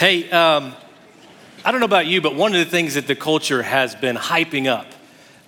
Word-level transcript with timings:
Hey, 0.00 0.30
um, 0.30 0.72
I 1.62 1.70
don't 1.70 1.78
know 1.78 1.84
about 1.84 2.06
you, 2.06 2.22
but 2.22 2.34
one 2.34 2.54
of 2.54 2.58
the 2.58 2.70
things 2.70 2.94
that 2.94 3.06
the 3.06 3.14
culture 3.14 3.62
has 3.62 3.94
been 3.94 4.16
hyping 4.16 4.66
up 4.66 4.86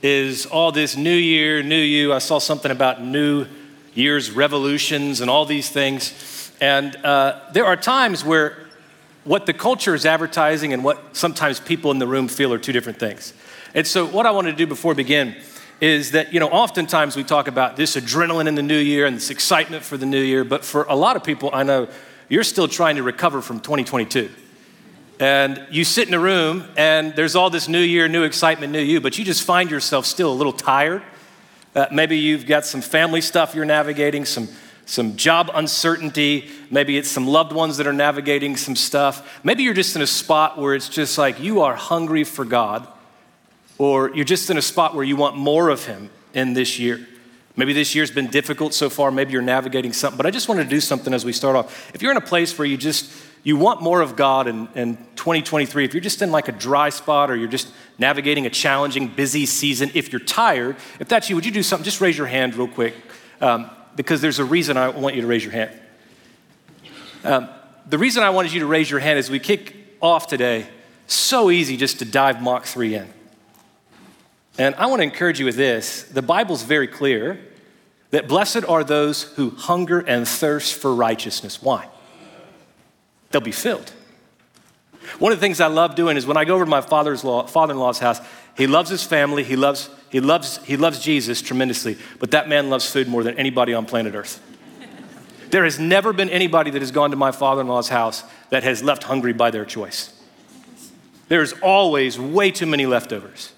is 0.02 0.44
all 0.44 0.71
this 0.72 0.94
new 0.94 1.17
year, 1.17 1.62
new 1.62 1.75
you. 1.75 2.12
I 2.12 2.18
saw 2.18 2.38
something 2.38 2.71
about 2.71 3.03
new 3.03 3.46
year's 3.95 4.30
revolutions 4.30 5.23
and 5.23 5.30
all 5.30 5.46
these 5.46 5.71
things. 5.71 6.53
And 6.61 6.95
uh, 6.96 7.41
there 7.54 7.65
are 7.65 7.79
times 7.79 8.27
where 8.27 8.67
what 9.25 9.46
the 9.46 9.54
culture 9.54 9.95
is 9.95 10.04
advertising 10.04 10.75
and 10.75 10.84
what 10.84 11.16
sometimes 11.16 11.59
people 11.59 11.91
in 11.91 11.98
the 11.98 12.07
room 12.07 12.29
feel 12.29 12.53
are 12.53 12.59
two 12.59 12.73
different 12.73 12.98
things. 12.98 13.32
And 13.75 13.87
so, 13.87 14.05
what 14.05 14.27
I 14.27 14.32
want 14.32 14.48
to 14.48 14.53
do 14.53 14.66
before 14.66 14.93
we 14.93 14.96
begin 14.96 15.34
is 15.80 16.11
that, 16.11 16.34
you 16.34 16.41
know, 16.41 16.50
oftentimes 16.50 17.16
we 17.16 17.25
talk 17.25 17.48
about 17.48 17.77
this 17.77 17.96
adrenaline 17.96 18.48
in 18.48 18.55
the 18.55 18.62
new 18.62 18.77
year 18.77 19.07
and 19.07 19.16
this 19.16 19.30
excitement 19.30 19.82
for 19.82 19.96
the 19.96 20.05
new 20.05 20.21
year, 20.21 20.45
but 20.45 20.62
for 20.62 20.82
a 20.91 20.95
lot 20.95 21.16
of 21.16 21.25
people, 21.25 21.48
I 21.55 21.62
know 21.62 21.89
you're 22.29 22.45
still 22.45 22.69
trying 22.69 22.96
to 22.96 23.03
recover 23.03 23.41
from 23.41 23.59
2022. 23.59 24.29
And 25.20 25.64
you 25.70 25.84
sit 25.84 26.08
in 26.08 26.14
a 26.14 26.18
room 26.18 26.64
and 26.76 27.14
there's 27.14 27.36
all 27.36 27.50
this 27.50 27.68
new 27.68 27.80
year, 27.80 28.08
new 28.08 28.25
excitement, 28.25 28.72
new 28.72 28.80
you, 28.80 29.00
but 29.00 29.18
you 29.18 29.25
just 29.25 29.43
find 29.44 29.70
yourself 29.70 30.07
still 30.07 30.32
a 30.32 30.34
little 30.34 30.53
tired. 30.53 31.03
Uh, 31.75 31.86
maybe 31.90 32.19
you've 32.19 32.47
got 32.47 32.64
some 32.66 32.80
family 32.80 33.20
stuff 33.20 33.55
you're 33.55 33.64
navigating, 33.64 34.25
some, 34.25 34.48
some 34.84 35.17
job 35.17 35.50
uncertainty. 35.55 36.50
Maybe 36.70 36.98
it's 36.98 37.11
some 37.11 37.27
loved 37.27 37.53
ones 37.53 37.77
that 37.77 37.86
are 37.86 37.92
navigating 37.92 38.56
some 38.56 38.77
stuff. 38.77 39.41
Maybe 39.44 39.62
you're 39.62 39.75
just 39.75 39.97
in 39.97 40.03
a 40.03 40.06
spot 40.06 40.58
where 40.58 40.75
it's 40.75 40.89
just 40.89 41.17
like 41.17 41.41
you 41.41 41.62
are 41.62 41.75
hungry 41.75 42.25
for 42.25 42.44
God, 42.44 42.86
or 43.78 44.14
you're 44.14 44.25
just 44.25 44.50
in 44.50 44.58
a 44.58 44.62
spot 44.62 44.94
where 44.94 45.05
you 45.05 45.17
want 45.17 45.36
more 45.36 45.70
of 45.70 45.86
Him 45.86 46.11
in 46.34 46.53
this 46.53 46.78
year. 46.78 47.06
Maybe 47.56 47.72
this 47.72 47.94
year's 47.94 48.11
been 48.11 48.28
difficult 48.28 48.75
so 48.75 48.89
far. 48.89 49.11
Maybe 49.11 49.33
you're 49.33 49.42
navigating 49.42 49.92
something, 49.92 50.17
but 50.17 50.27
I 50.27 50.31
just 50.31 50.48
wanted 50.48 50.64
to 50.64 50.70
do 50.70 50.81
something 50.81 51.12
as 51.12 51.25
we 51.25 51.33
start 51.33 51.55
off. 51.55 51.94
If 51.94 52.03
you're 52.03 52.11
in 52.11 52.17
a 52.17 52.22
place 52.22 52.56
where 52.58 52.67
you 52.67 52.77
just 52.77 53.12
you 53.45 53.56
want 53.56 53.83
more 53.83 54.01
of 54.01 54.14
God 54.14 54.47
in, 54.47 54.69
in 54.75 54.97
2023, 55.17 55.84
if 55.84 55.95
you're 55.95 56.01
just 56.01 56.23
in 56.23 56.31
like 56.31 56.48
a 56.48 56.53
dry 56.53 56.91
spot 56.91 57.31
or 57.31 57.37
you're 57.37 57.48
just 57.48 57.73
navigating 57.98 58.47
a 58.47 58.51
challenging, 58.51 59.09
busy 59.09 59.47
season, 59.47 59.91
if 59.95 60.12
you're 60.12 60.21
tired, 60.21 60.77
if 61.01 61.09
that's 61.09 61.29
you, 61.29 61.34
would 61.34 61.45
you 61.45 61.51
do 61.51 61.62
something? 61.62 61.84
Just 61.84 62.01
raise 62.01 62.17
your 62.17 62.29
hand 62.29 62.55
real 62.55 62.69
quick 62.69 62.95
um, 63.41 63.69
because 63.97 64.21
there's 64.21 64.39
a 64.39 64.45
reason 64.45 64.77
I 64.77 64.89
want 64.91 65.17
you 65.17 65.23
to 65.23 65.27
raise 65.27 65.43
your 65.43 65.53
hand. 65.53 65.71
Um, 67.25 67.49
the 67.89 67.99
reason 67.99 68.23
I 68.23 68.31
wanted 68.31 68.53
you 68.53 68.61
to 68.61 68.67
raise 68.67 68.91
your 68.91 69.01
hand 69.01 69.19
is 69.19 69.29
we 69.29 69.41
kick 69.41 69.77
off 70.01 70.29
today, 70.29 70.67
so 71.09 71.51
easy 71.51 71.77
just 71.77 71.99
to 71.99 72.05
dive 72.05 72.41
Mach 72.41 72.65
3 72.65 72.95
in. 72.95 73.09
And 74.59 74.75
I 74.77 74.87
want 74.87 75.01
to 75.01 75.05
encourage 75.05 75.41
you 75.41 75.47
with 75.47 75.56
this 75.56 76.05
the 76.05 76.23
Bible's 76.23 76.62
very 76.62 76.87
clear 76.87 77.41
that 78.11 78.29
blessed 78.29 78.65
are 78.69 78.84
those 78.84 79.23
who 79.23 79.51
hunger 79.51 80.01
and 80.01 80.29
thirst 80.29 80.75
for 80.75 80.95
righteousness. 80.95 81.62
Why? 81.62 81.89
They'll 83.33 83.41
be 83.41 83.52
filled. 83.52 83.92
One 85.19 85.33
of 85.33 85.38
the 85.38 85.41
things 85.41 85.61
I 85.61 85.66
love 85.66 85.94
doing 85.94 86.16
is 86.16 86.27
when 86.27 86.36
I 86.36 86.44
go 86.44 86.55
over 86.55 86.64
to 86.64 86.70
my 86.70 86.80
father's 86.80 87.25
law, 87.25 87.47
father-in-law's 87.47 87.98
house, 87.98 88.20
he 88.56 88.66
loves 88.66 88.91
his 88.91 89.02
family, 89.02 89.42
he 89.42 89.56
loves, 89.56 89.91
he, 90.11 90.20
loves, 90.20 90.58
he 90.64 90.77
loves 90.77 91.00
Jesus 91.00 91.42
tremendously, 91.42 91.98
but 92.19 92.30
that 92.33 92.48
man 92.48 92.70
loves 92.70 92.91
food 92.91 93.08
more 93.08 93.22
than 93.22 93.36
anybody 93.38 93.75
on 93.75 93.86
planet 93.86 94.14
Earth. 94.14 94.41
there 95.50 95.64
has 95.64 95.78
never 95.78 96.12
been 96.12 96.30
anybody 96.30 96.70
that 96.70 96.83
has 96.83 96.91
gone 96.91 97.10
to 97.10 97.16
my 97.16 97.33
father-in-law's 97.33 97.88
house 97.88 98.25
that 98.50 98.62
has 98.62 98.83
left 98.83 99.05
hungry 99.05 99.33
by 99.33 99.50
their 99.50 99.64
choice. 99.64 100.19
There's 101.28 101.53
always 101.55 102.19
way 102.19 102.50
too 102.50 102.66
many 102.66 102.86
leftovers. 102.86 103.53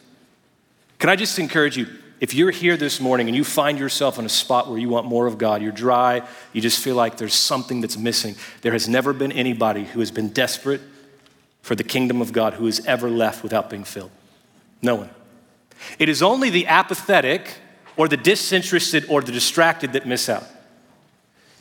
Can 0.98 1.10
I 1.10 1.16
just 1.16 1.38
encourage 1.38 1.76
you, 1.76 1.88
if 2.24 2.32
you're 2.32 2.50
here 2.50 2.78
this 2.78 3.00
morning 3.00 3.28
and 3.28 3.36
you 3.36 3.44
find 3.44 3.78
yourself 3.78 4.18
in 4.18 4.24
a 4.24 4.30
spot 4.30 4.66
where 4.66 4.78
you 4.78 4.88
want 4.88 5.04
more 5.04 5.26
of 5.26 5.36
God, 5.36 5.60
you're 5.60 5.70
dry, 5.70 6.26
you 6.54 6.62
just 6.62 6.82
feel 6.82 6.94
like 6.94 7.18
there's 7.18 7.34
something 7.34 7.82
that's 7.82 7.98
missing, 7.98 8.34
there 8.62 8.72
has 8.72 8.88
never 8.88 9.12
been 9.12 9.30
anybody 9.30 9.84
who 9.84 10.00
has 10.00 10.10
been 10.10 10.30
desperate 10.30 10.80
for 11.60 11.74
the 11.74 11.84
kingdom 11.84 12.22
of 12.22 12.32
God 12.32 12.54
who 12.54 12.64
has 12.64 12.82
ever 12.86 13.10
left 13.10 13.42
without 13.42 13.68
being 13.68 13.84
filled. 13.84 14.10
No 14.80 14.94
one. 14.94 15.10
It 15.98 16.08
is 16.08 16.22
only 16.22 16.48
the 16.48 16.66
apathetic 16.66 17.58
or 17.94 18.08
the 18.08 18.16
disinterested 18.16 19.04
or 19.10 19.20
the 19.20 19.30
distracted 19.30 19.92
that 19.92 20.06
miss 20.06 20.30
out. 20.30 20.44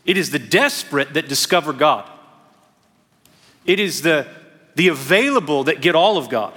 It 0.06 0.16
is 0.16 0.30
the 0.30 0.40
desperate 0.40 1.14
that 1.16 1.28
discover 1.28 1.74
God. 1.74 2.10
It 3.66 3.82
is 3.82 4.02
the, 4.02 4.28
the 4.76 4.88
available 4.88 5.66
that 5.66 5.82
get 5.82 5.94
all 5.94 6.18
of 6.18 6.30
God. 6.30 6.54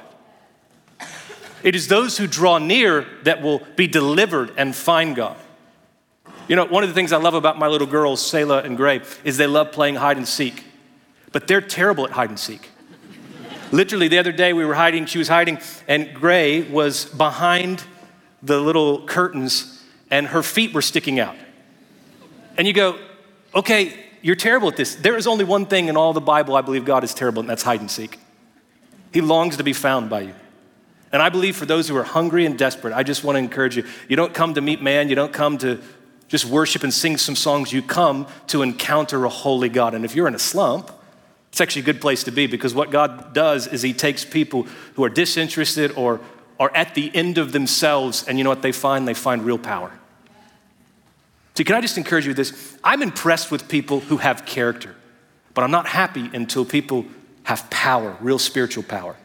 It 1.67 1.75
is 1.75 1.89
those 1.89 2.17
who 2.17 2.29
draw 2.29 2.59
near 2.59 3.05
that 3.25 3.43
will 3.43 3.59
be 3.75 3.89
delivered 3.89 4.53
and 4.57 4.73
find 4.73 5.17
God. 5.17 5.37
You 6.47 6.55
know, 6.55 6.65
one 6.65 6.85
of 6.85 6.89
the 6.89 6.95
things 6.95 7.13
I 7.13 7.17
love 7.17 7.35
about 7.35 7.59
my 7.59 7.67
little 7.67 7.89
girls, 7.89 8.25
Selah 8.25 8.63
and 8.63 8.77
Gray, 8.77 9.01
is 9.25 9.37
they 9.37 9.49
love 9.49 9.73
playing 9.73 9.97
hide 9.97 10.17
and 10.17 10.29
seek, 10.29 10.63
but 11.33 11.49
they're 11.49 11.61
terrible 11.61 12.05
at 12.05 12.13
hide 12.13 12.29
and 12.29 12.39
seek. 12.39 12.71
Literally, 13.73 14.07
the 14.07 14.19
other 14.19 14.31
day 14.31 14.53
we 14.53 14.65
were 14.65 14.77
hiding, 14.77 15.07
she 15.07 15.19
was 15.19 15.27
hiding, 15.27 15.59
and 15.89 16.15
Gray 16.15 16.63
was 16.63 17.07
behind 17.07 17.83
the 18.45 18.61
little 18.61 19.05
curtains, 19.05 19.85
and 20.09 20.29
her 20.29 20.45
feet 20.45 20.73
were 20.73 20.83
sticking 20.83 21.19
out. 21.19 21.35
And 22.57 22.69
you 22.69 22.75
go, 22.75 22.97
okay, 23.57 24.05
you're 24.23 24.37
terrible 24.37 24.69
at 24.69 24.77
this. 24.77 24.95
There 24.95 25.17
is 25.17 25.27
only 25.27 25.45
one 25.45 25.67
thing 25.67 25.89
in 25.89 25.97
all 25.97 26.13
the 26.13 26.21
Bible 26.21 26.55
I 26.55 26.61
believe 26.61 26.85
God 26.85 27.03
is 27.03 27.13
terrible, 27.13 27.41
and 27.41 27.51
that's 27.51 27.65
hide 27.65 27.81
and 27.81 27.91
seek. 27.91 28.21
He 29.13 29.21
longs 29.21 29.57
to 29.57 29.65
be 29.65 29.73
found 29.73 30.09
by 30.09 30.21
you. 30.21 30.35
And 31.13 31.23
I 31.23 31.29
believe 31.29 31.57
for 31.57 31.67
those 31.67 31.89
who 31.89 31.97
are 31.97 32.03
hungry 32.03 32.47
and 32.47 32.59
desperate, 32.59 32.93
I 32.93 33.03
just 33.03 33.25
want 33.25 33.37
to 33.37 33.41
encourage 33.41 33.77
you. 33.77 33.85
You 34.09 34.17
don't 34.17 34.35
come 34.35 34.55
to 34.55 34.61
meet 34.61 34.83
man, 34.83 35.09
you 35.09 35.15
don't 35.15 35.33
come 35.33 35.59
to 35.59 35.81
just 36.29 36.45
worship 36.45 36.83
and 36.83 36.93
sing 36.93 37.17
some 37.17 37.37
songs. 37.37 37.73
You 37.73 37.83
come 37.83 38.27
to 38.49 38.63
encounter 38.63 39.25
a 39.25 39.29
holy 39.29 39.69
God. 39.69 39.95
And 39.95 40.05
if 40.05 40.15
you're 40.15 40.27
in 40.27 40.35
a 40.35 40.41
slump, 40.41 40.91
it's 41.51 41.61
actually 41.61 41.83
a 41.83 41.85
good 41.87 42.01
place 42.01 42.25
to 42.25 42.31
be 42.31 42.47
because 42.47 42.75
what 42.75 42.91
God 42.91 43.33
does 43.33 43.67
is 43.67 43.83
He 43.83 43.93
takes 43.93 44.25
people 44.25 44.65
who 44.95 45.05
are 45.05 45.09
disinterested 45.09 45.93
or 45.93 46.21
are 46.59 46.75
at 46.75 46.95
the 46.95 47.15
end 47.15 47.39
of 47.39 47.53
themselves, 47.53 48.25
and 48.27 48.39
you 48.39 48.45
know 48.45 48.51
what 48.51 48.63
they 48.63 48.73
find? 48.73 49.07
They 49.07 49.15
find 49.15 49.45
real 49.45 49.59
power. 49.59 49.93
So, 51.55 51.65
can 51.65 51.75
I 51.75 51.81
just 51.81 51.97
encourage 51.97 52.25
you 52.25 52.31
with 52.31 52.37
this? 52.37 52.77
I'm 52.83 53.03
impressed 53.03 53.51
with 53.51 53.69
people 53.69 54.01
who 54.01 54.19
have 54.19 54.45
character, 54.45 54.95
but 55.55 55.65
I'm 55.65 55.71
not 55.71 55.87
happy 55.87 56.31
until 56.33 56.65
people 56.65 57.07
have 57.45 57.69
power, 57.71 58.17
real 58.21 58.39
spiritual 58.39 58.83
power. 58.83 59.17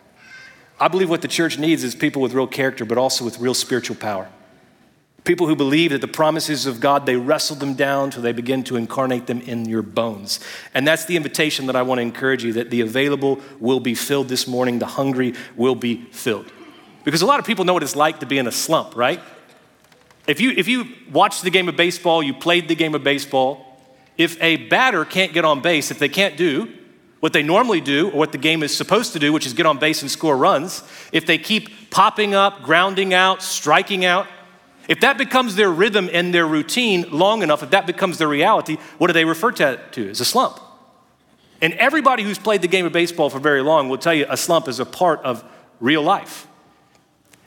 I 0.81 0.87
believe 0.87 1.11
what 1.11 1.21
the 1.21 1.27
church 1.27 1.59
needs 1.59 1.83
is 1.83 1.93
people 1.93 2.23
with 2.23 2.33
real 2.33 2.47
character, 2.47 2.85
but 2.85 2.97
also 2.97 3.23
with 3.23 3.37
real 3.37 3.53
spiritual 3.53 3.95
power. 3.95 4.27
People 5.23 5.45
who 5.45 5.55
believe 5.55 5.91
that 5.91 6.01
the 6.01 6.07
promises 6.07 6.65
of 6.65 6.79
God, 6.79 7.05
they 7.05 7.15
wrestle 7.15 7.55
them 7.55 7.75
down 7.75 8.09
till 8.09 8.23
they 8.23 8.31
begin 8.31 8.63
to 8.63 8.75
incarnate 8.77 9.27
them 9.27 9.41
in 9.41 9.65
your 9.65 9.83
bones. 9.83 10.39
And 10.73 10.87
that's 10.87 11.05
the 11.05 11.15
invitation 11.15 11.67
that 11.67 11.75
I 11.75 11.83
want 11.83 11.99
to 11.99 12.01
encourage 12.01 12.43
you 12.43 12.53
that 12.53 12.71
the 12.71 12.81
available 12.81 13.39
will 13.59 13.79
be 13.79 13.93
filled 13.93 14.27
this 14.27 14.47
morning, 14.47 14.79
the 14.79 14.87
hungry 14.87 15.35
will 15.55 15.75
be 15.75 16.05
filled. 16.05 16.51
Because 17.03 17.21
a 17.21 17.27
lot 17.27 17.39
of 17.39 17.45
people 17.45 17.63
know 17.63 17.73
what 17.73 17.83
it's 17.83 17.95
like 17.95 18.19
to 18.21 18.25
be 18.25 18.39
in 18.39 18.47
a 18.47 18.51
slump, 18.51 18.95
right? 18.95 19.19
If 20.25 20.41
you, 20.41 20.49
if 20.49 20.67
you 20.67 20.85
watched 21.11 21.43
the 21.43 21.51
game 21.51 21.69
of 21.69 21.75
baseball, 21.75 22.23
you 22.23 22.33
played 22.33 22.67
the 22.67 22.75
game 22.75 22.95
of 22.95 23.03
baseball, 23.03 23.79
if 24.17 24.41
a 24.41 24.57
batter 24.57 25.05
can't 25.05 25.31
get 25.31 25.45
on 25.45 25.61
base, 25.61 25.91
if 25.91 25.99
they 25.99 26.09
can't 26.09 26.37
do 26.37 26.73
what 27.21 27.33
they 27.33 27.43
normally 27.43 27.79
do, 27.79 28.09
or 28.09 28.17
what 28.17 28.31
the 28.33 28.37
game 28.37 28.63
is 28.63 28.75
supposed 28.75 29.13
to 29.13 29.19
do, 29.19 29.31
which 29.31 29.45
is 29.45 29.53
get 29.53 29.65
on 29.65 29.77
base 29.77 30.01
and 30.01 30.11
score 30.11 30.35
runs, 30.35 30.83
if 31.11 31.25
they 31.25 31.37
keep 31.37 31.89
popping 31.89 32.33
up, 32.33 32.63
grounding 32.63 33.13
out, 33.13 33.41
striking 33.41 34.03
out, 34.03 34.27
if 34.87 34.99
that 35.01 35.17
becomes 35.17 35.55
their 35.55 35.69
rhythm 35.69 36.09
and 36.11 36.33
their 36.33 36.47
routine 36.47 37.05
long 37.11 37.43
enough, 37.43 37.63
if 37.63 37.69
that 37.69 37.85
becomes 37.85 38.17
their 38.17 38.27
reality, 38.27 38.77
what 38.97 39.07
do 39.07 39.13
they 39.13 39.23
refer 39.23 39.51
to, 39.51 39.79
to 39.91 40.09
as 40.09 40.19
a 40.19 40.25
slump? 40.25 40.59
And 41.61 41.73
everybody 41.75 42.23
who's 42.23 42.39
played 42.39 42.63
the 42.63 42.67
game 42.67 42.87
of 42.87 42.91
baseball 42.91 43.29
for 43.29 43.39
very 43.39 43.61
long 43.61 43.87
will 43.87 43.99
tell 43.99 44.15
you 44.15 44.25
a 44.27 44.35
slump 44.35 44.67
is 44.67 44.79
a 44.79 44.85
part 44.85 45.21
of 45.21 45.43
real 45.79 46.01
life. 46.01 46.47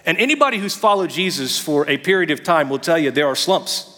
And 0.07 0.17
anybody 0.19 0.59
who's 0.59 0.77
followed 0.77 1.11
Jesus 1.11 1.59
for 1.59 1.89
a 1.89 1.99
period 1.99 2.31
of 2.31 2.45
time 2.45 2.69
will 2.69 2.79
tell 2.79 2.99
you 2.99 3.11
there 3.11 3.27
are 3.27 3.35
slumps. 3.35 3.91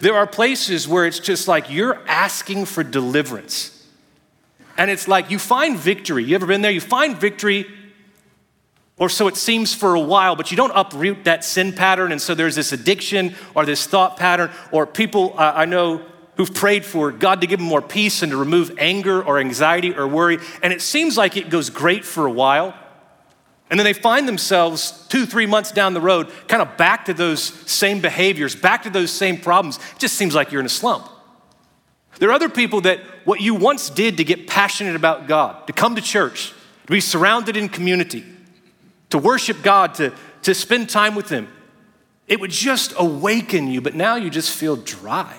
There 0.00 0.14
are 0.14 0.26
places 0.26 0.88
where 0.88 1.06
it's 1.06 1.20
just 1.20 1.46
like 1.46 1.70
you're 1.70 2.00
asking 2.08 2.64
for 2.64 2.82
deliverance. 2.82 3.79
And 4.80 4.90
it's 4.90 5.06
like 5.06 5.30
you 5.30 5.38
find 5.38 5.76
victory. 5.76 6.24
You 6.24 6.34
ever 6.36 6.46
been 6.46 6.62
there? 6.62 6.70
You 6.70 6.80
find 6.80 7.14
victory, 7.14 7.66
or 8.96 9.10
so 9.10 9.28
it 9.28 9.36
seems 9.36 9.74
for 9.74 9.94
a 9.94 10.00
while, 10.00 10.36
but 10.36 10.50
you 10.50 10.56
don't 10.56 10.72
uproot 10.74 11.24
that 11.24 11.44
sin 11.44 11.74
pattern. 11.74 12.12
And 12.12 12.20
so 12.20 12.34
there's 12.34 12.54
this 12.54 12.72
addiction 12.72 13.34
or 13.54 13.66
this 13.66 13.86
thought 13.86 14.16
pattern, 14.16 14.50
or 14.72 14.86
people 14.86 15.34
uh, 15.36 15.52
I 15.54 15.66
know 15.66 16.00
who've 16.38 16.54
prayed 16.54 16.86
for 16.86 17.12
God 17.12 17.42
to 17.42 17.46
give 17.46 17.58
them 17.58 17.68
more 17.68 17.82
peace 17.82 18.22
and 18.22 18.32
to 18.32 18.38
remove 18.38 18.72
anger 18.78 19.22
or 19.22 19.38
anxiety 19.38 19.94
or 19.94 20.08
worry. 20.08 20.38
And 20.62 20.72
it 20.72 20.80
seems 20.80 21.18
like 21.18 21.36
it 21.36 21.50
goes 21.50 21.68
great 21.68 22.02
for 22.02 22.24
a 22.24 22.32
while. 22.32 22.74
And 23.68 23.78
then 23.78 23.84
they 23.84 23.92
find 23.92 24.26
themselves 24.26 25.06
two, 25.10 25.26
three 25.26 25.44
months 25.44 25.72
down 25.72 25.92
the 25.92 26.00
road, 26.00 26.32
kind 26.48 26.62
of 26.62 26.78
back 26.78 27.04
to 27.04 27.12
those 27.12 27.42
same 27.42 28.00
behaviors, 28.00 28.56
back 28.56 28.84
to 28.84 28.90
those 28.90 29.10
same 29.10 29.36
problems. 29.36 29.76
It 29.76 29.98
just 29.98 30.14
seems 30.14 30.34
like 30.34 30.50
you're 30.50 30.60
in 30.60 30.66
a 30.66 30.70
slump. 30.70 31.06
There 32.18 32.28
are 32.28 32.32
other 32.32 32.48
people 32.48 32.82
that 32.82 33.00
what 33.30 33.40
you 33.40 33.54
once 33.54 33.90
did 33.90 34.16
to 34.16 34.24
get 34.24 34.48
passionate 34.48 34.96
about 34.96 35.28
God, 35.28 35.68
to 35.68 35.72
come 35.72 35.94
to 35.94 36.02
church, 36.02 36.52
to 36.86 36.92
be 36.92 37.00
surrounded 37.00 37.56
in 37.56 37.68
community, 37.68 38.24
to 39.10 39.18
worship 39.18 39.62
God, 39.62 39.94
to, 39.94 40.12
to 40.42 40.52
spend 40.52 40.90
time 40.90 41.14
with 41.14 41.28
Him, 41.28 41.46
it 42.26 42.40
would 42.40 42.50
just 42.50 42.92
awaken 42.96 43.68
you, 43.68 43.80
but 43.80 43.94
now 43.94 44.16
you 44.16 44.30
just 44.30 44.52
feel 44.52 44.74
dry. 44.74 45.32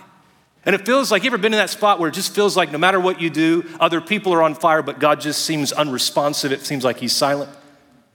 And 0.66 0.74
it 0.74 0.86
feels 0.86 1.12
like, 1.12 1.24
you 1.24 1.28
ever 1.28 1.38
been 1.38 1.52
in 1.52 1.60
that 1.60 1.70
spot 1.70 2.00
where 2.00 2.08
it 2.08 2.14
just 2.14 2.34
feels 2.34 2.56
like 2.56 2.72
no 2.72 2.78
matter 2.78 2.98
what 2.98 3.20
you 3.20 3.30
do, 3.30 3.66
other 3.78 4.00
people 4.00 4.34
are 4.34 4.42
on 4.42 4.56
fire, 4.56 4.82
but 4.82 4.98
God 4.98 5.20
just 5.20 5.44
seems 5.44 5.74
unresponsive. 5.74 6.54
It 6.54 6.62
seems 6.62 6.86
like 6.86 6.96
He's 6.96 7.14
silent. 7.14 7.52
It 7.52 7.58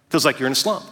feels 0.09 0.25
like 0.25 0.41
you're 0.41 0.47
in 0.47 0.53
a 0.53 0.55
slump. 0.55 0.87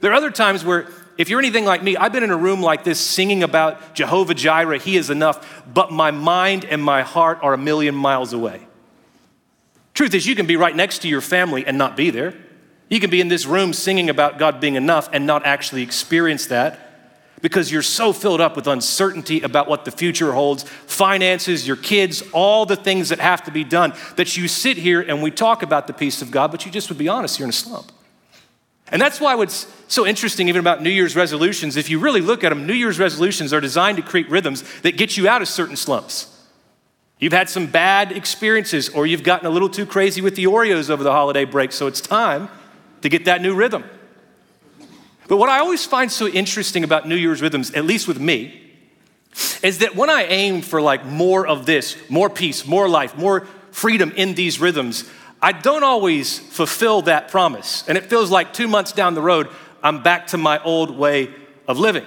There 0.00 0.10
are 0.10 0.14
other 0.14 0.32
times 0.32 0.64
where, 0.64 0.88
if 1.18 1.28
you're 1.28 1.38
anything 1.38 1.64
like 1.64 1.82
me, 1.82 1.96
I've 1.96 2.12
been 2.12 2.22
in 2.22 2.30
a 2.30 2.36
room 2.36 2.60
like 2.60 2.84
this 2.84 3.00
singing 3.00 3.42
about 3.42 3.94
Jehovah 3.94 4.34
Jireh, 4.34 4.78
He 4.78 4.96
is 4.96 5.10
enough, 5.10 5.64
but 5.72 5.90
my 5.90 6.10
mind 6.10 6.64
and 6.64 6.82
my 6.82 7.02
heart 7.02 7.38
are 7.42 7.54
a 7.54 7.58
million 7.58 7.94
miles 7.94 8.32
away. 8.32 8.66
Truth 9.94 10.14
is, 10.14 10.26
you 10.26 10.34
can 10.34 10.46
be 10.46 10.56
right 10.56 10.76
next 10.76 11.00
to 11.00 11.08
your 11.08 11.22
family 11.22 11.64
and 11.66 11.78
not 11.78 11.96
be 11.96 12.10
there. 12.10 12.34
You 12.88 13.00
can 13.00 13.10
be 13.10 13.20
in 13.20 13.28
this 13.28 13.46
room 13.46 13.72
singing 13.72 14.10
about 14.10 14.38
God 14.38 14.60
being 14.60 14.74
enough 14.74 15.08
and 15.12 15.26
not 15.26 15.46
actually 15.46 15.82
experience 15.82 16.46
that 16.48 16.86
because 17.40 17.70
you're 17.70 17.82
so 17.82 18.12
filled 18.12 18.40
up 18.40 18.56
with 18.56 18.66
uncertainty 18.66 19.40
about 19.40 19.68
what 19.68 19.84
the 19.84 19.90
future 19.90 20.32
holds 20.32 20.62
finances, 20.64 21.66
your 21.66 21.76
kids, 21.76 22.22
all 22.32 22.66
the 22.66 22.76
things 22.76 23.08
that 23.08 23.20
have 23.20 23.42
to 23.44 23.50
be 23.50 23.64
done 23.64 23.92
that 24.16 24.36
you 24.36 24.48
sit 24.48 24.76
here 24.76 25.00
and 25.00 25.22
we 25.22 25.30
talk 25.30 25.62
about 25.62 25.86
the 25.86 25.92
peace 25.92 26.22
of 26.22 26.30
God, 26.30 26.50
but 26.50 26.66
you 26.66 26.72
just 26.72 26.88
would 26.88 26.98
be 26.98 27.08
honest, 27.08 27.38
you're 27.38 27.46
in 27.46 27.50
a 27.50 27.52
slump. 27.52 27.92
And 28.92 29.02
that's 29.02 29.20
why 29.20 29.34
what's 29.34 29.66
so 29.88 30.06
interesting, 30.06 30.48
even 30.48 30.60
about 30.60 30.82
New 30.82 30.90
Year's 30.90 31.16
resolutions, 31.16 31.76
if 31.76 31.90
you 31.90 31.98
really 31.98 32.20
look 32.20 32.44
at 32.44 32.50
them, 32.50 32.66
New 32.66 32.74
Year's 32.74 32.98
resolutions 32.98 33.52
are 33.52 33.60
designed 33.60 33.96
to 33.96 34.02
create 34.02 34.30
rhythms 34.30 34.64
that 34.82 34.96
get 34.96 35.16
you 35.16 35.28
out 35.28 35.42
of 35.42 35.48
certain 35.48 35.76
slumps. 35.76 36.32
You've 37.18 37.32
had 37.32 37.48
some 37.48 37.66
bad 37.66 38.12
experiences, 38.12 38.88
or 38.90 39.06
you've 39.06 39.22
gotten 39.22 39.46
a 39.46 39.50
little 39.50 39.70
too 39.70 39.86
crazy 39.86 40.20
with 40.20 40.36
the 40.36 40.44
Oreos 40.44 40.90
over 40.90 41.02
the 41.02 41.12
holiday 41.12 41.44
break, 41.44 41.72
so 41.72 41.86
it's 41.86 42.00
time 42.00 42.48
to 43.00 43.08
get 43.08 43.24
that 43.24 43.40
new 43.40 43.54
rhythm. 43.54 43.84
But 45.28 45.38
what 45.38 45.48
I 45.48 45.58
always 45.58 45.84
find 45.84 46.12
so 46.12 46.28
interesting 46.28 46.84
about 46.84 47.08
New 47.08 47.16
Year's 47.16 47.42
rhythms, 47.42 47.72
at 47.72 47.84
least 47.84 48.06
with 48.06 48.20
me, 48.20 48.62
is 49.62 49.78
that 49.78 49.96
when 49.96 50.10
I 50.10 50.24
aim 50.24 50.62
for 50.62 50.80
like 50.80 51.04
more 51.04 51.46
of 51.46 51.66
this, 51.66 51.96
more 52.08 52.30
peace, 52.30 52.66
more 52.66 52.88
life, 52.88 53.16
more 53.16 53.46
freedom 53.70 54.12
in 54.12 54.34
these 54.34 54.60
rhythms, 54.60 55.08
I 55.46 55.52
don't 55.52 55.84
always 55.84 56.40
fulfill 56.40 57.02
that 57.02 57.28
promise. 57.28 57.84
And 57.86 57.96
it 57.96 58.06
feels 58.06 58.32
like 58.32 58.52
two 58.52 58.66
months 58.66 58.90
down 58.90 59.14
the 59.14 59.22
road, 59.22 59.48
I'm 59.80 60.02
back 60.02 60.26
to 60.28 60.36
my 60.36 60.60
old 60.64 60.90
way 60.90 61.32
of 61.68 61.78
living. 61.78 62.04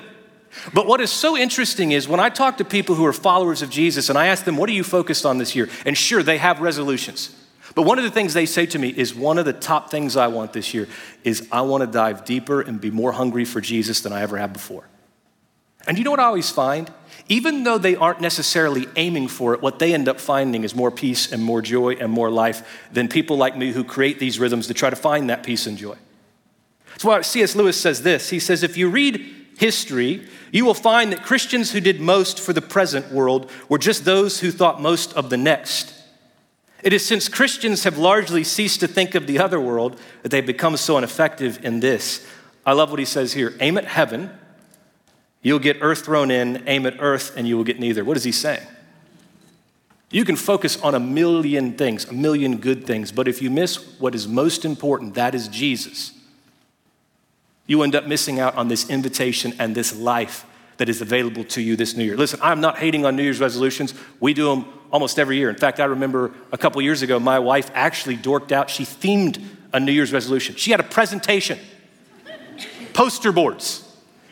But 0.74 0.88
what 0.88 1.00
is 1.00 1.10
so 1.10 1.38
interesting 1.38 1.94
is 1.94 2.06
when 2.06 2.20
I 2.20 2.28
talk 2.28 2.58
to 2.58 2.66
people 2.66 2.96
who 2.96 3.06
are 3.06 3.14
followers 3.14 3.62
of 3.62 3.70
Jesus 3.70 4.10
and 4.10 4.18
I 4.18 4.28
ask 4.28 4.44
them, 4.44 4.58
What 4.58 4.68
are 4.68 4.74
you 4.74 4.84
focused 4.84 5.26
on 5.26 5.38
this 5.38 5.56
year? 5.56 5.70
And 5.86 5.98
sure, 5.98 6.22
they 6.22 6.38
have 6.38 6.60
resolutions. 6.60 7.34
But 7.76 7.84
one 7.84 7.98
of 7.98 8.04
the 8.04 8.12
things 8.12 8.34
they 8.34 8.46
say 8.46 8.66
to 8.66 8.78
me 8.78 8.90
is 8.90 9.16
one 9.16 9.38
of 9.38 9.46
the 9.46 9.54
top 9.54 9.90
things 9.90 10.18
I 10.18 10.28
want 10.28 10.52
this 10.52 10.74
year 10.74 10.90
is 11.24 11.48
I 11.50 11.62
want 11.62 11.80
to 11.80 11.88
dive 11.88 12.26
deeper 12.26 12.60
and 12.60 12.82
be 12.82 12.92
more 12.92 13.14
hungry 13.14 13.46
for 13.46 13.62
Jesus 13.62 14.02
than 14.02 14.12
I 14.12 14.20
ever 14.20 14.36
have 14.36 14.52
before. 14.52 14.84
And 15.90 15.98
you 15.98 16.04
know 16.04 16.12
what 16.12 16.20
I 16.20 16.26
always 16.26 16.52
find? 16.52 16.94
Even 17.30 17.64
though 17.64 17.80
they 17.80 17.96
aren't 17.96 18.22
necessarily 18.22 18.88
aiming 18.96 19.28
for 19.28 19.56
it, 19.56 19.62
what 19.64 19.80
they 19.80 19.92
end 19.92 20.08
up 20.08 20.20
finding 20.20 20.64
is 20.64 20.76
more 20.76 20.92
peace 20.92 21.32
and 21.32 21.44
more 21.44 21.64
joy 21.64 21.94
and 21.94 22.12
more 22.12 22.30
life 22.30 22.88
than 22.92 23.08
people 23.08 23.38
like 23.38 23.58
me 23.58 23.72
who 23.72 23.84
create 23.84 24.20
these 24.20 24.38
rhythms 24.38 24.68
to 24.68 24.76
try 24.76 24.92
to 24.92 24.96
find 24.96 25.32
that 25.32 25.42
peace 25.42 25.66
and 25.66 25.80
joy. 25.80 25.96
That's 26.92 27.04
why 27.04 27.22
C.S. 27.22 27.56
Lewis 27.56 27.76
says 27.82 28.04
this. 28.04 28.30
He 28.30 28.40
says, 28.40 28.62
if 28.62 28.78
you 28.78 28.88
read 28.88 29.48
history, 29.58 30.28
you 30.52 30.64
will 30.64 30.76
find 30.76 31.12
that 31.12 31.24
Christians 31.24 31.72
who 31.72 31.80
did 31.80 32.00
most 32.00 32.40
for 32.40 32.54
the 32.54 32.62
present 32.62 33.12
world 33.12 33.50
were 33.68 33.80
just 33.80 34.06
those 34.06 34.42
who 34.42 34.52
thought 34.52 34.80
most 34.80 35.12
of 35.14 35.32
the 35.32 35.38
next. 35.38 35.92
It 36.84 36.94
is 36.94 37.04
since 37.04 37.28
Christians 37.28 37.84
have 37.84 37.98
largely 37.98 38.44
ceased 38.44 38.82
to 38.82 38.88
think 38.88 39.16
of 39.16 39.26
the 39.26 39.40
other 39.40 39.60
world 39.60 40.00
that 40.22 40.30
they've 40.30 40.46
become 40.46 40.78
so 40.78 41.00
ineffective 41.00 41.66
in 41.66 41.80
this. 41.80 42.28
I 42.64 42.74
love 42.74 42.92
what 42.92 43.00
he 43.00 43.06
says 43.06 43.34
here 43.34 43.56
aim 43.60 43.76
at 43.76 43.86
heaven, 43.86 44.30
you'll 45.42 45.60
get 45.60 45.78
earth 45.82 46.06
thrown 46.06 46.32
in, 46.32 46.64
aim 46.68 46.86
at 46.86 46.96
earth, 47.00 47.34
and 47.36 47.48
you 47.48 47.58
will 47.58 47.64
get 47.64 47.80
neither. 47.80 48.04
What 48.04 48.18
is 48.18 48.24
he 48.24 48.32
saying? 48.32 48.66
You 50.12 50.26
can 50.26 50.36
focus 50.36 50.82
on 50.82 50.96
a 50.96 51.00
million 51.00 51.74
things, 51.78 52.06
a 52.06 52.14
million 52.14 52.58
good 52.58 52.86
things, 52.86 53.12
but 53.12 53.28
if 53.28 53.42
you 53.42 53.50
miss 53.50 54.00
what 54.00 54.16
is 54.16 54.28
most 54.28 54.66
important, 54.66 55.14
that 55.14 55.36
is 55.36 55.48
Jesus, 55.48 56.14
you 57.68 57.84
end 57.84 57.96
up 57.96 58.08
missing 58.08 58.40
out 58.40 58.56
on 58.56 58.68
this 58.68 58.90
invitation 58.90 59.54
and 59.60 59.76
this 59.76 59.96
life 59.96 60.46
that 60.78 60.90
is 60.90 61.02
available 61.02 61.44
to 61.44 61.62
you 61.62 61.76
this 61.76 61.96
new 61.96 62.04
year. 62.04 62.18
Listen, 62.18 62.40
I'm 62.42 62.62
not 62.62 62.80
hating 62.80 63.06
on 63.06 63.16
New 63.16 63.22
Year's 63.22 63.40
resolutions. 63.40 63.94
We 64.20 64.34
do 64.34 64.46
them 64.46 64.66
almost 64.92 65.20
every 65.20 65.38
year. 65.38 65.50
In 65.50 65.58
fact, 65.58 65.80
I 65.80 65.86
remember 65.86 66.32
a 66.52 66.58
couple 66.58 66.82
years 66.82 67.02
ago, 67.04 67.20
my 67.20 67.38
wife 67.38 67.70
actually 67.76 68.18
dorked 68.18 68.52
out. 68.52 68.70
She 68.70 68.86
themed 68.86 69.44
a 69.74 69.80
New 69.80 69.92
Year's 69.92 70.12
resolution. 70.12 70.56
She 70.56 70.72
had 70.72 70.80
a 70.80 70.84
presentation, 70.84 71.60
poster 72.94 73.32
boards. 73.32 73.86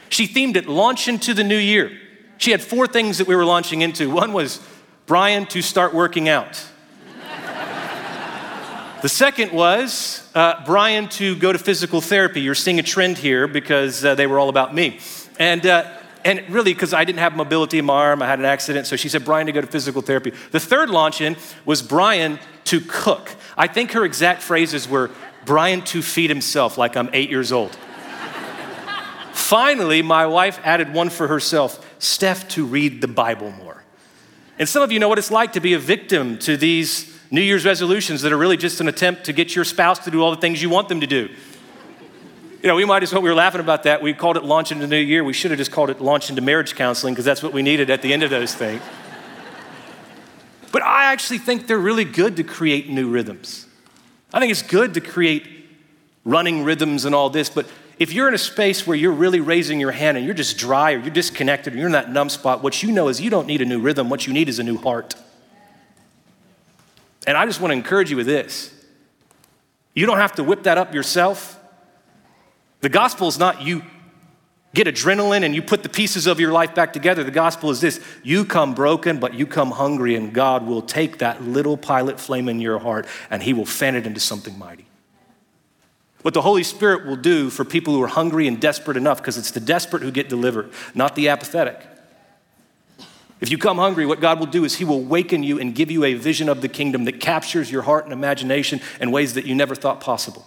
She 0.09 0.27
themed 0.27 0.55
it 0.55 0.67
launch 0.67 1.07
into 1.07 1.33
the 1.33 1.43
new 1.43 1.57
year. 1.57 1.91
She 2.37 2.51
had 2.51 2.61
four 2.61 2.87
things 2.87 3.17
that 3.17 3.27
we 3.27 3.35
were 3.35 3.45
launching 3.45 3.81
into. 3.81 4.09
One 4.09 4.33
was 4.33 4.59
Bryan 5.05 5.45
to 5.47 5.61
start 5.61 5.93
working 5.93 6.29
out. 6.29 6.63
The 9.01 9.09
second 9.09 9.51
was 9.51 10.27
uh, 10.33 10.65
Bryan 10.65 11.07
to 11.09 11.35
go 11.35 11.53
to 11.53 11.59
physical 11.59 12.01
therapy. 12.01 12.41
You're 12.41 12.55
seeing 12.55 12.79
a 12.79 12.83
trend 12.83 13.19
here 13.19 13.47
because 13.47 14.03
uh, 14.03 14.15
they 14.15 14.25
were 14.25 14.39
all 14.39 14.49
about 14.49 14.73
me. 14.73 14.99
And 15.37 15.63
uh, 15.67 15.97
and 16.25 16.43
really, 16.49 16.73
because 16.73 16.93
I 16.93 17.05
didn't 17.05 17.19
have 17.19 17.35
mobility 17.35 17.77
in 17.77 17.85
my 17.85 17.93
arm, 17.93 18.21
I 18.21 18.27
had 18.27 18.39
an 18.39 18.45
accident. 18.45 18.85
So 18.87 18.95
she 18.97 19.07
said, 19.07 19.23
Bryan 19.23 19.45
to 19.45 19.53
go 19.53 19.61
to 19.61 19.67
physical 19.67 20.01
therapy. 20.01 20.33
The 20.51 20.59
third 20.59 20.89
launch 20.89 21.21
in 21.21 21.37
was 21.63 21.81
Bryan 21.81 22.39
to 22.65 22.81
cook. 22.81 23.33
I 23.55 23.67
think 23.67 23.91
her 23.91 24.03
exact 24.03 24.41
phrases 24.41 24.89
were, 24.89 25.09
Bryan 25.45 25.83
to 25.83 26.01
feed 26.01 26.29
himself 26.29 26.77
like 26.77 26.97
I'm 26.97 27.09
eight 27.13 27.29
years 27.29 27.53
old. 27.53 27.77
Finally, 29.47 30.01
my 30.01 30.25
wife 30.25 30.59
added 30.65 30.93
one 30.93 31.09
for 31.09 31.29
herself 31.29 31.95
Steph 31.99 32.49
to 32.49 32.65
read 32.65 32.99
the 32.99 33.07
Bible 33.07 33.49
more. 33.51 33.81
And 34.59 34.67
some 34.67 34.83
of 34.83 34.91
you 34.91 34.99
know 34.99 35.07
what 35.07 35.17
it's 35.17 35.31
like 35.31 35.53
to 35.53 35.61
be 35.61 35.71
a 35.71 35.79
victim 35.79 36.37
to 36.39 36.57
these 36.57 37.17
New 37.31 37.39
Year's 37.39 37.63
resolutions 37.63 38.23
that 38.23 38.33
are 38.33 38.37
really 38.37 38.57
just 38.57 38.81
an 38.81 38.89
attempt 38.89 39.23
to 39.23 39.31
get 39.31 39.55
your 39.55 39.63
spouse 39.63 39.99
to 39.99 40.11
do 40.11 40.21
all 40.21 40.31
the 40.31 40.41
things 40.41 40.61
you 40.61 40.69
want 40.69 40.89
them 40.89 40.99
to 40.99 41.07
do. 41.07 41.29
You 42.61 42.67
know, 42.67 42.75
we 42.75 42.83
might 42.83 43.03
as 43.03 43.13
well, 43.13 43.21
we 43.21 43.29
were 43.29 43.35
laughing 43.35 43.61
about 43.61 43.83
that. 43.83 44.01
We 44.01 44.13
called 44.13 44.35
it 44.35 44.43
Launch 44.43 44.73
into 44.73 44.85
the 44.85 44.89
New 44.89 44.97
Year. 44.97 45.23
We 45.23 45.31
should 45.31 45.51
have 45.51 45.57
just 45.57 45.71
called 45.71 45.89
it 45.89 46.01
Launch 46.01 46.29
into 46.29 46.41
Marriage 46.41 46.75
Counseling 46.75 47.13
because 47.13 47.23
that's 47.23 47.41
what 47.41 47.53
we 47.53 47.61
needed 47.61 47.89
at 47.89 48.01
the 48.01 48.11
end 48.11 48.23
of 48.23 48.29
those 48.29 48.53
things. 48.53 48.81
But 50.73 50.83
I 50.83 51.05
actually 51.05 51.37
think 51.37 51.67
they're 51.67 51.79
really 51.79 52.03
good 52.03 52.35
to 52.35 52.43
create 52.43 52.89
new 52.89 53.09
rhythms. 53.09 53.65
I 54.33 54.41
think 54.41 54.51
it's 54.51 54.61
good 54.61 54.93
to 54.95 54.99
create 54.99 55.47
running 56.25 56.65
rhythms 56.65 57.05
and 57.05 57.15
all 57.15 57.29
this, 57.29 57.49
but 57.49 57.65
if 57.99 58.13
you're 58.13 58.27
in 58.27 58.33
a 58.33 58.39
space 58.39 58.85
where 58.85 58.95
you're 58.95 59.11
really 59.11 59.39
raising 59.39 59.79
your 59.79 59.91
hand 59.91 60.17
and 60.17 60.25
you're 60.25 60.35
just 60.35 60.57
dry 60.57 60.93
or 60.93 60.99
you're 60.99 61.09
disconnected 61.09 61.73
or 61.73 61.77
you're 61.77 61.87
in 61.87 61.93
that 61.93 62.11
numb 62.11 62.29
spot, 62.29 62.61
what 62.61 62.83
you 62.83 62.91
know 62.91 63.07
is 63.07 63.19
you 63.19 63.29
don't 63.29 63.47
need 63.47 63.61
a 63.61 63.65
new 63.65 63.79
rhythm. 63.79 64.09
What 64.09 64.27
you 64.27 64.33
need 64.33 64.49
is 64.49 64.59
a 64.59 64.63
new 64.63 64.77
heart. 64.77 65.15
And 67.25 67.35
I 67.35 67.45
just 67.45 67.59
want 67.59 67.71
to 67.71 67.75
encourage 67.75 68.09
you 68.09 68.17
with 68.17 68.27
this 68.27 68.73
you 69.93 70.05
don't 70.05 70.19
have 70.19 70.35
to 70.35 70.43
whip 70.43 70.63
that 70.63 70.77
up 70.77 70.93
yourself. 70.93 71.59
The 72.81 72.89
gospel 72.89 73.27
is 73.27 73.39
not 73.39 73.63
you 73.63 73.81
get 74.75 74.85
adrenaline 74.85 75.43
and 75.43 75.55
you 75.55 75.63
put 75.63 75.81
the 75.81 75.89
pieces 75.89 76.27
of 76.27 76.39
your 76.39 76.51
life 76.51 76.75
back 76.75 76.93
together. 76.93 77.23
The 77.23 77.31
gospel 77.31 77.71
is 77.71 77.81
this 77.81 77.99
you 78.21 78.45
come 78.45 78.75
broken, 78.75 79.19
but 79.19 79.33
you 79.33 79.47
come 79.47 79.71
hungry, 79.71 80.13
and 80.13 80.31
God 80.31 80.67
will 80.67 80.83
take 80.83 81.17
that 81.17 81.41
little 81.41 81.77
pilot 81.77 82.19
flame 82.19 82.47
in 82.47 82.61
your 82.61 82.77
heart 82.77 83.07
and 83.31 83.41
He 83.41 83.53
will 83.53 83.65
fan 83.65 83.95
it 83.95 84.05
into 84.05 84.19
something 84.19 84.57
mighty. 84.59 84.85
What 86.27 86.33
the 86.33 86.41
Holy 86.41 86.63
Spirit 86.63 87.05
will 87.05 87.15
do 87.15 87.49
for 87.49 87.63
people 87.63 87.93
who 87.93 88.03
are 88.03 88.07
hungry 88.07 88.49
and 88.49 88.59
desperate 88.59 88.97
enough, 88.97 89.19
because 89.19 89.37
it's 89.37 89.51
the 89.51 89.61
desperate 89.61 90.03
who 90.03 90.11
get 90.11 90.27
delivered, 90.27 90.69
not 90.93 91.15
the 91.15 91.29
apathetic. 91.29 91.81
If 93.39 93.49
you 93.49 93.57
come 93.57 93.77
hungry, 93.77 94.05
what 94.05 94.19
God 94.19 94.37
will 94.37 94.47
do 94.47 94.65
is 94.65 94.75
He 94.75 94.83
will 94.83 95.01
waken 95.01 95.41
you 95.41 95.57
and 95.57 95.73
give 95.73 95.89
you 95.89 96.03
a 96.03 96.15
vision 96.15 96.49
of 96.49 96.59
the 96.59 96.67
kingdom 96.67 97.05
that 97.05 97.21
captures 97.21 97.71
your 97.71 97.83
heart 97.83 98.03
and 98.03 98.11
imagination 98.11 98.81
in 98.99 99.09
ways 99.09 99.35
that 99.35 99.45
you 99.45 99.55
never 99.55 99.73
thought 99.73 100.01
possible. 100.01 100.45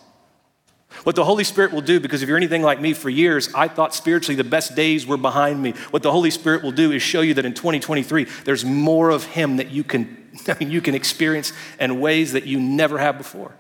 What 1.05 1.17
the 1.17 1.25
Holy 1.25 1.45
Spirit 1.45 1.73
will 1.73 1.81
do, 1.81 1.99
because 1.99 2.23
if 2.23 2.29
you're 2.29 2.37
anything 2.37 2.61
like 2.61 2.79
me 2.79 2.93
for 2.93 3.09
years, 3.09 3.49
I 3.55 3.67
thought 3.67 3.95
spiritually 3.95 4.37
the 4.37 4.45
best 4.45 4.77
days 4.77 5.07
were 5.07 5.17
behind 5.17 5.63
me. 5.63 5.71
What 5.93 6.03
the 6.03 6.13
Holy 6.13 6.31
Spirit 6.31 6.63
will 6.63 6.73
do 6.73 6.93
is 6.93 7.01
show 7.01 7.23
you 7.23 7.33
that 7.33 7.47
in 7.47 7.55
2023, 7.55 8.25
there's 8.45 8.67
more 8.67 9.09
of 9.09 9.25
Him 9.25 9.57
that 9.57 9.71
you 9.71 9.85
can, 9.85 10.29
I 10.47 10.57
mean, 10.61 10.71
you 10.71 10.83
can 10.83 10.95
experience 10.95 11.55
in 11.79 12.01
ways 12.01 12.33
that 12.33 12.45
you 12.45 12.61
never 12.61 12.99
have 12.99 13.17
before. 13.17 13.55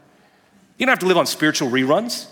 You 0.80 0.86
don't 0.86 0.94
have 0.94 1.00
to 1.00 1.06
live 1.06 1.18
on 1.18 1.26
spiritual 1.26 1.68
reruns. 1.68 2.26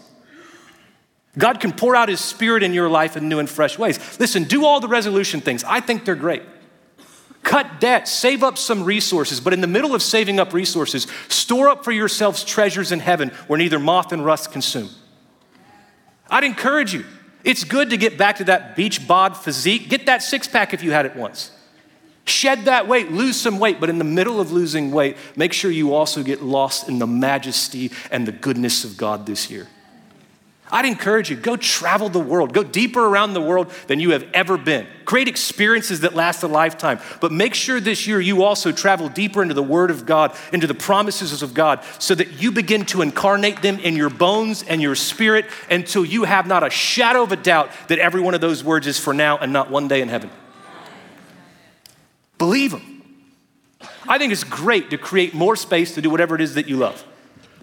God 1.36 1.60
can 1.60 1.70
pour 1.70 1.94
out 1.94 2.08
His 2.08 2.18
Spirit 2.18 2.62
in 2.62 2.72
your 2.72 2.88
life 2.88 3.14
in 3.14 3.28
new 3.28 3.38
and 3.38 3.48
fresh 3.48 3.78
ways. 3.78 4.18
Listen, 4.18 4.44
do 4.44 4.64
all 4.64 4.80
the 4.80 4.88
resolution 4.88 5.42
things. 5.42 5.62
I 5.64 5.80
think 5.80 6.06
they're 6.06 6.14
great. 6.14 6.42
Cut 7.42 7.78
debt, 7.78 8.08
save 8.08 8.42
up 8.42 8.56
some 8.56 8.84
resources, 8.84 9.38
but 9.38 9.52
in 9.52 9.60
the 9.60 9.66
middle 9.66 9.94
of 9.94 10.02
saving 10.02 10.40
up 10.40 10.54
resources, 10.54 11.06
store 11.28 11.68
up 11.68 11.84
for 11.84 11.92
yourselves 11.92 12.42
treasures 12.42 12.90
in 12.90 13.00
heaven 13.00 13.28
where 13.48 13.58
neither 13.58 13.78
moth 13.78 14.12
and 14.12 14.24
rust 14.24 14.50
consume. 14.50 14.88
I'd 16.30 16.44
encourage 16.44 16.94
you. 16.94 17.04
It's 17.44 17.64
good 17.64 17.90
to 17.90 17.98
get 17.98 18.16
back 18.16 18.36
to 18.36 18.44
that 18.44 18.76
beach 18.76 19.06
bod 19.06 19.36
physique. 19.36 19.90
Get 19.90 20.06
that 20.06 20.22
six 20.22 20.48
pack 20.48 20.72
if 20.72 20.82
you 20.82 20.92
had 20.92 21.04
it 21.04 21.14
once. 21.14 21.52
Shed 22.28 22.66
that 22.66 22.86
weight, 22.86 23.10
lose 23.10 23.36
some 23.36 23.58
weight, 23.58 23.80
but 23.80 23.90
in 23.90 23.98
the 23.98 24.04
middle 24.04 24.40
of 24.40 24.52
losing 24.52 24.90
weight, 24.90 25.16
make 25.36 25.52
sure 25.52 25.70
you 25.70 25.94
also 25.94 26.22
get 26.22 26.42
lost 26.42 26.88
in 26.88 26.98
the 26.98 27.06
majesty 27.06 27.90
and 28.10 28.26
the 28.26 28.32
goodness 28.32 28.84
of 28.84 28.96
God 28.96 29.26
this 29.26 29.50
year. 29.50 29.68
I'd 30.70 30.84
encourage 30.84 31.30
you, 31.30 31.36
go 31.36 31.56
travel 31.56 32.08
the 32.08 32.18
world. 32.18 32.52
Go 32.52 32.62
deeper 32.62 33.04
around 33.04 33.32
the 33.32 33.40
world 33.40 33.70
than 33.86 34.00
you 34.00 34.10
have 34.10 34.26
ever 34.34 34.58
been. 34.58 34.86
Create 35.04 35.28
experiences 35.28 36.00
that 36.00 36.14
last 36.14 36.42
a 36.42 36.48
lifetime. 36.48 37.00
But 37.20 37.32
make 37.32 37.54
sure 37.54 37.80
this 37.80 38.06
year 38.06 38.20
you 38.20 38.42
also 38.42 38.70
travel 38.70 39.08
deeper 39.08 39.42
into 39.42 39.54
the 39.54 39.62
Word 39.62 39.90
of 39.90 40.04
God, 40.04 40.36
into 40.52 40.66
the 40.66 40.74
promises 40.74 41.42
of 41.42 41.54
God, 41.54 41.82
so 41.98 42.14
that 42.14 42.42
you 42.42 42.52
begin 42.52 42.84
to 42.86 43.02
incarnate 43.02 43.62
them 43.62 43.78
in 43.78 43.96
your 43.96 44.10
bones 44.10 44.62
and 44.62 44.82
your 44.82 44.94
spirit 44.94 45.46
until 45.70 46.04
you 46.04 46.24
have 46.24 46.46
not 46.46 46.62
a 46.62 46.70
shadow 46.70 47.22
of 47.22 47.32
a 47.32 47.36
doubt 47.36 47.70
that 47.88 47.98
every 47.98 48.20
one 48.20 48.34
of 48.34 48.40
those 48.40 48.62
words 48.62 48.86
is 48.86 48.98
for 48.98 49.14
now 49.14 49.38
and 49.38 49.52
not 49.52 49.70
one 49.70 49.88
day 49.88 50.02
in 50.02 50.08
heaven. 50.08 50.30
Believe 52.58 52.72
them. 52.72 53.02
I 54.08 54.18
think 54.18 54.32
it's 54.32 54.42
great 54.42 54.90
to 54.90 54.98
create 54.98 55.32
more 55.32 55.54
space 55.54 55.94
to 55.94 56.02
do 56.02 56.10
whatever 56.10 56.34
it 56.34 56.40
is 56.40 56.54
that 56.54 56.66
you 56.66 56.76
love. 56.76 57.04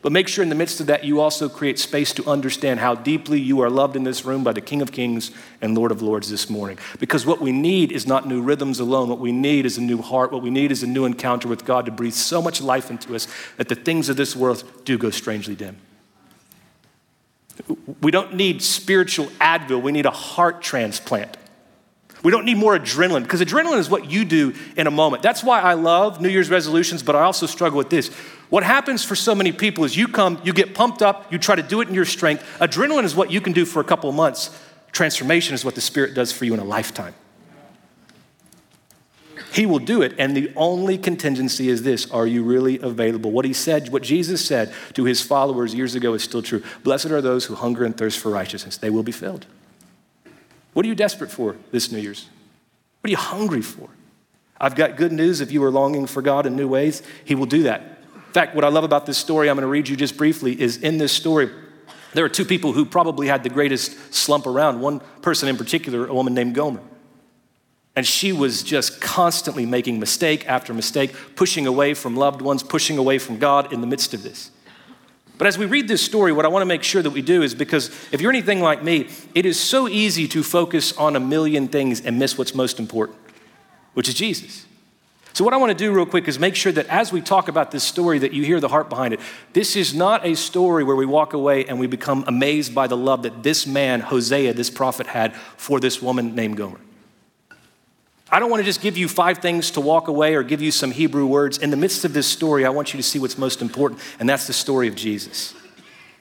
But 0.01 0.13
make 0.13 0.29
sure 0.29 0.41
in 0.41 0.47
the 0.47 0.55
midst 0.55 0.79
of 0.79 0.87
that, 0.87 1.03
you 1.03 1.19
also 1.19 1.49
create 1.49 1.79
space 1.79 2.13
to 2.13 2.25
understand 2.29 2.79
how 2.79 2.95
deeply 2.95 3.41
you 3.41 3.59
are 3.59 3.69
loved 3.69 3.97
in 3.97 4.05
this 4.05 4.23
room 4.23 4.41
by 4.41 4.53
the 4.53 4.61
King 4.61 4.81
of 4.81 4.93
Kings 4.93 5.31
and 5.61 5.75
Lord 5.77 5.91
of 5.91 6.01
Lords 6.01 6.29
this 6.29 6.49
morning. 6.49 6.77
Because 6.97 7.25
what 7.25 7.41
we 7.41 7.51
need 7.51 7.91
is 7.91 8.07
not 8.07 8.25
new 8.25 8.41
rhythms 8.41 8.79
alone. 8.79 9.09
What 9.09 9.19
we 9.19 9.33
need 9.33 9.65
is 9.65 9.77
a 9.77 9.81
new 9.81 10.01
heart. 10.01 10.31
What 10.31 10.41
we 10.41 10.49
need 10.49 10.71
is 10.71 10.81
a 10.81 10.87
new 10.87 11.03
encounter 11.03 11.49
with 11.49 11.65
God 11.65 11.87
to 11.87 11.91
breathe 11.91 12.13
so 12.13 12.41
much 12.41 12.61
life 12.61 12.89
into 12.89 13.15
us 13.15 13.27
that 13.57 13.67
the 13.67 13.75
things 13.75 14.07
of 14.07 14.15
this 14.15 14.33
world 14.33 14.63
do 14.85 14.97
go 14.97 15.09
strangely 15.09 15.55
dim. 15.55 15.75
We 18.01 18.11
don't 18.11 18.35
need 18.35 18.61
spiritual 18.61 19.25
Advil, 19.41 19.81
we 19.81 19.91
need 19.91 20.05
a 20.05 20.11
heart 20.11 20.61
transplant. 20.61 21.35
We 22.25 22.31
don't 22.31 22.45
need 22.45 22.57
more 22.57 22.75
adrenaline 22.75 23.21
because 23.21 23.39
adrenaline 23.39 23.77
is 23.77 23.87
what 23.87 24.09
you 24.09 24.25
do 24.25 24.55
in 24.75 24.87
a 24.87 24.91
moment. 24.91 25.21
That's 25.21 25.43
why 25.43 25.61
I 25.61 25.75
love 25.75 26.19
New 26.19 26.27
Year's 26.27 26.49
resolutions, 26.49 27.03
but 27.03 27.15
I 27.15 27.21
also 27.21 27.45
struggle 27.45 27.77
with 27.77 27.91
this. 27.91 28.07
What 28.49 28.63
happens 28.63 29.05
for 29.05 29.15
so 29.15 29.35
many 29.35 29.51
people 29.51 29.83
is 29.83 29.95
you 29.95 30.07
come, 30.07 30.41
you 30.43 30.51
get 30.51 30.73
pumped 30.73 31.03
up, 31.03 31.31
you 31.31 31.37
try 31.37 31.53
to 31.53 31.61
do 31.61 31.81
it 31.81 31.87
in 31.87 31.93
your 31.93 32.03
strength. 32.03 32.43
Adrenaline 32.59 33.03
is 33.03 33.15
what 33.15 33.29
you 33.29 33.41
can 33.41 33.53
do 33.53 33.63
for 33.63 33.79
a 33.79 33.83
couple 33.83 34.09
of 34.09 34.15
months. 34.15 34.59
Transformation 34.91 35.53
is 35.53 35.63
what 35.63 35.75
the 35.75 35.81
Spirit 35.81 36.15
does 36.15 36.31
for 36.31 36.45
you 36.45 36.55
in 36.55 36.59
a 36.59 36.63
lifetime. 36.63 37.13
He 39.53 39.67
will 39.67 39.77
do 39.77 40.01
it, 40.01 40.15
and 40.17 40.35
the 40.35 40.51
only 40.55 40.97
contingency 40.97 41.69
is 41.69 41.83
this 41.83 42.09
Are 42.09 42.25
you 42.25 42.41
really 42.41 42.79
available? 42.79 43.29
What 43.29 43.45
he 43.45 43.53
said, 43.53 43.89
what 43.89 44.01
Jesus 44.01 44.43
said 44.43 44.73
to 44.95 45.03
his 45.03 45.21
followers 45.21 45.75
years 45.75 45.93
ago 45.93 46.15
is 46.15 46.23
still 46.23 46.41
true. 46.41 46.63
Blessed 46.83 47.11
are 47.11 47.21
those 47.21 47.45
who 47.45 47.53
hunger 47.53 47.85
and 47.85 47.95
thirst 47.95 48.17
for 48.17 48.31
righteousness, 48.31 48.77
they 48.77 48.89
will 48.89 49.03
be 49.03 49.11
filled. 49.11 49.45
What 50.75 50.85
are 50.85 50.89
you 50.89 50.95
desperate 50.95 51.31
for 51.31 51.55
this 51.71 51.89
New 51.89 51.99
Year's? 51.99 52.27
What 52.99 53.07
are 53.07 53.11
you 53.11 53.17
hungry 53.17 53.61
for? 53.61 53.87
I've 54.59 54.75
got 54.75 54.97
good 54.97 55.13
news. 55.13 55.39
If 55.39 55.49
you 55.53 55.63
are 55.63 55.71
longing 55.71 56.05
for 56.05 56.21
God 56.21 56.45
in 56.45 56.57
new 56.57 56.67
ways, 56.67 57.01
He 57.23 57.33
will 57.33 57.45
do 57.45 57.63
that. 57.63 57.81
In 58.13 58.33
fact, 58.33 58.55
what 58.55 58.65
I 58.65 58.67
love 58.67 58.83
about 58.83 59.05
this 59.05 59.17
story, 59.17 59.49
I'm 59.49 59.55
going 59.55 59.61
to 59.61 59.67
read 59.67 59.87
you 59.87 59.95
just 59.95 60.17
briefly, 60.17 60.59
is 60.59 60.75
in 60.75 60.97
this 60.97 61.13
story, 61.13 61.49
there 62.13 62.25
are 62.25 62.29
two 62.29 62.43
people 62.43 62.73
who 62.73 62.83
probably 62.83 63.27
had 63.27 63.43
the 63.43 63.49
greatest 63.49 64.13
slump 64.13 64.45
around. 64.45 64.81
One 64.81 64.99
person 65.21 65.47
in 65.47 65.55
particular, 65.55 66.07
a 66.07 66.13
woman 66.13 66.33
named 66.33 66.55
Gomer. 66.55 66.81
And 67.95 68.05
she 68.05 68.33
was 68.33 68.61
just 68.61 68.99
constantly 68.99 69.65
making 69.65 70.01
mistake 70.01 70.45
after 70.45 70.73
mistake, 70.73 71.15
pushing 71.37 71.67
away 71.67 71.93
from 71.93 72.17
loved 72.17 72.41
ones, 72.41 72.63
pushing 72.63 72.97
away 72.97 73.17
from 73.17 73.39
God 73.39 73.71
in 73.71 73.79
the 73.79 73.87
midst 73.87 74.13
of 74.13 74.23
this. 74.23 74.51
But 75.37 75.47
as 75.47 75.57
we 75.57 75.65
read 75.65 75.87
this 75.87 76.01
story, 76.01 76.31
what 76.31 76.45
I 76.45 76.47
want 76.47 76.61
to 76.61 76.67
make 76.67 76.83
sure 76.83 77.01
that 77.01 77.09
we 77.09 77.21
do 77.21 77.41
is 77.41 77.53
because 77.53 77.89
if 78.11 78.21
you're 78.21 78.31
anything 78.31 78.61
like 78.61 78.83
me, 78.83 79.09
it 79.33 79.45
is 79.45 79.59
so 79.59 79.87
easy 79.87 80.27
to 80.29 80.43
focus 80.43 80.95
on 80.97 81.15
a 81.15 81.19
million 81.19 81.67
things 81.67 82.01
and 82.01 82.17
miss 82.17 82.37
what's 82.37 82.55
most 82.55 82.79
important, 82.79 83.17
which 83.93 84.07
is 84.07 84.13
Jesus. 84.13 84.65
So 85.33 85.43
what 85.43 85.53
I 85.53 85.57
want 85.57 85.71
to 85.71 85.77
do 85.77 85.91
real 85.91 86.05
quick 86.05 86.29
is 86.29 86.39
make 86.39 86.55
sure 86.55 86.71
that 86.71 86.87
as 86.87 87.11
we 87.11 87.19
talk 87.19 87.49
about 87.49 87.71
this 87.71 87.83
story 87.83 88.19
that 88.19 88.31
you 88.31 88.45
hear 88.45 88.61
the 88.61 88.69
heart 88.69 88.87
behind 88.87 89.13
it. 89.13 89.19
This 89.51 89.75
is 89.75 89.93
not 89.93 90.25
a 90.25 90.33
story 90.33 90.85
where 90.85 90.95
we 90.95 91.05
walk 91.05 91.33
away 91.33 91.65
and 91.65 91.77
we 91.77 91.87
become 91.87 92.23
amazed 92.25 92.73
by 92.73 92.87
the 92.87 92.95
love 92.95 93.23
that 93.23 93.43
this 93.43 93.67
man, 93.67 93.99
Hosea, 93.99 94.53
this 94.53 94.69
prophet 94.69 95.07
had 95.07 95.35
for 95.35 95.81
this 95.81 96.01
woman 96.01 96.35
named 96.35 96.55
Gomer. 96.55 96.79
I 98.35 98.39
don't 98.39 98.49
want 98.49 98.59
to 98.59 98.65
just 98.65 98.81
give 98.81 98.97
you 98.97 99.07
five 99.07 99.37
things 99.37 99.71
to 99.71 99.79
walk 99.79 100.09
away 100.09 100.35
or 100.35 100.43
give 100.43 100.61
you 100.61 100.69
some 100.69 100.91
Hebrew 100.91 101.25
words. 101.25 101.57
In 101.57 101.69
the 101.69 101.77
midst 101.77 102.03
of 102.03 102.11
this 102.11 102.27
story, 102.27 102.65
I 102.65 102.69
want 102.69 102.93
you 102.93 102.97
to 102.97 103.03
see 103.03 103.17
what's 103.17 103.37
most 103.37 103.61
important, 103.61 104.01
and 104.19 104.27
that's 104.27 104.45
the 104.45 104.51
story 104.51 104.89
of 104.89 104.95
Jesus. 104.95 105.55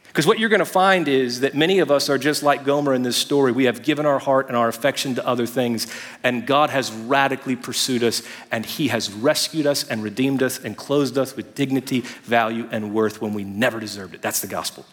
Because 0.05 0.25
what 0.25 0.39
you're 0.39 0.49
going 0.49 0.61
to 0.61 0.65
find 0.65 1.09
is 1.09 1.41
that 1.41 1.57
many 1.57 1.81
of 1.81 1.91
us 1.91 2.09
are 2.09 2.17
just 2.17 2.45
like 2.45 2.65
Gomer 2.65 2.95
in 2.95 3.03
this 3.03 3.17
story. 3.17 3.51
We 3.51 3.65
have 3.65 3.83
given 3.83 4.07
our 4.07 4.21
heart 4.21 4.47
and 4.47 4.57
our 4.57 4.69
affection 4.69 5.17
to 5.17 5.27
other 5.27 5.45
things, 5.45 5.93
and 6.23 6.47
God 6.47 6.71
has 6.71 6.93
radically 6.93 7.57
pursued 7.57 8.05
us, 8.05 8.23
and 8.53 8.65
He 8.65 8.87
has 8.87 9.13
rescued 9.13 9.67
us 9.67 9.83
and 9.83 10.01
redeemed 10.01 10.41
us 10.41 10.61
and 10.61 10.77
clothed 10.77 11.19
us 11.19 11.35
with 11.35 11.57
dignity, 11.57 12.03
value, 12.23 12.69
and 12.71 12.95
worth 12.95 13.21
when 13.21 13.35
we 13.35 13.43
never 13.43 13.81
deserved 13.81 14.15
it. 14.15 14.23
That's 14.23 14.41
the 14.41 14.47
gospel. 14.47 14.87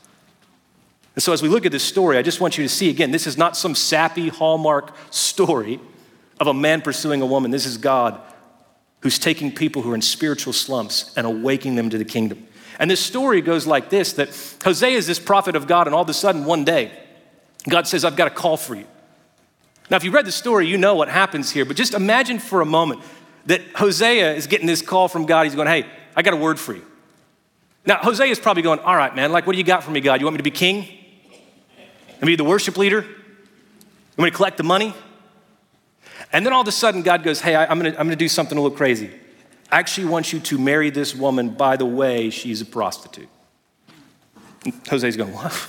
And 1.14 1.22
so, 1.22 1.34
as 1.34 1.44
we 1.44 1.50
look 1.50 1.68
at 1.68 1.72
this 1.72 1.84
story, 1.84 2.18
I 2.18 2.24
just 2.24 2.42
want 2.42 2.58
you 2.58 2.64
to 2.64 2.70
see 2.70 2.90
again, 2.90 3.12
this 3.12 3.28
is 3.28 3.38
not 3.38 3.56
some 3.56 3.76
sappy 3.76 4.30
Hallmark 4.30 4.96
story 5.12 5.80
of 6.42 6.48
a 6.48 6.54
man 6.56 6.82
pursuing 6.82 7.22
a 7.22 7.26
woman. 7.26 7.52
This 7.52 7.68
is 7.68 7.78
God 7.78 8.20
who's 9.02 9.20
taking 9.20 9.54
people 9.54 9.84
who 9.84 9.92
are 9.92 9.96
in 9.96 10.02
spiritual 10.02 10.54
slumps 10.54 11.14
and 11.16 11.28
awakening 11.28 11.76
them 11.76 11.92
to 11.92 12.00
the 12.00 12.06
kingdom. 12.06 12.48
And 12.80 12.90
this 12.90 13.00
story 13.00 13.42
goes 13.42 13.68
like 13.68 13.92
this 13.92 14.14
that 14.14 14.30
Hosea 14.64 14.98
is 14.98 15.06
this 15.06 15.20
prophet 15.20 15.56
of 15.56 15.68
God, 15.68 15.88
and 15.88 15.96
all 15.96 16.02
of 16.02 16.10
a 16.10 16.16
sudden, 16.16 16.46
one 16.46 16.66
day, 16.66 16.92
God 17.70 17.88
says, 17.88 18.04
I've 18.04 18.16
got 18.16 18.28
a 18.28 18.32
call 18.32 18.58
for 18.58 18.74
you. 18.74 18.88
Now, 19.92 19.98
if 19.98 20.04
you 20.04 20.10
read 20.10 20.26
the 20.26 20.32
story, 20.32 20.68
you 20.68 20.80
know 20.80 20.96
what 20.96 21.10
happens 21.10 21.52
here, 21.52 21.64
but 21.64 21.78
just 21.78 21.94
imagine 21.94 22.40
for 22.40 22.62
a 22.62 22.66
moment 22.66 23.02
that 23.46 23.62
Hosea 23.76 24.34
is 24.34 24.48
getting 24.48 24.66
this 24.66 24.82
call 24.82 25.08
from 25.08 25.28
God. 25.28 25.44
He's 25.44 25.54
going, 25.54 25.68
Hey, 25.68 25.86
I 26.16 26.24
got 26.24 26.34
a 26.34 26.38
word 26.38 26.60
for 26.60 26.74
you. 26.74 26.84
Now, 27.86 27.98
Hosea 27.98 28.32
is 28.32 28.40
probably 28.40 28.64
going, 28.64 28.80
All 28.80 28.96
right, 28.96 29.16
man, 29.16 29.32
like, 29.32 29.46
what 29.46 29.54
do 29.54 29.60
you 29.60 29.64
got 29.64 29.84
for 29.84 29.92
me, 29.92 30.02
God? 30.02 30.20
You 30.20 30.26
want 30.26 30.34
me 30.34 30.40
to 30.40 30.44
be 30.44 30.50
king? 30.50 30.88
And 32.20 32.26
be 32.26 32.36
the 32.36 32.44
worship 32.44 32.78
leader? 32.78 33.02
You 33.02 34.18
want 34.18 34.26
me 34.26 34.32
to 34.32 34.36
collect 34.36 34.58
the 34.58 34.64
money? 34.64 34.96
And 36.34 36.46
then 36.46 36.54
all 36.54 36.62
of 36.62 36.68
a 36.68 36.72
sudden, 36.72 37.02
God 37.02 37.24
goes, 37.24 37.42
Hey, 37.42 37.56
I'm 37.56 37.78
gonna, 37.78 37.90
I'm 37.90 38.08
gonna 38.08 38.16
do 38.16 38.30
something 38.30 38.58
a 38.58 38.62
little 38.62 38.76
crazy. 38.76 39.10
I 39.72 39.80
actually 39.80 40.08
want 40.08 40.34
you 40.34 40.40
to 40.40 40.58
marry 40.58 40.90
this 40.90 41.16
woman. 41.16 41.50
By 41.50 41.78
the 41.78 41.86
way, 41.86 42.30
she's 42.30 42.62
a 42.62 42.66
prostitute. 42.66 43.30
And 44.66 44.74
Hosea's 44.86 45.18
going, 45.18 45.34
What? 45.34 45.68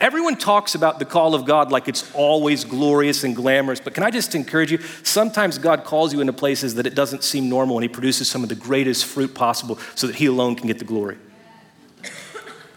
Everyone 0.00 0.36
talks 0.36 0.74
about 0.74 0.98
the 0.98 1.04
call 1.04 1.34
of 1.34 1.44
God 1.44 1.70
like 1.70 1.86
it's 1.86 2.10
always 2.12 2.64
glorious 2.64 3.22
and 3.22 3.36
glamorous, 3.36 3.78
but 3.78 3.94
can 3.94 4.02
I 4.02 4.10
just 4.10 4.34
encourage 4.34 4.72
you? 4.72 4.78
Sometimes 5.04 5.58
God 5.58 5.84
calls 5.84 6.12
you 6.12 6.20
into 6.20 6.32
places 6.32 6.74
that 6.74 6.86
it 6.86 6.96
doesn't 6.96 7.22
seem 7.22 7.48
normal, 7.48 7.76
and 7.76 7.84
He 7.84 7.88
produces 7.88 8.28
some 8.28 8.42
of 8.42 8.48
the 8.48 8.56
greatest 8.56 9.04
fruit 9.04 9.32
possible 9.34 9.78
so 9.94 10.08
that 10.08 10.16
He 10.16 10.26
alone 10.26 10.56
can 10.56 10.66
get 10.66 10.78
the 10.78 10.84
glory. 10.84 11.18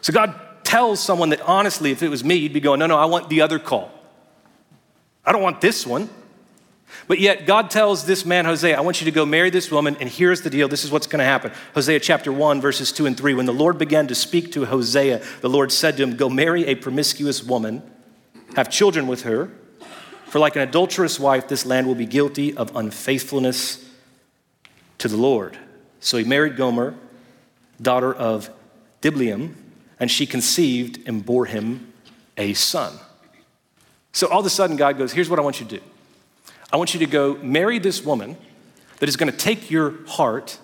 So 0.02 0.14
God 0.14 0.40
tells 0.64 1.00
someone 1.00 1.30
that 1.30 1.42
honestly, 1.42 1.90
if 1.90 2.04
it 2.04 2.10
was 2.10 2.24
me, 2.24 2.36
you'd 2.36 2.54
be 2.54 2.60
going, 2.60 2.80
No, 2.80 2.86
no, 2.86 2.98
I 2.98 3.06
want 3.06 3.30
the 3.30 3.42
other 3.42 3.58
call. 3.58 3.92
I 5.26 5.32
don't 5.32 5.42
want 5.42 5.62
this 5.62 5.88
one. 5.88 6.10
But 7.08 7.20
yet, 7.20 7.46
God 7.46 7.70
tells 7.70 8.06
this 8.06 8.26
man, 8.26 8.46
Hosea, 8.46 8.78
I 8.78 8.82
want 8.82 9.02
you 9.02 9.06
to 9.06 9.12
go 9.12 9.26
marry 9.26 9.50
this 9.50 9.70
woman, 9.70 9.98
and 10.00 10.10
here's 10.10 10.42
the 10.42 10.50
deal. 10.50 10.68
This 10.68 10.84
is 10.84 10.92
what's 10.92 11.08
going 11.08 11.20
to 11.20 11.26
happen. 11.26 11.52
Hosea 11.74 12.00
chapter 12.00 12.32
1, 12.32 12.62
verses 12.62 12.92
2 12.92 13.06
and 13.06 13.18
3. 13.18 13.34
When 13.34 13.46
the 13.46 13.54
Lord 13.54 13.78
began 13.78 14.08
to 14.08 14.16
speak 14.16 14.52
to 14.54 14.66
Hosea, 14.66 15.22
the 15.42 15.50
Lord 15.50 15.72
said 15.72 15.98
to 15.98 16.04
him, 16.04 16.16
Go 16.16 16.30
marry 16.30 16.66
a 16.66 16.76
promiscuous 16.76 17.44
woman, 17.44 17.84
have 18.56 18.70
children 18.70 19.08
with 19.08 19.24
her, 19.24 19.52
for 20.26 20.40
like 20.40 20.56
an 20.56 20.64
adulterous 20.64 21.20
wife, 21.20 21.48
this 21.48 21.66
land 21.66 21.88
will 21.88 21.96
be 21.96 22.06
guilty 22.06 22.56
of 22.56 22.76
unfaithfulness 22.76 23.88
to 24.98 25.08
the 25.08 25.18
Lord. 25.18 25.58
So 26.00 26.18
he 26.18 26.24
married 26.24 26.56
Gomer, 26.56 26.96
daughter 27.82 28.14
of 28.14 28.50
Diblaim, 29.02 29.56
and 30.00 30.10
she 30.10 30.26
conceived 30.26 31.08
and 31.08 31.26
bore 31.26 31.46
him 31.46 31.94
a 32.38 32.54
son. 32.54 32.94
So 34.12 34.28
all 34.28 34.40
of 34.40 34.46
a 34.46 34.50
sudden, 34.50 34.76
God 34.76 34.98
goes, 34.98 35.14
Here's 35.14 35.30
what 35.30 35.40
I 35.40 35.42
want 35.42 35.60
you 35.60 35.68
to 35.68 35.78
do. 35.78 35.84
I 36.76 36.78
want 36.78 36.94
you 36.94 37.00
to 37.00 37.06
go 37.06 37.36
marry 37.36 37.80
this 37.80 38.04
woman 38.04 38.36
that 39.00 39.08
is 39.08 39.16
going 39.16 39.32
to 39.32 39.38
take 39.38 39.72
your 39.72 40.06
heart 40.08 40.60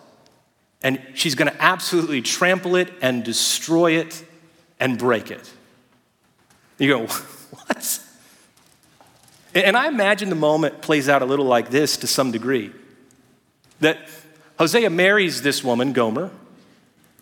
and 0.84 1.02
she's 1.14 1.36
going 1.36 1.50
to 1.50 1.64
absolutely 1.64 2.22
trample 2.22 2.76
it 2.76 2.92
and 3.02 3.24
destroy 3.24 3.94
it 3.94 4.22
and 4.78 4.98
break 4.98 5.32
it. 5.32 5.50
You 6.78 6.90
go, 6.90 7.00
what? 7.08 8.00
And 9.56 9.78
I 9.78 9.88
imagine 9.88 10.28
the 10.28 10.36
moment 10.36 10.82
plays 10.82 11.08
out 11.08 11.22
a 11.22 11.26
little 11.26 11.46
like 11.46 11.70
this 11.70 11.96
to 11.96 12.08
some 12.08 12.34
degree 12.34 12.74
that 13.80 13.98
Hosea 14.60 14.90
marries 14.90 15.44
this 15.44 15.64
woman, 15.64 15.94
Gomer, 15.94 16.30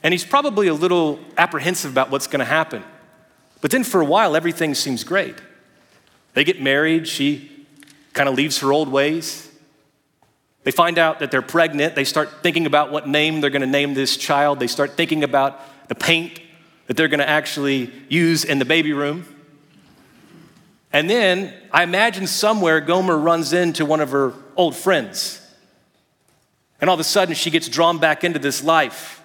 and 0.01 0.15
he's 0.15 0.25
probably 0.25 0.67
a 0.67 0.73
little 0.73 1.19
apprehensive 1.37 1.91
about 1.91 2.09
what's 2.09 2.25
going 2.25 2.39
to 2.39 2.45
happen. 2.45 2.83
But 3.61 3.69
then 3.69 3.83
for 3.83 4.01
a 4.01 4.05
while, 4.05 4.35
everything 4.35 4.73
seems 4.73 5.03
great. 5.03 5.35
They 6.33 6.43
get 6.43 6.59
married, 6.59 7.07
she 7.07 7.58
kind 8.13 8.29
of 8.29 8.35
leaves 8.35 8.59
her 8.59 8.71
old 8.71 8.89
ways. 8.89 9.49
They 10.63 10.71
find 10.71 10.97
out 10.97 11.19
that 11.19 11.31
they're 11.31 11.41
pregnant. 11.41 11.95
They 11.95 12.03
start 12.03 12.43
thinking 12.43 12.65
about 12.65 12.91
what 12.91 13.07
name 13.07 13.41
they're 13.41 13.49
going 13.49 13.61
to 13.61 13.67
name 13.67 13.93
this 13.93 14.17
child. 14.17 14.59
They 14.59 14.67
start 14.67 14.91
thinking 14.97 15.23
about 15.23 15.87
the 15.87 15.95
paint 15.95 16.41
that 16.87 16.97
they're 16.97 17.07
going 17.07 17.19
to 17.19 17.29
actually 17.29 17.91
use 18.09 18.43
in 18.43 18.59
the 18.59 18.65
baby 18.65 18.93
room. 18.93 19.25
And 20.91 21.09
then 21.09 21.53
I 21.71 21.83
imagine 21.83 22.27
somewhere 22.27 22.81
Gomer 22.81 23.17
runs 23.17 23.53
into 23.53 23.85
one 23.85 24.01
of 24.01 24.11
her 24.11 24.33
old 24.55 24.75
friends. 24.75 25.41
And 26.81 26.89
all 26.89 26.95
of 26.95 26.99
a 26.99 27.03
sudden 27.03 27.35
she 27.35 27.51
gets 27.51 27.69
drawn 27.69 27.99
back 27.99 28.23
into 28.23 28.39
this 28.39 28.63
life. 28.63 29.21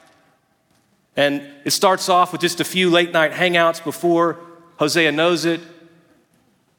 And 1.17 1.43
it 1.65 1.71
starts 1.71 2.09
off 2.09 2.33
with 2.33 2.41
just 2.41 2.61
a 2.61 2.65
few 2.65 2.91
late 2.91 3.13
night 3.13 3.33
hangouts 3.33 3.83
before 3.83 4.41
Hosea 4.79 5.13
knows 5.13 5.45
it. 5.45 5.61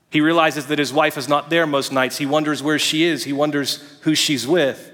He 0.10 0.22
realizes 0.22 0.68
that 0.68 0.80
his 0.80 0.94
wife 0.94 1.18
is 1.18 1.28
not 1.28 1.50
there 1.50 1.68
most 1.68 1.92
nights. 1.92 2.18
He 2.18 2.26
wonders 2.26 2.64
where 2.64 2.80
she 2.80 3.04
is, 3.04 3.24
he 3.24 3.34
wonders 3.34 3.78
who 4.02 4.16
she's 4.16 4.48
with. 4.48 4.92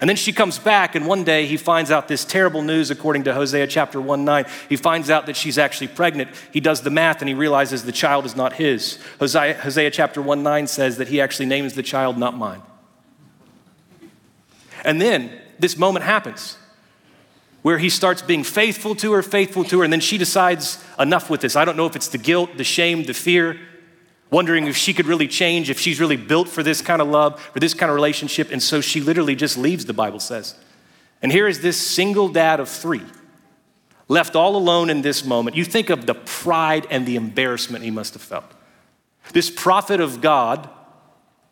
And 0.00 0.08
then 0.08 0.16
she 0.16 0.32
comes 0.32 0.60
back, 0.60 0.94
and 0.94 1.06
one 1.06 1.24
day 1.24 1.46
he 1.46 1.56
finds 1.56 1.90
out 1.90 2.06
this 2.06 2.24
terrible 2.24 2.62
news 2.62 2.90
according 2.90 3.24
to 3.24 3.34
Hosea 3.34 3.66
chapter 3.66 4.00
1 4.00 4.24
9. 4.24 4.44
He 4.68 4.76
finds 4.76 5.10
out 5.10 5.26
that 5.26 5.36
she's 5.36 5.58
actually 5.58 5.88
pregnant. 5.88 6.30
He 6.52 6.60
does 6.60 6.82
the 6.82 6.90
math 6.90 7.20
and 7.20 7.28
he 7.28 7.34
realizes 7.34 7.84
the 7.84 7.90
child 7.90 8.24
is 8.24 8.36
not 8.36 8.54
his. 8.54 9.02
Hosea, 9.18 9.54
Hosea 9.54 9.90
chapter 9.90 10.22
1 10.22 10.42
9 10.42 10.66
says 10.68 10.98
that 10.98 11.08
he 11.08 11.20
actually 11.20 11.46
names 11.46 11.74
the 11.74 11.82
child 11.82 12.16
not 12.16 12.36
mine. 12.36 12.62
And 14.84 15.00
then 15.00 15.32
this 15.58 15.76
moment 15.76 16.04
happens 16.04 16.56
where 17.62 17.78
he 17.78 17.90
starts 17.90 18.22
being 18.22 18.44
faithful 18.44 18.94
to 18.94 19.12
her, 19.12 19.22
faithful 19.22 19.64
to 19.64 19.78
her, 19.78 19.84
and 19.84 19.92
then 19.92 20.00
she 20.00 20.16
decides 20.16 20.82
enough 20.98 21.28
with 21.28 21.40
this. 21.40 21.56
I 21.56 21.64
don't 21.64 21.76
know 21.76 21.86
if 21.86 21.96
it's 21.96 22.08
the 22.08 22.18
guilt, 22.18 22.56
the 22.56 22.64
shame, 22.64 23.02
the 23.02 23.14
fear, 23.14 23.58
wondering 24.30 24.66
if 24.66 24.76
she 24.76 24.92
could 24.92 25.06
really 25.06 25.28
change, 25.28 25.70
if 25.70 25.80
she's 25.80 26.00
really 26.00 26.16
built 26.16 26.48
for 26.48 26.62
this 26.62 26.80
kind 26.80 27.00
of 27.00 27.08
love, 27.08 27.40
for 27.40 27.60
this 27.60 27.74
kind 27.74 27.90
of 27.90 27.94
relationship. 27.94 28.50
And 28.50 28.62
so 28.62 28.80
she 28.80 29.00
literally 29.00 29.34
just 29.34 29.56
leaves, 29.56 29.84
the 29.86 29.92
Bible 29.92 30.20
says. 30.20 30.54
And 31.22 31.32
here 31.32 31.48
is 31.48 31.60
this 31.60 31.76
single 31.76 32.28
dad 32.28 32.60
of 32.60 32.68
three, 32.68 33.02
left 34.06 34.36
all 34.36 34.56
alone 34.56 34.90
in 34.90 35.02
this 35.02 35.24
moment. 35.24 35.56
You 35.56 35.64
think 35.64 35.90
of 35.90 36.06
the 36.06 36.14
pride 36.14 36.86
and 36.90 37.06
the 37.06 37.16
embarrassment 37.16 37.84
he 37.84 37.90
must 37.90 38.14
have 38.14 38.22
felt. 38.22 38.44
This 39.32 39.50
prophet 39.50 40.00
of 40.00 40.20
God, 40.20 40.68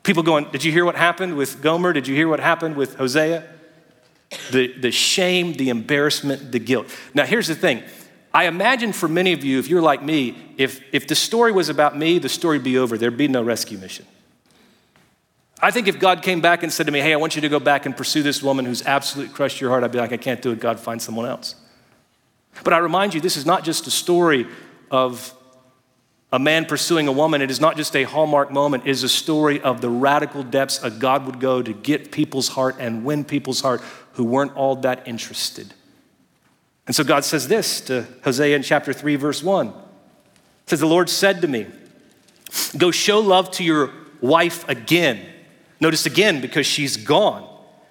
people 0.02 0.23
going, 0.23 0.49
Did 0.50 0.64
you 0.64 0.73
hear 0.73 0.85
what 0.85 0.97
happened 0.97 1.37
with 1.37 1.62
Gomer? 1.62 1.92
Did 1.92 2.06
you 2.06 2.14
hear 2.14 2.28
what 2.28 2.40
happened 2.40 2.76
with 2.76 2.97
Hosea? 2.97 3.47
The, 4.50 4.73
the 4.78 4.90
shame, 4.90 5.52
the 5.54 5.68
embarrassment, 5.68 6.52
the 6.52 6.59
guilt. 6.59 6.87
Now, 7.14 7.25
here's 7.26 7.47
the 7.47 7.54
thing 7.54 7.83
I 8.37 8.45
imagine 8.45 8.93
for 8.93 9.09
many 9.09 9.33
of 9.33 9.45
you, 9.45 9.59
if 9.59 9.69
you're 9.69 9.81
like 9.81 10.02
me, 10.02 10.37
if, 10.59 10.83
if 10.93 11.07
the 11.09 11.14
story 11.14 11.52
was 11.52 11.71
about 11.71 11.97
me, 11.97 12.19
the 12.19 12.28
story 12.28 12.59
would 12.59 12.64
be 12.64 12.76
over. 12.76 12.99
There'd 12.99 13.16
be 13.16 13.28
no 13.28 13.43
rescue 13.43 13.78
mission. 13.78 14.05
I 15.62 15.71
think 15.71 15.88
if 15.88 15.99
God 15.99 16.21
came 16.21 16.43
back 16.43 16.62
and 16.62 16.71
said 16.71 16.85
to 16.85 16.93
me, 16.93 17.00
Hey, 17.00 17.14
I 17.14 17.16
want 17.16 17.35
you 17.35 17.40
to 17.40 17.49
go 17.49 17.59
back 17.59 17.87
and 17.87 17.97
pursue 17.97 18.23
this 18.23 18.43
woman 18.43 18.66
who's 18.66 18.85
absolutely 18.85 19.33
crushed 19.33 19.59
your 19.59 19.71
heart, 19.71 19.85
I'd 19.85 19.93
be 19.93 19.97
like, 19.97 20.12
I 20.12 20.19
can't 20.19 20.43
do 20.43 20.52
it. 20.52 20.61
God, 20.61 20.78
find 20.78 21.00
someone 21.00 21.25
else. 21.25 21.55
But 22.62 22.75
I 22.75 22.78
remind 22.78 23.14
you, 23.14 23.23
this 23.23 23.38
is 23.38 23.47
not 23.47 23.64
just 23.64 23.87
a 23.87 23.90
story 23.90 24.47
of 24.90 25.35
a 26.31 26.38
man 26.38 26.66
pursuing 26.66 27.09
a 27.09 27.12
woman. 27.12 27.40
It 27.40 27.50
is 27.50 27.59
not 27.59 27.75
just 27.78 27.97
a 27.97 28.02
hallmark 28.02 28.50
moment, 28.50 28.87
it 28.87 28.90
is 28.90 29.02
a 29.02 29.09
story 29.09 29.62
of 29.62 29.81
the 29.81 29.88
radical 29.88 30.43
depths 30.43 30.78
a 30.83 30.90
God 30.90 31.25
would 31.25 31.40
go 31.40 31.62
to 31.62 31.73
get 31.73 32.12
people's 32.12 32.49
heart 32.49 32.76
and 32.78 33.02
win 33.02 33.25
people's 33.25 33.62
heart 33.62 33.81
who 34.12 34.25
weren't 34.25 34.55
all 34.57 34.76
that 34.76 35.09
interested. 35.09 35.73
And 36.87 36.95
so 36.95 37.02
God 37.02 37.25
says 37.25 37.49
this 37.49 37.81
to 37.83 38.07
Hosea 38.23 38.57
in 38.57 38.62
chapter 38.62 38.93
3, 38.93 39.16
verse 39.16 39.43
1. 39.43 39.69
It 39.69 39.75
says, 40.66 40.81
The 40.81 40.87
Lord 40.87 41.11
said 41.11 41.43
to 41.43 41.49
me, 41.49 41.66
Go 42.76 42.90
show 42.90 43.21
love 43.21 43.50
to 43.52 43.64
your 43.64 43.90
wife 44.21 44.69
again. 44.69 45.26
Notice 45.81 46.07
again, 46.07 46.40
because 46.40 46.66
she's 46.66 46.97
gone. 46.97 47.47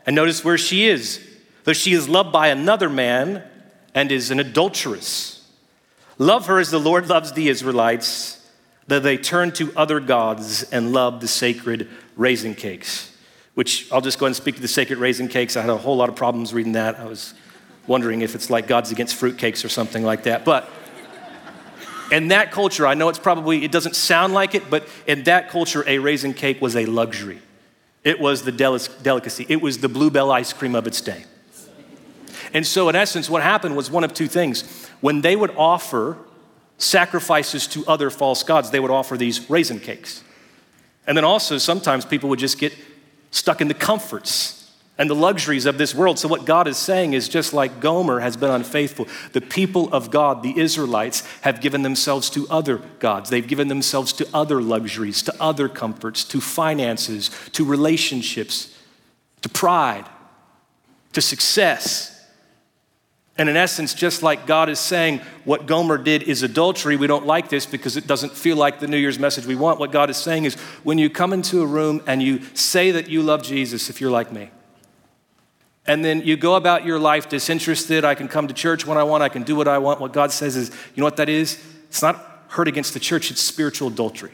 And 0.06 0.16
notice 0.16 0.44
where 0.44 0.58
she 0.58 0.88
is. 0.88 1.22
Though 1.66 1.74
she 1.74 1.94
is 1.94 2.08
loved 2.08 2.32
by 2.32 2.48
another 2.48 2.90
man 2.90 3.44
and 3.94 4.12
is 4.12 4.32
an 4.32 4.40
adulteress. 4.40 5.50
Love 6.18 6.48
her 6.48 6.60
as 6.60 6.72
the 6.72 6.80
Lord 6.80 7.10
loves 7.10 7.34
the 7.34 7.50
Israelites, 7.50 8.50
that 8.88 9.04
they 9.04 9.18
turn 9.18 9.52
to 9.54 9.74
other 9.76 10.00
gods 10.00 10.64
and 10.64 10.94
love 10.94 11.20
the 11.22 11.28
sacred 11.28 11.90
raisin 12.16 12.56
cakes. 12.56 13.12
Which 13.56 13.92
I'll 13.92 14.02
just 14.02 14.20
go 14.20 14.26
and 14.26 14.36
speak 14.36 14.56
to 14.56 14.62
the 14.62 14.68
sacred 14.68 15.00
raisin 15.00 15.28
cakes. 15.28 15.58
I 15.58 15.62
had 15.62 15.70
a 15.70 15.78
whole 15.78 15.98
lot 15.98 16.10
of 16.10 16.16
problems 16.16 16.54
reading 16.54 16.74
that. 16.74 17.00
I 17.00 17.06
was 17.06 17.34
wondering 17.88 18.22
if 18.22 18.36
it's 18.36 18.50
like 18.50 18.68
God's 18.68 18.92
against 18.92 19.20
fruitcakes 19.20 19.64
or 19.64 19.70
something 19.70 20.04
like 20.04 20.24
that. 20.24 20.46
But 20.46 20.70
in 22.12 22.30
that 22.30 22.52
culture, 22.52 22.86
I 22.86 22.94
know 22.94 23.10
it's 23.10 23.20
probably, 23.20 23.64
it 23.64 23.72
doesn't 23.72 23.96
sound 23.96 24.34
like 24.34 24.56
it, 24.56 24.70
but 24.70 24.88
in 25.08 25.24
that 25.24 25.50
culture, 25.50 25.84
a 25.88 26.00
raisin 26.00 26.34
cake 26.34 26.62
was 26.62 26.76
a 26.76 26.86
luxury. 26.86 27.40
It 28.04 28.20
was 28.20 28.44
the 28.44 28.52
delicacy, 28.52 29.46
it 29.50 29.62
was 29.62 29.80
the 29.80 29.90
bluebell 29.90 30.32
ice 30.32 30.54
cream 30.54 30.76
of 30.76 30.86
its 30.86 31.02
day. 31.02 31.26
And 32.54 32.66
so, 32.66 32.88
in 32.88 32.96
essence, 32.96 33.30
what 33.30 33.42
happened 33.42 33.76
was 33.76 33.92
one 33.92 34.04
of 34.04 34.14
two 34.14 34.28
things. 34.28 34.88
When 35.02 35.22
they 35.22 35.36
would 35.36 35.52
offer 35.58 36.18
sacrifices 36.78 37.68
to 37.68 37.86
other 37.86 38.10
false 38.10 38.44
gods, 38.44 38.70
they 38.70 38.80
would 38.80 38.92
offer 38.92 39.18
these 39.18 39.50
raisin 39.50 39.80
cakes. 39.80 40.24
And 41.08 41.18
then 41.18 41.26
also, 41.26 41.58
sometimes 41.58 42.06
people 42.06 42.30
would 42.30 42.40
just 42.40 42.58
get 42.58 42.74
stuck 43.32 43.60
in 43.60 43.68
the 43.68 43.74
comforts 43.74 44.65
and 44.98 45.10
the 45.10 45.16
luxuries 45.16 45.66
of 45.66 45.78
this 45.78 45.94
world. 45.94 46.18
So, 46.18 46.28
what 46.28 46.46
God 46.46 46.68
is 46.68 46.78
saying 46.78 47.14
is 47.14 47.28
just 47.28 47.54
like 47.54 47.80
Gomer 47.80 48.22
has 48.22 48.38
been 48.38 48.52
unfaithful, 48.52 49.08
the 49.34 49.42
people 49.42 49.92
of 49.94 50.10
God, 50.10 50.42
the 50.42 50.58
Israelites, 50.58 51.24
have 51.42 51.62
given 51.62 51.82
themselves 51.82 52.30
to 52.32 52.48
other 52.50 52.78
gods. 53.00 53.30
They've 53.30 53.46
given 53.46 53.68
themselves 53.68 54.14
to 54.14 54.28
other 54.34 54.62
luxuries, 54.62 55.22
to 55.24 55.36
other 55.42 55.68
comforts, 55.68 56.24
to 56.26 56.40
finances, 56.40 57.30
to 57.54 57.66
relationships, 57.66 58.78
to 59.42 59.50
pride, 59.50 60.06
to 61.14 61.22
success. 61.22 62.12
And 63.38 63.50
in 63.50 63.58
essence, 63.58 63.94
just 63.94 64.24
like 64.24 64.48
God 64.48 64.70
is 64.70 64.80
saying, 64.80 65.20
what 65.44 65.66
Gomer 65.66 65.98
did 65.98 66.24
is 66.24 66.42
adultery. 66.42 66.96
We 66.96 67.08
don't 67.08 67.26
like 67.26 67.50
this 67.50 67.66
because 67.66 67.98
it 67.98 68.08
doesn't 68.08 68.32
feel 68.32 68.56
like 68.56 68.80
the 68.80 68.88
New 68.88 68.96
Year's 68.96 69.20
message 69.20 69.46
we 69.46 69.56
want. 69.56 69.78
What 69.78 69.92
God 69.92 70.10
is 70.10 70.16
saying 70.16 70.46
is, 70.46 70.56
when 70.84 70.98
you 70.98 71.10
come 71.10 71.34
into 71.34 71.62
a 71.62 71.66
room 71.66 72.02
and 72.08 72.24
you 72.24 72.44
say 72.54 72.92
that 72.92 73.10
you 73.10 73.22
love 73.22 73.44
Jesus, 73.44 73.90
if 73.90 74.00
you're 74.00 74.10
like 74.10 74.32
me, 74.32 74.52
and 75.88 76.04
then 76.04 76.22
you 76.22 76.36
go 76.36 76.56
about 76.56 76.86
your 76.86 77.00
life 77.00 77.30
disinterested. 77.30 78.04
I 78.04 78.16
can 78.16 78.28
come 78.28 78.48
to 78.48 78.54
church 78.54 78.88
when 78.88 78.98
I 78.98 79.04
want, 79.04 79.24
I 79.24 79.30
can 79.30 79.44
do 79.44 79.56
what 79.56 79.68
I 79.68 79.78
want. 79.78 80.00
What 80.00 80.14
God 80.14 80.32
says 80.32 80.56
is, 80.56 80.70
you 80.70 81.02
know 81.02 81.06
what 81.06 81.18
that 81.18 81.30
is? 81.30 81.64
It's 81.90 82.02
not 82.02 82.44
hurt 82.50 82.68
against 82.68 82.94
the 82.94 83.00
church, 83.00 83.32
it's 83.32 83.42
spiritual 83.42 83.90
adultery. 83.90 84.32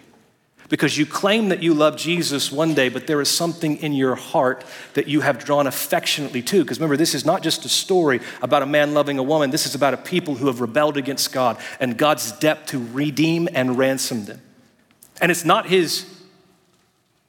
Because 0.70 0.98
you 0.98 1.06
claim 1.06 1.50
that 1.50 1.62
you 1.62 1.74
love 1.74 1.98
Jesus 1.98 2.50
one 2.50 2.74
day, 2.74 2.88
but 2.88 3.06
there 3.06 3.20
is 3.20 3.30
something 3.30 3.76
in 3.78 3.92
your 3.92 4.16
heart 4.16 4.64
that 4.94 5.06
you 5.06 5.20
have 5.20 5.44
drawn 5.44 5.68
affectionately 5.68 6.42
to. 6.44 6.64
Because 6.64 6.80
remember, 6.80 6.96
this 6.96 7.14
is 7.14 7.26
not 7.26 7.44
just 7.44 7.66
a 7.66 7.70
story 7.70 8.22
about 8.42 8.62
a 8.62 8.66
man 8.66 8.94
loving 8.94 9.18
a 9.18 9.24
woman, 9.24 9.50
this 9.50 9.66
is 9.66 9.76
about 9.76 9.94
a 9.94 9.98
people 9.98 10.36
who 10.36 10.48
have 10.48 10.62
rebelled 10.62 10.96
against 10.96 11.34
God 11.34 11.58
and 11.82 11.98
God's 11.98 12.32
depth 12.32 12.68
to 12.68 12.80
redeem 12.94 13.50
and 13.54 13.78
ransom 13.78 14.24
them. 14.24 14.42
And 15.20 15.30
it's 15.30 15.44
not 15.44 15.68
his 15.68 16.06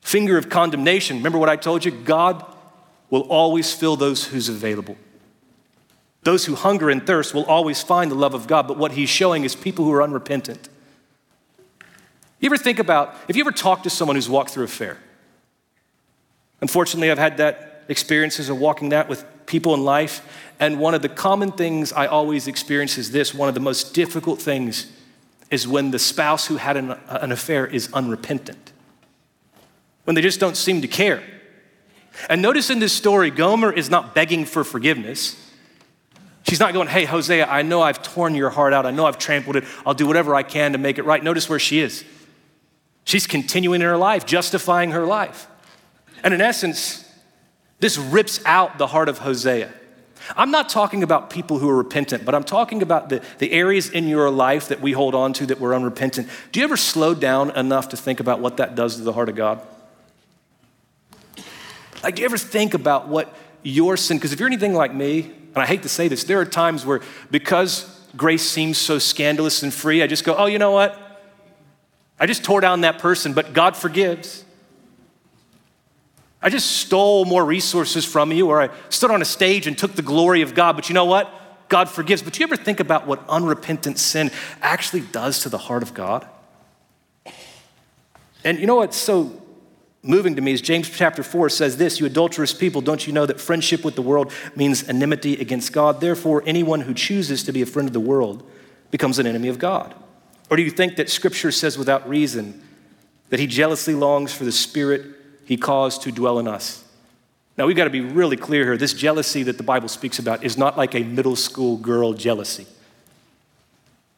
finger 0.02 0.38
of 0.38 0.48
condemnation. 0.48 1.16
Remember 1.16 1.38
what 1.38 1.48
I 1.48 1.56
told 1.56 1.85
you? 1.85 1.90
God 1.90 2.44
will 3.12 3.29
always 3.29 3.75
fill 3.75 3.94
those 3.94 4.25
who's 4.25 4.48
available. 4.48 4.96
Those 6.22 6.46
who 6.46 6.55
hunger 6.55 6.88
and 6.88 7.07
thirst 7.07 7.35
will 7.35 7.44
always 7.44 7.83
find 7.83 8.11
the 8.11 8.14
love 8.14 8.33
of 8.33 8.46
God, 8.46 8.66
but 8.66 8.79
what 8.79 8.92
he's 8.92 9.11
showing 9.11 9.44
is 9.44 9.55
people 9.55 9.85
who 9.85 9.92
are 9.92 10.03
unrepentant. 10.03 10.70
You 12.40 12.46
ever 12.46 12.57
think 12.57 12.79
about, 12.79 13.14
if 13.29 13.37
you 13.37 13.42
ever 13.42 13.53
talk 13.53 13.83
to 13.83 13.90
someone 13.90 14.16
who's 14.16 14.31
walked 14.31 14.51
through 14.51 14.64
a 14.64 14.68
fair? 14.68 14.96
Unfortunately, 16.62 17.11
I've 17.11 17.18
had 17.18 17.37
that 17.37 17.85
experiences 17.87 18.48
of 18.48 18.59
walking 18.59 18.88
that 18.88 19.11
with 19.11 19.27
people 19.44 19.75
in 19.75 19.85
life, 19.85 20.27
and 20.59 20.81
one 20.81 20.94
of 20.94 21.03
the 21.03 21.11
common 21.11 21.53
things 21.53 21.92
I 21.92 22.07
always 22.07 22.48
experience 22.48 22.96
is 22.96 23.11
this 23.11 23.35
one 23.35 23.46
of 23.51 23.55
the 23.55 23.61
most 23.61 23.92
difficult 23.92 24.40
things 24.40 24.90
is 25.51 25.68
when 25.68 25.90
the 25.90 25.98
spouse 25.98 26.46
who 26.46 26.57
had 26.57 26.79
an, 26.79 26.92
an 27.09 27.31
affair 27.31 27.66
is 27.66 27.92
unrepentant, 27.92 28.72
when 30.05 30.14
they 30.14 30.22
just 30.22 30.40
don't 30.40 30.57
seem 30.57 30.81
to 30.81 30.88
care. 30.88 31.22
And 32.29 32.42
notice 32.42 32.70
in 32.70 32.79
this 32.79 32.92
story, 32.92 33.31
Gomer 33.31 33.72
is 33.72 33.90
not 33.90 34.14
begging 34.14 34.44
for 34.44 34.64
forgiveness. 34.64 35.37
She's 36.48 36.61
not 36.61 36.72
going, 36.72 36.88
Hey, 36.88 37.05
Hosea, 37.05 37.46
I 37.46 37.62
know 37.62 37.83
I've 37.83 38.03
torn 38.03 38.35
your 38.35 38.51
heart 38.51 38.72
out. 38.72 38.87
I 38.87 38.90
know 38.90 39.07
I've 39.07 39.18
trampled 39.18 39.57
it. 39.57 39.64
I'll 39.87 39.94
do 39.94 40.07
whatever 40.07 40.35
I 40.35 40.42
can 40.42 40.72
to 40.72 40.79
make 40.79 40.98
it 40.98 41.05
right. 41.05 41.22
Notice 41.22 41.48
where 41.48 41.59
she 41.59 41.81
is. 41.81 42.05
She's 43.05 43.27
continuing 43.27 43.81
in 43.81 43.87
her 43.87 43.96
life, 43.96 44.27
justifying 44.27 44.92
her 44.92 45.05
life. 45.07 45.48
And 46.22 46.33
in 46.33 46.40
essence, 46.40 47.09
this 47.81 47.98
rips 47.98 48.44
out 48.44 48.79
the 48.79 48.87
heart 48.87 49.09
of 49.09 49.18
Hosea. 49.18 49.72
I'm 50.37 50.53
not 50.53 50.68
talking 50.68 51.03
about 51.03 51.31
people 51.31 51.59
who 51.59 51.68
are 51.68 51.77
repentant, 51.77 52.25
but 52.25 52.35
I'm 52.35 52.44
talking 52.44 52.81
about 52.81 53.09
the, 53.09 53.22
the 53.38 53.51
areas 53.51 53.90
in 53.90 54.07
your 54.07 54.31
life 54.31 54.68
that 54.68 54.81
we 54.81 54.92
hold 54.92 55.16
on 55.16 55.33
to 55.35 55.46
that 55.46 55.59
we're 55.59 55.75
unrepentant. 55.75 56.29
Do 56.53 56.61
you 56.61 56.64
ever 56.64 56.77
slow 56.77 57.12
down 57.14 57.51
enough 57.57 57.88
to 57.88 57.96
think 57.96 58.20
about 58.20 58.38
what 58.38 58.59
that 58.59 58.77
does 58.77 58.96
to 58.96 59.03
the 59.03 59.12
heart 59.12 59.29
of 59.29 59.35
God? 59.35 59.66
Like, 62.02 62.16
do 62.16 62.22
you 62.22 62.26
ever 62.26 62.38
think 62.38 62.74
about 62.74 63.08
what 63.08 63.34
your 63.62 63.96
sin, 63.96 64.16
because 64.16 64.32
if 64.32 64.40
you're 64.40 64.48
anything 64.48 64.74
like 64.74 64.92
me, 64.92 65.20
and 65.54 65.58
I 65.58 65.66
hate 65.66 65.82
to 65.82 65.88
say 65.88 66.08
this, 66.08 66.24
there 66.24 66.40
are 66.40 66.44
times 66.44 66.84
where 66.84 67.00
because 67.30 68.00
grace 68.16 68.42
seems 68.42 68.78
so 68.78 68.98
scandalous 68.98 69.62
and 69.62 69.72
free, 69.72 70.02
I 70.02 70.06
just 70.06 70.24
go, 70.24 70.34
oh, 70.36 70.46
you 70.46 70.58
know 70.58 70.72
what? 70.72 70.98
I 72.18 72.26
just 72.26 72.44
tore 72.44 72.60
down 72.60 72.82
that 72.82 72.98
person, 72.98 73.32
but 73.32 73.52
God 73.52 73.76
forgives. 73.76 74.44
I 76.40 76.50
just 76.50 76.78
stole 76.78 77.24
more 77.24 77.44
resources 77.44 78.04
from 78.04 78.32
you, 78.32 78.48
or 78.48 78.60
I 78.60 78.70
stood 78.88 79.10
on 79.10 79.22
a 79.22 79.24
stage 79.24 79.66
and 79.66 79.78
took 79.78 79.94
the 79.94 80.02
glory 80.02 80.42
of 80.42 80.54
God, 80.54 80.74
but 80.74 80.88
you 80.88 80.94
know 80.94 81.04
what? 81.04 81.32
God 81.68 81.88
forgives. 81.88 82.20
But 82.22 82.32
do 82.34 82.40
you 82.40 82.46
ever 82.46 82.56
think 82.56 82.80
about 82.80 83.06
what 83.06 83.26
unrepentant 83.28 83.98
sin 83.98 84.30
actually 84.60 85.00
does 85.00 85.40
to 85.40 85.48
the 85.48 85.58
heart 85.58 85.82
of 85.82 85.94
God? 85.94 86.26
And 88.44 88.58
you 88.58 88.66
know 88.66 88.76
what's 88.76 88.96
so 88.96 89.41
moving 90.02 90.34
to 90.34 90.42
me 90.42 90.52
is 90.52 90.60
James 90.60 90.90
chapter 90.90 91.22
4 91.22 91.48
says 91.48 91.76
this 91.76 92.00
You 92.00 92.06
adulterous 92.06 92.52
people, 92.52 92.80
don't 92.80 93.06
you 93.06 93.12
know 93.12 93.26
that 93.26 93.40
friendship 93.40 93.84
with 93.84 93.94
the 93.94 94.02
world 94.02 94.32
means 94.56 94.88
enmity 94.88 95.34
against 95.34 95.72
God? 95.72 96.00
Therefore, 96.00 96.42
anyone 96.46 96.80
who 96.80 96.94
chooses 96.94 97.42
to 97.44 97.52
be 97.52 97.62
a 97.62 97.66
friend 97.66 97.88
of 97.88 97.92
the 97.92 98.00
world 98.00 98.48
becomes 98.90 99.18
an 99.18 99.26
enemy 99.26 99.48
of 99.48 99.58
God. 99.58 99.94
Or 100.50 100.56
do 100.56 100.62
you 100.62 100.70
think 100.70 100.96
that 100.96 101.08
Scripture 101.08 101.50
says 101.50 101.78
without 101.78 102.08
reason 102.08 102.62
that 103.30 103.40
He 103.40 103.46
jealously 103.46 103.94
longs 103.94 104.34
for 104.34 104.44
the 104.44 104.52
Spirit 104.52 105.06
He 105.44 105.56
caused 105.56 106.02
to 106.02 106.12
dwell 106.12 106.38
in 106.38 106.48
us? 106.48 106.84
Now, 107.56 107.66
we've 107.66 107.76
got 107.76 107.84
to 107.84 107.90
be 107.90 108.00
really 108.00 108.36
clear 108.36 108.64
here. 108.64 108.76
This 108.76 108.94
jealousy 108.94 109.42
that 109.44 109.58
the 109.58 109.62
Bible 109.62 109.88
speaks 109.88 110.18
about 110.18 110.42
is 110.42 110.56
not 110.56 110.76
like 110.76 110.94
a 110.94 111.02
middle 111.02 111.36
school 111.36 111.76
girl 111.76 112.14
jealousy. 112.14 112.66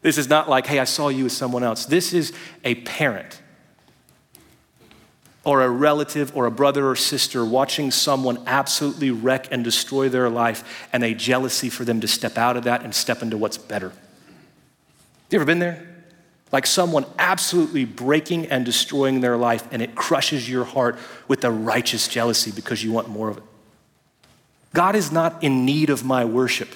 This 0.03 0.19
is 0.19 0.29
not 0.29 0.49
like, 0.49 0.67
hey, 0.67 0.79
I 0.79 0.85
saw 0.85 1.09
you 1.09 1.25
with 1.25 1.33
someone 1.33 1.65
else. 1.65 1.87
This 1.87 2.13
is 2.13 2.33
a 2.63 2.77
parent 2.77 3.41
or 5.45 5.63
a 5.63 5.69
relative 5.69 6.35
or 6.37 6.47
a 6.47 6.51
brother 6.51 6.89
or 6.89 6.97
sister 6.97 7.45
watching 7.45 7.91
someone 7.91 8.43
absolutely 8.47 9.11
wreck 9.11 9.49
and 9.51 9.63
destroy 9.63 10.09
their 10.09 10.31
life 10.31 10.89
and 10.93 11.05
a 11.05 11.15
jealousy 11.15 11.69
for 11.69 11.85
them 11.85 12.01
to 12.01 12.09
step 12.09 12.39
out 12.39 12.57
of 12.57 12.65
that 12.65 12.83
and 12.83 12.95
step 12.95 13.23
into 13.23 13.37
what's 13.37 13.59
better. 13.59 13.93
You 15.31 15.37
ever 15.37 15.45
been 15.45 15.59
there? 15.59 15.87
Like 16.53 16.67
someone 16.67 17.05
absolutely 17.19 17.85
breaking 17.85 18.47
and 18.47 18.65
destroying 18.65 19.21
their 19.21 19.37
life, 19.37 19.67
and 19.73 19.83
it 19.83 19.97
crushes 19.97 20.49
your 20.49 20.65
heart 20.65 20.99
with 21.27 21.45
a 21.45 21.51
righteous 21.51 22.07
jealousy 22.07 22.53
because 22.53 22.85
you 22.85 22.93
want 22.93 23.09
more 23.09 23.29
of 23.29 23.39
it. 23.39 23.43
God 24.73 24.95
is 24.95 25.11
not 25.11 25.43
in 25.43 25.65
need 25.65 25.91
of 25.91 26.05
my 26.05 26.25
worship. 26.25 26.69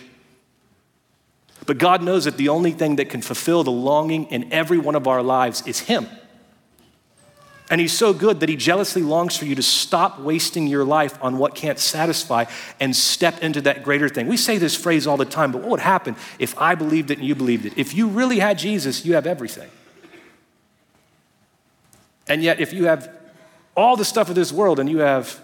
But 1.64 1.78
God 1.78 2.02
knows 2.02 2.24
that 2.24 2.38
the 2.38 2.48
only 2.48 2.72
thing 2.72 2.96
that 2.96 3.11
can 3.11 3.22
fulfill 3.22 3.62
the 3.62 3.70
longing 3.70 4.24
in 4.26 4.52
every 4.52 4.78
one 4.78 4.94
of 4.94 5.07
our 5.07 5.22
lives 5.22 5.64
is 5.66 5.81
Him. 5.81 6.09
And 7.70 7.81
he's 7.81 7.92
so 7.92 8.14
good 8.14 8.40
that 8.40 8.48
he 8.48 8.57
jealously 8.57 9.02
longs 9.02 9.37
for 9.37 9.44
you 9.44 9.54
to 9.54 9.62
stop 9.62 10.18
wasting 10.18 10.66
your 10.66 10.85
life 10.85 11.22
on 11.22 11.37
what 11.37 11.54
can't 11.54 11.78
satisfy 11.78 12.46
and 12.81 12.96
step 12.96 13.42
into 13.42 13.61
that 13.62 13.83
greater 13.83 14.09
thing. 14.09 14.26
We 14.26 14.38
say 14.38 14.57
this 14.57 14.74
phrase 14.74 15.07
all 15.07 15.18
the 15.18 15.26
time, 15.26 15.52
but 15.52 15.61
what 15.61 15.70
would 15.72 15.81
happen 15.81 16.16
if 16.38 16.59
I 16.59 16.74
believed 16.74 17.11
it 17.11 17.18
and 17.18 17.26
you 17.26 17.35
believed 17.35 17.66
it? 17.66 17.74
If 17.76 17.94
you 17.94 18.09
really 18.09 18.38
had 18.38 18.59
Jesus, 18.59 19.04
you 19.04 19.14
have 19.14 19.26
everything. 19.26 19.70
And 22.26 22.42
yet, 22.42 22.61
if 22.61 22.72
you 22.72 22.87
have 22.87 23.14
all 23.76 23.96
the 23.96 24.04
stuff 24.04 24.28
of 24.28 24.35
this 24.35 24.52
world 24.52 24.81
and 24.81 24.88
you 24.88 24.98
have 24.98 25.40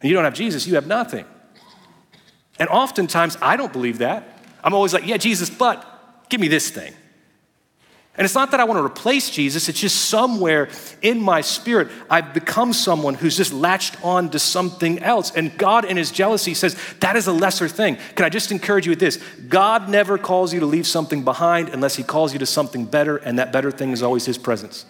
and 0.00 0.10
you 0.10 0.14
don't 0.14 0.24
have 0.24 0.34
Jesus, 0.34 0.66
you 0.66 0.74
have 0.74 0.86
nothing. 0.86 1.24
And 2.58 2.68
oftentimes 2.68 3.38
I 3.40 3.56
don't 3.56 3.72
believe 3.72 3.98
that. 3.98 4.38
I'm 4.62 4.74
always 4.74 4.92
like, 4.92 5.06
yeah, 5.06 5.16
Jesus, 5.16 5.50
but 5.50 6.28
give 6.28 6.40
me 6.40 6.48
this 6.48 6.70
thing. 6.70 6.94
And 8.16 8.24
it's 8.24 8.34
not 8.36 8.52
that 8.52 8.60
I 8.60 8.64
want 8.64 8.78
to 8.78 8.84
replace 8.84 9.28
Jesus, 9.28 9.68
it's 9.68 9.80
just 9.80 10.04
somewhere 10.04 10.68
in 11.02 11.20
my 11.20 11.40
spirit, 11.40 11.88
I've 12.08 12.32
become 12.32 12.72
someone 12.72 13.14
who's 13.14 13.36
just 13.36 13.52
latched 13.52 14.02
on 14.04 14.30
to 14.30 14.38
something 14.38 15.00
else. 15.00 15.32
And 15.34 15.56
God, 15.58 15.84
in 15.84 15.96
His 15.96 16.12
jealousy, 16.12 16.54
says 16.54 16.76
that 17.00 17.16
is 17.16 17.26
a 17.26 17.32
lesser 17.32 17.66
thing. 17.66 17.98
Can 18.14 18.24
I 18.24 18.28
just 18.28 18.52
encourage 18.52 18.86
you 18.86 18.90
with 18.90 19.00
this? 19.00 19.16
God 19.48 19.88
never 19.88 20.16
calls 20.16 20.54
you 20.54 20.60
to 20.60 20.66
leave 20.66 20.86
something 20.86 21.24
behind 21.24 21.70
unless 21.70 21.96
He 21.96 22.04
calls 22.04 22.32
you 22.32 22.38
to 22.38 22.46
something 22.46 22.84
better, 22.84 23.16
and 23.16 23.40
that 23.40 23.50
better 23.50 23.72
thing 23.72 23.90
is 23.90 24.00
always 24.00 24.24
His 24.24 24.38
presence. 24.38 24.86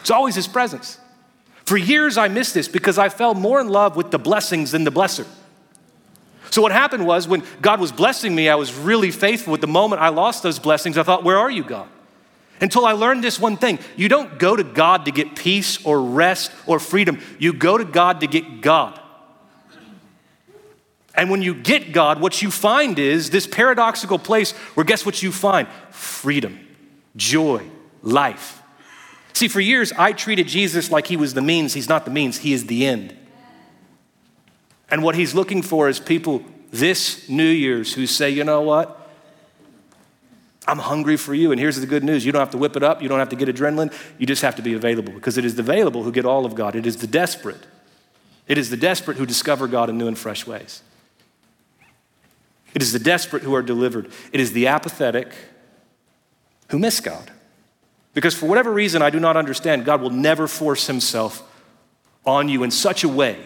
It's 0.00 0.10
always 0.10 0.34
His 0.34 0.48
presence. 0.48 0.98
For 1.64 1.76
years, 1.76 2.18
I 2.18 2.26
missed 2.26 2.54
this 2.54 2.66
because 2.66 2.98
I 2.98 3.08
fell 3.08 3.34
more 3.34 3.60
in 3.60 3.68
love 3.68 3.94
with 3.94 4.10
the 4.10 4.18
blessings 4.18 4.72
than 4.72 4.82
the 4.82 4.92
blesser. 4.92 5.26
So, 6.50 6.62
what 6.62 6.72
happened 6.72 7.06
was 7.06 7.26
when 7.26 7.42
God 7.60 7.80
was 7.80 7.92
blessing 7.92 8.34
me, 8.34 8.48
I 8.48 8.54
was 8.54 8.74
really 8.74 9.10
faithful. 9.10 9.54
At 9.54 9.60
the 9.60 9.66
moment 9.66 10.02
I 10.02 10.10
lost 10.10 10.42
those 10.42 10.58
blessings, 10.58 10.98
I 10.98 11.02
thought, 11.02 11.24
Where 11.24 11.38
are 11.38 11.50
you, 11.50 11.64
God? 11.64 11.88
Until 12.60 12.86
I 12.86 12.92
learned 12.92 13.24
this 13.24 13.40
one 13.40 13.56
thing 13.56 13.78
you 13.96 14.08
don't 14.08 14.38
go 14.38 14.54
to 14.54 14.64
God 14.64 15.06
to 15.06 15.10
get 15.10 15.36
peace 15.36 15.84
or 15.84 16.00
rest 16.00 16.52
or 16.66 16.78
freedom, 16.78 17.20
you 17.38 17.52
go 17.52 17.76
to 17.76 17.84
God 17.84 18.20
to 18.20 18.26
get 18.26 18.60
God. 18.60 19.00
And 21.16 21.30
when 21.30 21.42
you 21.42 21.54
get 21.54 21.92
God, 21.92 22.20
what 22.20 22.42
you 22.42 22.50
find 22.50 22.98
is 22.98 23.30
this 23.30 23.46
paradoxical 23.46 24.18
place 24.18 24.52
where 24.74 24.84
guess 24.84 25.06
what 25.06 25.22
you 25.22 25.30
find? 25.30 25.68
Freedom, 25.90 26.58
joy, 27.16 27.68
life. 28.02 28.62
See, 29.32 29.48
for 29.48 29.60
years 29.60 29.92
I 29.92 30.12
treated 30.12 30.48
Jesus 30.48 30.90
like 30.90 31.06
he 31.06 31.16
was 31.16 31.34
the 31.34 31.42
means. 31.42 31.74
He's 31.74 31.88
not 31.88 32.04
the 32.04 32.10
means, 32.10 32.38
he 32.38 32.52
is 32.52 32.66
the 32.66 32.86
end. 32.86 33.16
And 34.94 35.02
what 35.02 35.16
he's 35.16 35.34
looking 35.34 35.60
for 35.60 35.88
is 35.88 35.98
people 35.98 36.44
this 36.70 37.28
New 37.28 37.42
Year's 37.42 37.92
who 37.92 38.06
say, 38.06 38.30
you 38.30 38.44
know 38.44 38.60
what? 38.60 39.10
I'm 40.68 40.78
hungry 40.78 41.16
for 41.16 41.34
you. 41.34 41.50
And 41.50 41.58
here's 41.58 41.80
the 41.80 41.86
good 41.86 42.04
news 42.04 42.24
you 42.24 42.30
don't 42.30 42.38
have 42.38 42.52
to 42.52 42.58
whip 42.58 42.76
it 42.76 42.84
up, 42.84 43.02
you 43.02 43.08
don't 43.08 43.18
have 43.18 43.30
to 43.30 43.36
get 43.36 43.48
adrenaline, 43.48 43.92
you 44.18 44.26
just 44.28 44.42
have 44.42 44.54
to 44.54 44.62
be 44.62 44.72
available 44.72 45.12
because 45.12 45.36
it 45.36 45.44
is 45.44 45.56
the 45.56 45.62
available 45.62 46.04
who 46.04 46.12
get 46.12 46.24
all 46.24 46.46
of 46.46 46.54
God. 46.54 46.76
It 46.76 46.86
is 46.86 46.98
the 46.98 47.08
desperate. 47.08 47.66
It 48.46 48.56
is 48.56 48.70
the 48.70 48.76
desperate 48.76 49.16
who 49.16 49.26
discover 49.26 49.66
God 49.66 49.90
in 49.90 49.98
new 49.98 50.06
and 50.06 50.16
fresh 50.16 50.46
ways. 50.46 50.80
It 52.72 52.80
is 52.80 52.92
the 52.92 53.00
desperate 53.00 53.42
who 53.42 53.52
are 53.56 53.64
delivered. 53.64 54.12
It 54.32 54.38
is 54.38 54.52
the 54.52 54.68
apathetic 54.68 55.34
who 56.68 56.78
miss 56.78 57.00
God. 57.00 57.32
Because 58.12 58.36
for 58.36 58.46
whatever 58.46 58.70
reason 58.70 59.02
I 59.02 59.10
do 59.10 59.18
not 59.18 59.36
understand, 59.36 59.86
God 59.86 60.00
will 60.00 60.10
never 60.10 60.46
force 60.46 60.86
himself 60.86 61.42
on 62.24 62.48
you 62.48 62.62
in 62.62 62.70
such 62.70 63.02
a 63.02 63.08
way 63.08 63.44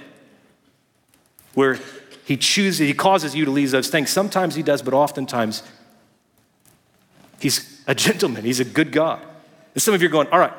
where 1.55 1.79
he 2.25 2.37
chooses, 2.37 2.79
he 2.79 2.95
causes 2.95 3.35
you 3.35 3.45
to 3.45 3.51
leave 3.51 3.71
those 3.71 3.89
things. 3.89 4.11
Sometimes 4.11 4.55
he 4.55 4.63
does, 4.63 4.83
but 4.83 4.95
oftentimes 4.95 5.63
he's 7.41 7.83
a 7.87 7.95
gentleman, 7.95 8.45
he's 8.45 8.61
a 8.61 8.65
good 8.65 8.93
God. 8.93 9.23
And 9.75 9.83
some 9.83 9.95
of 9.95 10.03
you 10.03 10.09
are 10.09 10.13
going, 10.13 10.29
all 10.29 10.39
right, 10.39 10.53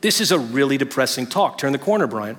this 0.00 0.20
is 0.20 0.30
a 0.32 0.38
really 0.38 0.76
depressing 0.76 1.26
talk. 1.26 1.56
Turn 1.56 1.72
the 1.72 1.78
corner, 1.78 2.06
Bryan. 2.06 2.36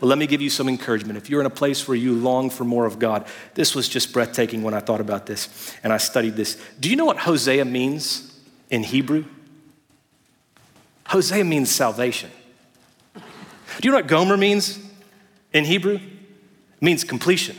Well, 0.00 0.08
let 0.08 0.18
me 0.18 0.26
give 0.26 0.40
you 0.40 0.50
some 0.50 0.68
encouragement. 0.68 1.16
If 1.16 1.28
you're 1.28 1.40
in 1.40 1.46
a 1.46 1.50
place 1.50 1.88
where 1.88 1.96
you 1.96 2.14
long 2.14 2.50
for 2.50 2.64
more 2.64 2.86
of 2.86 2.98
God, 2.98 3.26
this 3.54 3.74
was 3.74 3.88
just 3.88 4.12
breathtaking 4.12 4.62
when 4.62 4.74
I 4.74 4.80
thought 4.80 5.00
about 5.00 5.26
this 5.26 5.74
and 5.82 5.92
I 5.92 5.96
studied 5.96 6.36
this. 6.36 6.56
Do 6.78 6.88
you 6.88 6.96
know 6.96 7.04
what 7.04 7.18
Hosea 7.18 7.64
means 7.64 8.36
in 8.70 8.84
Hebrew? 8.84 9.24
Hosea 11.06 11.44
means 11.44 11.70
salvation. 11.70 12.30
Do 13.14 13.22
you 13.82 13.90
know 13.90 13.96
what 13.96 14.06
Gomer 14.06 14.36
means 14.36 14.78
in 15.52 15.64
Hebrew? 15.64 16.00
Means 16.80 17.04
completion. 17.04 17.56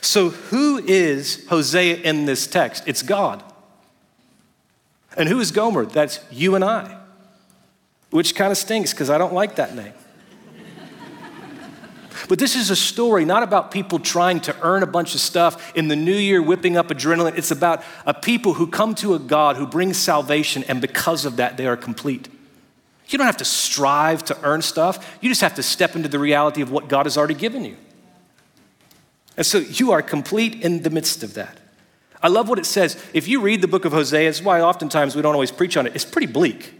So, 0.00 0.30
who 0.30 0.78
is 0.78 1.46
Hosea 1.48 1.96
in 1.96 2.24
this 2.24 2.46
text? 2.46 2.84
It's 2.86 3.02
God. 3.02 3.42
And 5.16 5.28
who 5.28 5.40
is 5.40 5.50
Gomer? 5.50 5.86
That's 5.86 6.20
you 6.30 6.54
and 6.54 6.64
I, 6.64 6.98
which 8.10 8.34
kind 8.34 8.50
of 8.50 8.58
stinks 8.58 8.92
because 8.92 9.10
I 9.10 9.18
don't 9.18 9.32
like 9.32 9.56
that 9.56 9.74
name. 9.74 9.92
But 12.28 12.38
this 12.38 12.56
is 12.56 12.70
a 12.70 12.76
story 12.76 13.24
not 13.24 13.42
about 13.42 13.70
people 13.70 13.98
trying 13.98 14.40
to 14.40 14.56
earn 14.62 14.82
a 14.82 14.86
bunch 14.86 15.14
of 15.14 15.20
stuff 15.20 15.76
in 15.76 15.88
the 15.88 15.96
new 15.96 16.14
year, 16.14 16.42
whipping 16.42 16.76
up 16.76 16.88
adrenaline. 16.88 17.36
It's 17.36 17.50
about 17.50 17.84
a 18.04 18.14
people 18.14 18.54
who 18.54 18.66
come 18.66 18.94
to 18.96 19.14
a 19.14 19.18
God 19.18 19.56
who 19.56 19.66
brings 19.66 19.96
salvation, 19.96 20.64
and 20.64 20.80
because 20.80 21.24
of 21.24 21.36
that, 21.36 21.56
they 21.56 21.66
are 21.66 21.76
complete. 21.76 22.28
You 23.08 23.18
don't 23.18 23.26
have 23.26 23.36
to 23.36 23.44
strive 23.44 24.24
to 24.24 24.38
earn 24.42 24.62
stuff, 24.62 25.18
you 25.20 25.28
just 25.28 25.42
have 25.42 25.54
to 25.54 25.62
step 25.62 25.94
into 25.94 26.08
the 26.08 26.18
reality 26.18 26.62
of 26.62 26.70
what 26.70 26.88
God 26.88 27.06
has 27.06 27.16
already 27.16 27.34
given 27.34 27.64
you. 27.64 27.76
And 29.36 29.44
so 29.44 29.58
you 29.58 29.92
are 29.92 30.02
complete 30.02 30.62
in 30.62 30.82
the 30.82 30.90
midst 30.90 31.22
of 31.22 31.34
that. 31.34 31.58
I 32.22 32.28
love 32.28 32.48
what 32.48 32.58
it 32.58 32.66
says. 32.66 33.02
If 33.12 33.28
you 33.28 33.40
read 33.40 33.60
the 33.60 33.68
book 33.68 33.84
of 33.84 33.92
Hosea, 33.92 34.28
it's 34.28 34.42
why 34.42 34.60
oftentimes 34.60 35.14
we 35.14 35.22
don't 35.22 35.34
always 35.34 35.50
preach 35.50 35.76
on 35.76 35.86
it. 35.86 35.94
It's 35.94 36.04
pretty 36.04 36.26
bleak. 36.26 36.72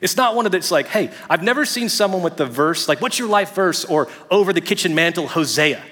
It's 0.00 0.16
not 0.16 0.34
one 0.34 0.46
of 0.46 0.52
that's 0.52 0.70
like, 0.70 0.88
hey, 0.88 1.10
I've 1.28 1.42
never 1.42 1.64
seen 1.64 1.88
someone 1.88 2.22
with 2.22 2.36
the 2.36 2.46
verse, 2.46 2.88
like, 2.88 3.00
what's 3.00 3.18
your 3.18 3.28
life 3.28 3.54
verse? 3.54 3.84
Or 3.84 4.08
over 4.30 4.52
the 4.52 4.60
kitchen 4.60 4.94
mantle, 4.94 5.26
Hosea. 5.26 5.82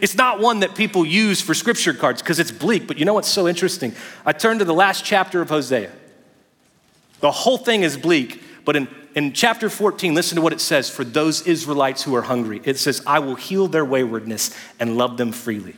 It's 0.00 0.16
not 0.16 0.40
one 0.40 0.60
that 0.60 0.74
people 0.74 1.06
use 1.06 1.40
for 1.40 1.54
scripture 1.54 1.94
cards 1.94 2.20
because 2.20 2.40
it's 2.40 2.50
bleak. 2.50 2.88
But 2.88 2.98
you 2.98 3.04
know 3.04 3.14
what's 3.14 3.28
so 3.28 3.46
interesting? 3.46 3.94
I 4.26 4.32
turned 4.32 4.58
to 4.58 4.64
the 4.64 4.74
last 4.74 5.04
chapter 5.04 5.40
of 5.40 5.48
Hosea. 5.48 5.92
The 7.20 7.30
whole 7.30 7.58
thing 7.58 7.84
is 7.84 7.96
bleak, 7.96 8.42
but 8.64 8.74
in 8.74 8.88
in 9.14 9.32
chapter 9.32 9.68
14, 9.68 10.14
listen 10.14 10.36
to 10.36 10.42
what 10.42 10.52
it 10.52 10.60
says 10.60 10.88
for 10.88 11.04
those 11.04 11.46
Israelites 11.46 12.02
who 12.02 12.14
are 12.14 12.22
hungry. 12.22 12.60
It 12.64 12.78
says, 12.78 13.02
I 13.06 13.18
will 13.18 13.34
heal 13.34 13.68
their 13.68 13.84
waywardness 13.84 14.56
and 14.80 14.96
love 14.96 15.16
them 15.16 15.32
freely. 15.32 15.76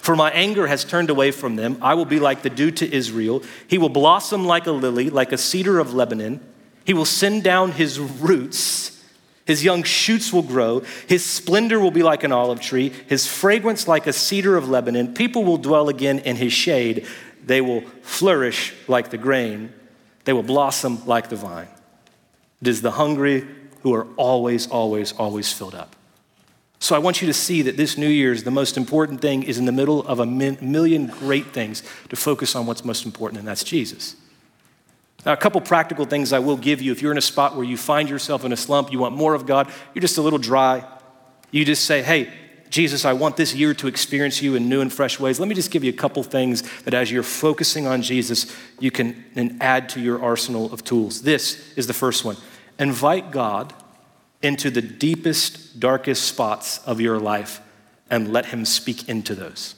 For 0.00 0.14
my 0.14 0.30
anger 0.32 0.66
has 0.66 0.84
turned 0.84 1.08
away 1.08 1.30
from 1.30 1.56
them. 1.56 1.78
I 1.80 1.94
will 1.94 2.04
be 2.04 2.20
like 2.20 2.42
the 2.42 2.50
dew 2.50 2.70
to 2.72 2.94
Israel. 2.94 3.42
He 3.68 3.78
will 3.78 3.88
blossom 3.88 4.44
like 4.44 4.66
a 4.66 4.72
lily, 4.72 5.08
like 5.08 5.32
a 5.32 5.38
cedar 5.38 5.78
of 5.78 5.94
Lebanon. 5.94 6.40
He 6.84 6.92
will 6.92 7.06
send 7.06 7.42
down 7.42 7.72
his 7.72 7.98
roots. 7.98 9.02
His 9.46 9.64
young 9.64 9.82
shoots 9.82 10.32
will 10.32 10.42
grow. 10.42 10.80
His 11.06 11.24
splendor 11.24 11.80
will 11.80 11.90
be 11.90 12.02
like 12.02 12.22
an 12.22 12.32
olive 12.32 12.60
tree. 12.60 12.90
His 13.06 13.26
fragrance 13.26 13.88
like 13.88 14.06
a 14.06 14.12
cedar 14.12 14.56
of 14.56 14.68
Lebanon. 14.68 15.14
People 15.14 15.44
will 15.44 15.56
dwell 15.56 15.88
again 15.88 16.18
in 16.18 16.36
his 16.36 16.52
shade. 16.52 17.06
They 17.44 17.60
will 17.60 17.82
flourish 18.02 18.74
like 18.88 19.10
the 19.10 19.18
grain. 19.18 19.72
They 20.24 20.32
will 20.32 20.42
blossom 20.42 21.06
like 21.06 21.28
the 21.28 21.36
vine. 21.36 21.68
It 22.64 22.68
is 22.68 22.80
the 22.80 22.92
hungry 22.92 23.46
who 23.82 23.92
are 23.92 24.06
always, 24.16 24.66
always, 24.68 25.12
always 25.12 25.52
filled 25.52 25.74
up. 25.74 25.94
So 26.78 26.96
I 26.96 26.98
want 26.98 27.20
you 27.20 27.26
to 27.26 27.34
see 27.34 27.60
that 27.60 27.76
this 27.76 27.98
New 27.98 28.08
Year's, 28.08 28.42
the 28.42 28.50
most 28.50 28.78
important 28.78 29.20
thing 29.20 29.42
is 29.42 29.58
in 29.58 29.66
the 29.66 29.72
middle 29.72 30.00
of 30.06 30.18
a 30.18 30.24
million 30.24 31.08
great 31.08 31.52
things 31.52 31.82
to 32.08 32.16
focus 32.16 32.56
on 32.56 32.64
what's 32.64 32.82
most 32.82 33.04
important, 33.04 33.38
and 33.38 33.46
that's 33.46 33.64
Jesus. 33.64 34.16
Now, 35.26 35.34
a 35.34 35.36
couple 35.36 35.60
practical 35.60 36.06
things 36.06 36.32
I 36.32 36.38
will 36.38 36.56
give 36.56 36.80
you. 36.80 36.90
If 36.90 37.02
you're 37.02 37.12
in 37.12 37.18
a 37.18 37.20
spot 37.20 37.54
where 37.54 37.66
you 37.66 37.76
find 37.76 38.08
yourself 38.08 38.46
in 38.46 38.52
a 38.54 38.56
slump, 38.56 38.90
you 38.90 38.98
want 38.98 39.14
more 39.14 39.34
of 39.34 39.44
God, 39.44 39.70
you're 39.92 40.00
just 40.00 40.16
a 40.16 40.22
little 40.22 40.38
dry, 40.38 40.84
you 41.50 41.66
just 41.66 41.84
say, 41.84 42.02
hey, 42.02 42.32
Jesus, 42.70 43.04
I 43.04 43.12
want 43.12 43.36
this 43.36 43.54
year 43.54 43.74
to 43.74 43.88
experience 43.88 44.40
you 44.40 44.54
in 44.54 44.70
new 44.70 44.80
and 44.80 44.90
fresh 44.90 45.20
ways. 45.20 45.38
Let 45.38 45.50
me 45.50 45.54
just 45.54 45.70
give 45.70 45.84
you 45.84 45.90
a 45.90 45.96
couple 45.96 46.22
things 46.22 46.62
that 46.84 46.94
as 46.94 47.12
you're 47.12 47.22
focusing 47.22 47.86
on 47.86 48.00
Jesus, 48.00 48.56
you 48.80 48.90
can 48.90 49.58
add 49.60 49.90
to 49.90 50.00
your 50.00 50.22
arsenal 50.24 50.72
of 50.72 50.82
tools. 50.82 51.20
This 51.20 51.76
is 51.76 51.86
the 51.86 51.92
first 51.92 52.24
one 52.24 52.38
invite 52.78 53.30
God 53.30 53.72
into 54.42 54.70
the 54.70 54.82
deepest, 54.82 55.80
darkest 55.80 56.24
spots 56.24 56.78
of 56.86 57.00
your 57.00 57.18
life 57.18 57.60
and 58.10 58.32
let 58.32 58.46
Him 58.46 58.64
speak 58.64 59.08
into 59.08 59.34
those. 59.34 59.74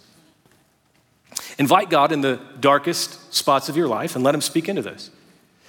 Invite 1.58 1.90
God 1.90 2.12
in 2.12 2.20
the 2.20 2.40
darkest 2.60 3.32
spots 3.32 3.68
of 3.68 3.76
your 3.76 3.88
life 3.88 4.14
and 4.14 4.24
let 4.24 4.34
Him 4.34 4.40
speak 4.40 4.68
into 4.68 4.82
those. 4.82 5.10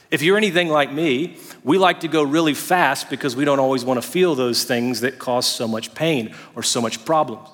If 0.10 0.22
you're 0.22 0.38
anything 0.38 0.70
like 0.70 0.92
me, 0.92 1.38
we 1.64 1.78
like 1.78 2.00
to 2.02 2.08
go 2.08 2.24
really 2.24 2.54
fast 2.54 3.10
because 3.10 3.36
we 3.36 3.46
don't 3.46 3.60
always 3.60 3.84
want 3.84 4.02
to 4.02 4.08
feel 4.08 4.36
those 4.36 4.64
things 4.64 5.02
that 5.02 5.20
cause 5.20 5.46
so 5.46 5.68
much 5.68 5.94
pain 5.94 6.34
or 6.56 6.64
so 6.64 6.80
much 6.80 7.04
problems. 7.04 7.50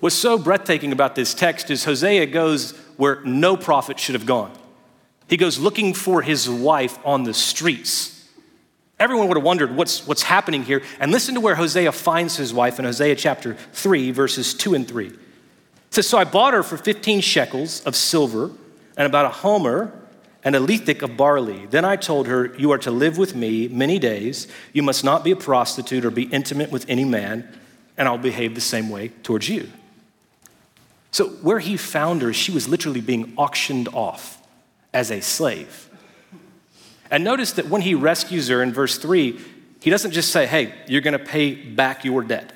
What's 0.00 0.16
so 0.16 0.36
breathtaking 0.36 0.90
about 0.90 1.14
this 1.14 1.32
text 1.32 1.70
is 1.70 1.84
Hosea 1.84 2.26
goes 2.26 2.72
where 2.96 3.20
no 3.24 3.56
prophet 3.56 4.00
should 4.00 4.16
have 4.16 4.26
gone. 4.26 4.52
He 5.28 5.36
goes 5.36 5.60
looking 5.60 5.94
for 5.94 6.22
his 6.22 6.50
wife 6.50 6.98
on 7.04 7.22
the 7.22 7.32
streets. 7.32 8.11
Everyone 8.98 9.28
would 9.28 9.36
have 9.36 9.44
wondered 9.44 9.74
what's, 9.74 10.06
what's 10.06 10.22
happening 10.22 10.62
here. 10.62 10.82
And 11.00 11.10
listen 11.10 11.34
to 11.34 11.40
where 11.40 11.54
Hosea 11.54 11.92
finds 11.92 12.36
his 12.36 12.54
wife 12.54 12.78
in 12.78 12.84
Hosea 12.84 13.16
chapter 13.16 13.54
3, 13.72 14.10
verses 14.12 14.54
2 14.54 14.74
and 14.74 14.86
3. 14.86 15.06
It 15.06 15.16
says, 15.90 16.06
So 16.06 16.18
I 16.18 16.24
bought 16.24 16.54
her 16.54 16.62
for 16.62 16.76
15 16.76 17.20
shekels 17.20 17.82
of 17.84 17.96
silver 17.96 18.50
and 18.96 19.06
about 19.06 19.26
a 19.26 19.30
homer 19.30 19.92
and 20.44 20.56
a 20.56 20.60
lethek 20.60 21.02
of 21.02 21.16
barley. 21.16 21.66
Then 21.66 21.84
I 21.84 21.96
told 21.96 22.26
her, 22.26 22.54
You 22.56 22.70
are 22.72 22.78
to 22.78 22.90
live 22.90 23.18
with 23.18 23.34
me 23.34 23.68
many 23.68 23.98
days. 23.98 24.48
You 24.72 24.82
must 24.82 25.04
not 25.04 25.24
be 25.24 25.30
a 25.30 25.36
prostitute 25.36 26.04
or 26.04 26.10
be 26.10 26.24
intimate 26.24 26.70
with 26.70 26.84
any 26.88 27.04
man, 27.04 27.48
and 27.96 28.08
I'll 28.08 28.18
behave 28.18 28.54
the 28.54 28.60
same 28.60 28.88
way 28.88 29.08
towards 29.22 29.48
you. 29.48 29.68
So, 31.10 31.28
where 31.28 31.58
he 31.58 31.76
found 31.76 32.22
her, 32.22 32.32
she 32.32 32.52
was 32.52 32.68
literally 32.68 33.02
being 33.02 33.34
auctioned 33.36 33.88
off 33.88 34.40
as 34.94 35.10
a 35.10 35.20
slave. 35.20 35.88
And 37.12 37.22
notice 37.22 37.52
that 37.52 37.68
when 37.68 37.82
he 37.82 37.94
rescues 37.94 38.48
her 38.48 38.62
in 38.62 38.72
verse 38.72 38.98
3, 38.98 39.38
he 39.80 39.90
doesn't 39.90 40.12
just 40.12 40.32
say, 40.32 40.46
Hey, 40.46 40.74
you're 40.88 41.02
going 41.02 41.12
to 41.12 41.24
pay 41.24 41.54
back 41.54 42.04
your 42.04 42.22
debt. 42.22 42.52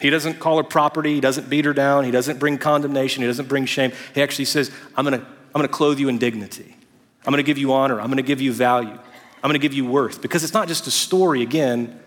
He 0.00 0.10
doesn't 0.10 0.38
call 0.38 0.58
her 0.58 0.64
property. 0.64 1.14
He 1.14 1.20
doesn't 1.20 1.48
beat 1.48 1.64
her 1.64 1.72
down. 1.72 2.04
He 2.04 2.10
doesn't 2.10 2.38
bring 2.38 2.58
condemnation. 2.58 3.22
He 3.22 3.26
doesn't 3.26 3.48
bring 3.48 3.64
shame. 3.64 3.92
He 4.14 4.22
actually 4.22 4.44
says, 4.44 4.70
I'm 4.96 5.04
going 5.04 5.18
to 5.18 5.26
I'm 5.54 5.62
to 5.62 5.68
clothe 5.68 5.98
you 5.98 6.08
in 6.08 6.18
dignity. 6.18 6.76
I'm 7.24 7.30
going 7.30 7.42
to 7.42 7.46
give 7.46 7.58
you 7.58 7.72
honor. 7.72 8.00
I'm 8.00 8.08
going 8.08 8.16
to 8.16 8.22
give 8.22 8.40
you 8.40 8.52
value. 8.52 8.90
I'm 8.90 9.48
going 9.48 9.54
to 9.54 9.60
give 9.60 9.72
you 9.72 9.86
worth. 9.86 10.20
Because 10.20 10.42
it's 10.42 10.52
not 10.52 10.68
just 10.68 10.86
a 10.86 10.90
story, 10.90 11.42
again, 11.42 12.00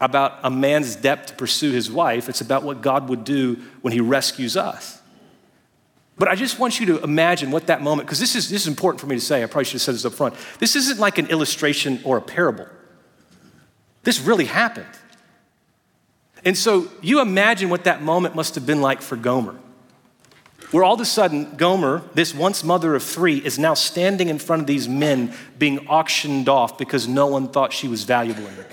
about 0.00 0.38
a 0.42 0.50
man's 0.50 0.94
depth 0.96 1.26
to 1.28 1.34
pursue 1.34 1.72
his 1.72 1.90
wife, 1.90 2.28
it's 2.28 2.42
about 2.42 2.62
what 2.62 2.82
God 2.82 3.08
would 3.08 3.24
do 3.24 3.62
when 3.80 3.92
he 3.92 4.00
rescues 4.00 4.56
us. 4.56 5.00
But 6.16 6.28
I 6.28 6.36
just 6.36 6.58
want 6.58 6.78
you 6.78 6.86
to 6.86 7.02
imagine 7.02 7.50
what 7.50 7.66
that 7.66 7.82
moment, 7.82 8.06
because 8.06 8.20
this 8.20 8.36
is, 8.36 8.48
this 8.48 8.62
is 8.62 8.68
important 8.68 9.00
for 9.00 9.06
me 9.06 9.16
to 9.16 9.20
say. 9.20 9.42
I 9.42 9.46
probably 9.46 9.64
should 9.64 9.74
have 9.74 9.82
said 9.82 9.94
this 9.94 10.04
up 10.04 10.12
front. 10.12 10.34
This 10.60 10.76
isn't 10.76 11.00
like 11.00 11.18
an 11.18 11.26
illustration 11.26 12.00
or 12.04 12.16
a 12.16 12.22
parable. 12.22 12.68
This 14.04 14.20
really 14.20 14.44
happened. 14.44 14.86
And 16.44 16.56
so 16.56 16.88
you 17.00 17.20
imagine 17.20 17.68
what 17.70 17.84
that 17.84 18.02
moment 18.02 18.34
must 18.34 18.54
have 18.54 18.66
been 18.66 18.80
like 18.80 19.02
for 19.02 19.16
Gomer 19.16 19.58
where 20.74 20.82
all 20.82 20.94
of 20.94 21.00
a 21.00 21.04
sudden 21.04 21.54
Gomer, 21.54 22.02
this 22.14 22.34
once 22.34 22.64
mother 22.64 22.96
of 22.96 23.02
three, 23.04 23.38
is 23.38 23.60
now 23.60 23.74
standing 23.74 24.28
in 24.28 24.40
front 24.40 24.60
of 24.60 24.66
these 24.66 24.88
men 24.88 25.32
being 25.56 25.86
auctioned 25.86 26.48
off 26.48 26.76
because 26.78 27.06
no 27.06 27.28
one 27.28 27.46
thought 27.46 27.72
she 27.72 27.86
was 27.86 28.02
valuable 28.02 28.44
enough. 28.44 28.66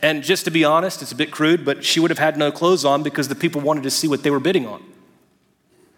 And 0.00 0.22
just 0.22 0.44
to 0.44 0.50
be 0.52 0.64
honest, 0.64 1.02
it's 1.02 1.10
a 1.10 1.16
bit 1.16 1.32
crude, 1.32 1.64
but 1.64 1.84
she 1.84 1.98
would 1.98 2.12
have 2.12 2.20
had 2.20 2.36
no 2.36 2.52
clothes 2.52 2.84
on 2.84 3.02
because 3.02 3.26
the 3.26 3.34
people 3.34 3.60
wanted 3.60 3.82
to 3.82 3.90
see 3.90 4.06
what 4.06 4.22
they 4.22 4.30
were 4.30 4.38
bidding 4.38 4.64
on. 4.64 4.80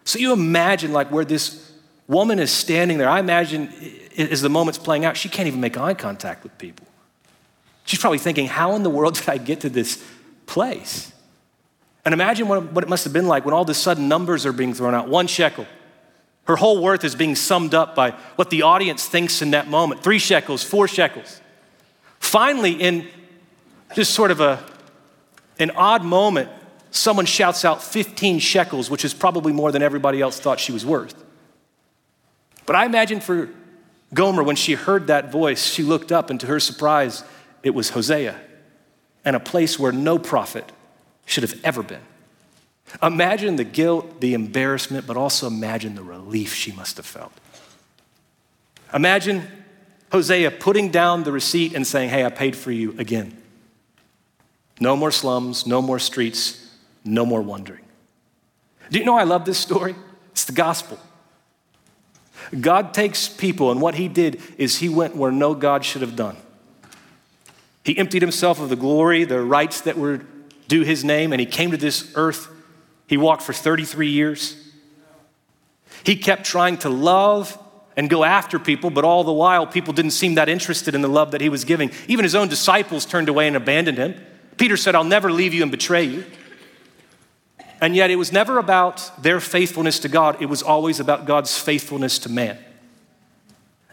So 0.03 0.19
you 0.19 0.33
imagine 0.33 0.91
like 0.91 1.11
where 1.11 1.25
this 1.25 1.71
woman 2.07 2.39
is 2.39 2.51
standing 2.51 2.97
there. 2.97 3.09
I 3.09 3.19
imagine 3.19 3.73
as 4.17 4.41
the 4.41 4.49
moment's 4.49 4.77
playing 4.77 5.05
out, 5.05 5.17
she 5.17 5.29
can't 5.29 5.47
even 5.47 5.59
make 5.59 5.77
eye 5.77 5.93
contact 5.93 6.43
with 6.43 6.57
people. 6.57 6.85
She's 7.85 7.99
probably 7.99 8.19
thinking, 8.19 8.47
how 8.47 8.75
in 8.75 8.83
the 8.83 8.89
world 8.89 9.15
did 9.19 9.29
I 9.29 9.37
get 9.37 9.61
to 9.61 9.69
this 9.69 10.03
place? 10.45 11.11
And 12.05 12.13
imagine 12.13 12.47
what, 12.47 12.83
it 12.83 12.89
must 12.89 13.05
have 13.05 13.13
been 13.13 13.27
like 13.27 13.45
when 13.45 13.53
all 13.53 13.63
of 13.63 13.69
a 13.69 13.73
sudden 13.73 14.07
numbers 14.07 14.45
are 14.45 14.51
being 14.51 14.73
thrown 14.73 14.93
out. 14.93 15.07
One 15.07 15.27
shekel. 15.27 15.65
Her 16.45 16.57
whole 16.57 16.81
worth 16.81 17.05
is 17.05 17.15
being 17.15 17.35
summed 17.35 17.73
up 17.73 17.95
by 17.95 18.11
what 18.35 18.49
the 18.49 18.63
audience 18.63 19.07
thinks 19.07 19.41
in 19.41 19.51
that 19.51 19.69
moment. 19.69 20.03
Three 20.03 20.19
shekels, 20.19 20.61
four 20.61 20.89
shekels. 20.89 21.39
Finally, 22.19 22.73
in 22.73 23.07
just 23.95 24.13
sort 24.13 24.31
of 24.31 24.41
a, 24.41 24.61
an 25.59 25.71
odd 25.71 26.03
moment, 26.03 26.49
someone 26.93 27.25
shouts 27.25 27.65
out 27.65 27.81
15 27.81 28.39
shekels, 28.39 28.89
which 28.89 29.03
is 29.03 29.13
probably 29.13 29.51
more 29.51 29.71
than 29.71 29.81
everybody 29.81 30.21
else 30.21 30.39
thought 30.39 30.59
she 30.59 30.71
was 30.71 30.85
worth. 30.85 31.15
But 32.65 32.75
I 32.75 32.85
imagine 32.85 33.19
for 33.19 33.49
Gomer, 34.13 34.43
when 34.43 34.55
she 34.55 34.73
heard 34.73 35.07
that 35.07 35.31
voice, 35.31 35.65
she 35.65 35.81
looked 35.81 36.11
up, 36.11 36.29
and 36.29 36.39
to 36.39 36.47
her 36.47 36.59
surprise, 36.59 37.23
it 37.63 37.71
was 37.71 37.89
Hosea, 37.89 38.39
and 39.25 39.35
a 39.35 39.39
place 39.39 39.79
where 39.79 39.91
no 39.91 40.19
prophet 40.19 40.71
should 41.25 41.43
have 41.43 41.59
ever 41.65 41.81
been. 41.81 42.01
Imagine 43.01 43.55
the 43.55 43.63
guilt, 43.63 44.21
the 44.21 44.35
embarrassment, 44.35 45.07
but 45.07 45.17
also 45.17 45.47
imagine 45.47 45.95
the 45.95 46.03
relief 46.03 46.53
she 46.53 46.71
must 46.73 46.97
have 46.97 47.07
felt. 47.07 47.33
Imagine 48.93 49.47
Hosea 50.11 50.51
putting 50.51 50.91
down 50.91 51.23
the 51.23 51.31
receipt 51.31 51.73
and 51.73 51.87
saying, 51.87 52.11
Hey, 52.11 52.23
I 52.23 52.29
paid 52.29 52.55
for 52.55 52.71
you 52.71 52.93
again. 52.99 53.35
No 54.79 54.95
more 54.95 55.09
slums, 55.09 55.65
no 55.65 55.81
more 55.81 55.97
streets, 55.97 56.62
no 57.03 57.25
more 57.25 57.41
wondering. 57.41 57.83
Do 58.89 58.99
you 58.99 59.05
know 59.05 59.17
I 59.17 59.23
love 59.23 59.45
this 59.45 59.57
story? 59.57 59.95
It's 60.31 60.45
the 60.45 60.53
gospel. 60.53 60.99
God 62.59 62.93
takes 62.93 63.29
people, 63.29 63.71
and 63.71 63.81
what 63.81 63.95
he 63.95 64.07
did 64.07 64.41
is 64.57 64.77
he 64.77 64.89
went 64.89 65.15
where 65.15 65.31
no 65.31 65.55
God 65.55 65.85
should 65.85 66.01
have 66.01 66.15
done. 66.15 66.37
He 67.83 67.97
emptied 67.97 68.21
himself 68.21 68.59
of 68.59 68.69
the 68.69 68.75
glory, 68.75 69.23
the 69.23 69.41
rights 69.41 69.81
that 69.81 69.97
were 69.97 70.21
do 70.67 70.81
his 70.81 71.03
name, 71.03 71.33
and 71.33 71.39
he 71.39 71.45
came 71.45 71.71
to 71.71 71.77
this 71.77 72.11
earth. 72.15 72.47
He 73.07 73.17
walked 73.17 73.43
for 73.43 73.53
33 73.53 74.09
years. 74.09 74.57
He 76.03 76.15
kept 76.15 76.45
trying 76.45 76.77
to 76.79 76.89
love 76.89 77.57
and 77.95 78.09
go 78.09 78.23
after 78.23 78.57
people, 78.57 78.89
but 78.89 79.03
all 79.03 79.23
the 79.23 79.33
while, 79.33 79.67
people 79.67 79.93
didn't 79.93 80.11
seem 80.11 80.35
that 80.35 80.49
interested 80.49 80.95
in 80.95 81.01
the 81.01 81.07
love 81.07 81.31
that 81.31 81.41
he 81.41 81.49
was 81.49 81.63
giving. 81.63 81.91
Even 82.07 82.23
his 82.23 82.33
own 82.33 82.47
disciples 82.47 83.05
turned 83.05 83.29
away 83.29 83.47
and 83.47 83.55
abandoned 83.55 83.97
him. 83.97 84.15
Peter 84.57 84.77
said, 84.77 84.95
I'll 84.95 85.03
never 85.03 85.31
leave 85.31 85.53
you 85.53 85.61
and 85.61 85.71
betray 85.71 86.03
you. 86.03 86.25
And 87.83 87.97
yet, 87.97 88.09
it 88.09 88.15
was 88.15 88.31
never 88.31 88.59
about 88.59 89.11
their 89.21 89.41
faithfulness 89.41 89.99
to 89.99 90.07
God, 90.07 90.41
it 90.41 90.45
was 90.45 90.63
always 90.63 91.01
about 91.01 91.25
God's 91.25 91.57
faithfulness 91.57 92.17
to 92.19 92.29
man. 92.29 92.57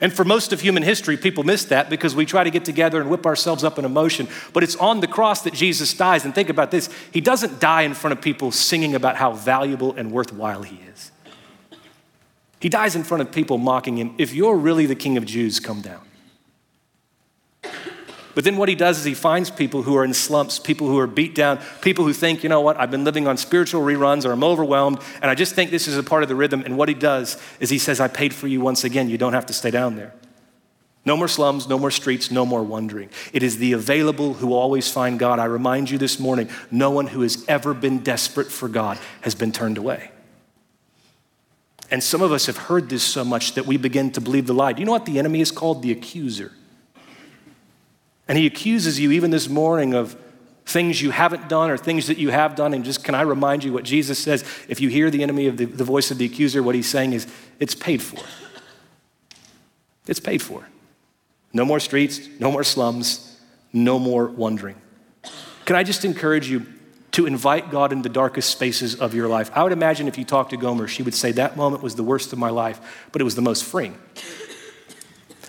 And 0.00 0.12
for 0.12 0.24
most 0.24 0.52
of 0.52 0.60
human 0.60 0.84
history, 0.84 1.16
people 1.16 1.42
miss 1.42 1.64
that 1.64 1.90
because 1.90 2.14
we 2.14 2.24
try 2.24 2.44
to 2.44 2.50
get 2.50 2.64
together 2.64 3.00
and 3.00 3.10
whip 3.10 3.26
ourselves 3.26 3.64
up 3.64 3.80
in 3.80 3.84
emotion. 3.84 4.28
But 4.52 4.62
it's 4.62 4.76
on 4.76 5.00
the 5.00 5.08
cross 5.08 5.42
that 5.42 5.54
Jesus 5.54 5.92
dies. 5.92 6.24
And 6.24 6.32
think 6.32 6.50
about 6.50 6.70
this 6.70 6.88
He 7.10 7.20
doesn't 7.20 7.58
die 7.58 7.82
in 7.82 7.94
front 7.94 8.12
of 8.12 8.22
people 8.22 8.52
singing 8.52 8.94
about 8.94 9.16
how 9.16 9.32
valuable 9.32 9.92
and 9.96 10.12
worthwhile 10.12 10.62
He 10.62 10.80
is. 10.94 11.10
He 12.60 12.68
dies 12.68 12.94
in 12.94 13.02
front 13.02 13.22
of 13.22 13.32
people 13.32 13.58
mocking 13.58 13.98
Him. 13.98 14.14
If 14.18 14.32
you're 14.32 14.56
really 14.56 14.86
the 14.86 14.94
King 14.94 15.16
of 15.16 15.26
Jews, 15.26 15.58
come 15.58 15.80
down. 15.80 16.02
But 18.34 18.44
then 18.44 18.56
what 18.56 18.68
he 18.68 18.74
does 18.74 18.98
is 18.98 19.04
he 19.04 19.14
finds 19.14 19.50
people 19.50 19.82
who 19.82 19.96
are 19.96 20.04
in 20.04 20.14
slumps, 20.14 20.58
people 20.58 20.86
who 20.86 20.98
are 20.98 21.06
beat 21.06 21.34
down, 21.34 21.58
people 21.80 22.04
who 22.04 22.12
think, 22.12 22.42
you 22.42 22.48
know 22.48 22.60
what, 22.60 22.78
I've 22.78 22.90
been 22.90 23.04
living 23.04 23.26
on 23.26 23.36
spiritual 23.36 23.82
reruns 23.82 24.24
or 24.24 24.32
I'm 24.32 24.44
overwhelmed 24.44 25.00
and 25.20 25.30
I 25.30 25.34
just 25.34 25.54
think 25.54 25.70
this 25.70 25.88
is 25.88 25.96
a 25.96 26.02
part 26.02 26.22
of 26.22 26.28
the 26.28 26.36
rhythm. 26.36 26.62
And 26.64 26.76
what 26.76 26.88
he 26.88 26.94
does 26.94 27.40
is 27.58 27.70
he 27.70 27.78
says, 27.78 28.00
I 28.00 28.08
paid 28.08 28.32
for 28.34 28.46
you 28.46 28.60
once 28.60 28.84
again. 28.84 29.08
You 29.08 29.18
don't 29.18 29.32
have 29.32 29.46
to 29.46 29.52
stay 29.52 29.70
down 29.70 29.96
there. 29.96 30.14
No 31.04 31.16
more 31.16 31.28
slums, 31.28 31.66
no 31.66 31.78
more 31.78 31.90
streets, 31.90 32.30
no 32.30 32.44
more 32.44 32.62
wandering. 32.62 33.08
It 33.32 33.42
is 33.42 33.56
the 33.56 33.72
available 33.72 34.34
who 34.34 34.52
always 34.52 34.90
find 34.90 35.18
God. 35.18 35.38
I 35.38 35.46
remind 35.46 35.90
you 35.90 35.96
this 35.96 36.20
morning 36.20 36.50
no 36.70 36.90
one 36.90 37.06
who 37.06 37.22
has 37.22 37.44
ever 37.48 37.72
been 37.72 38.00
desperate 38.00 38.48
for 38.48 38.68
God 38.68 38.98
has 39.22 39.34
been 39.34 39.50
turned 39.50 39.78
away. 39.78 40.10
And 41.90 42.02
some 42.02 42.22
of 42.22 42.32
us 42.32 42.46
have 42.46 42.56
heard 42.56 42.88
this 42.88 43.02
so 43.02 43.24
much 43.24 43.54
that 43.54 43.66
we 43.66 43.76
begin 43.76 44.12
to 44.12 44.20
believe 44.20 44.46
the 44.46 44.54
lie. 44.54 44.72
Do 44.72 44.80
you 44.80 44.86
know 44.86 44.92
what 44.92 45.06
the 45.06 45.18
enemy 45.18 45.40
is 45.40 45.50
called? 45.50 45.82
The 45.82 45.90
accuser. 45.90 46.52
And 48.30 48.38
he 48.38 48.46
accuses 48.46 49.00
you 49.00 49.10
even 49.10 49.32
this 49.32 49.48
morning 49.48 49.92
of 49.92 50.16
things 50.64 51.02
you 51.02 51.10
haven't 51.10 51.48
done 51.48 51.68
or 51.68 51.76
things 51.76 52.06
that 52.06 52.16
you 52.16 52.30
have 52.30 52.54
done. 52.54 52.74
And 52.74 52.84
just 52.84 53.02
can 53.02 53.16
I 53.16 53.22
remind 53.22 53.64
you 53.64 53.72
what 53.72 53.82
Jesus 53.82 54.20
says? 54.20 54.44
If 54.68 54.80
you 54.80 54.88
hear 54.88 55.10
the 55.10 55.24
enemy 55.24 55.48
of 55.48 55.56
the, 55.56 55.64
the 55.64 55.82
voice 55.82 56.12
of 56.12 56.18
the 56.18 56.26
accuser, 56.26 56.62
what 56.62 56.76
he's 56.76 56.88
saying 56.88 57.12
is, 57.12 57.26
it's 57.58 57.74
paid 57.74 58.00
for. 58.00 58.22
It's 60.06 60.20
paid 60.20 60.42
for. 60.42 60.64
No 61.52 61.64
more 61.64 61.80
streets, 61.80 62.20
no 62.38 62.52
more 62.52 62.62
slums, 62.62 63.40
no 63.72 63.98
more 63.98 64.28
wandering. 64.28 64.76
Can 65.64 65.74
I 65.74 65.82
just 65.82 66.04
encourage 66.04 66.48
you 66.48 66.66
to 67.10 67.26
invite 67.26 67.72
God 67.72 67.92
in 67.92 68.02
the 68.02 68.08
darkest 68.08 68.50
spaces 68.50 68.94
of 68.94 69.12
your 69.12 69.26
life? 69.26 69.50
I 69.56 69.64
would 69.64 69.72
imagine 69.72 70.06
if 70.06 70.16
you 70.16 70.24
talked 70.24 70.50
to 70.50 70.56
Gomer, 70.56 70.86
she 70.86 71.02
would 71.02 71.16
say, 71.16 71.32
That 71.32 71.56
moment 71.56 71.82
was 71.82 71.96
the 71.96 72.04
worst 72.04 72.32
of 72.32 72.38
my 72.38 72.50
life, 72.50 73.08
but 73.10 73.20
it 73.20 73.24
was 73.24 73.34
the 73.34 73.42
most 73.42 73.64
freeing. 73.64 73.98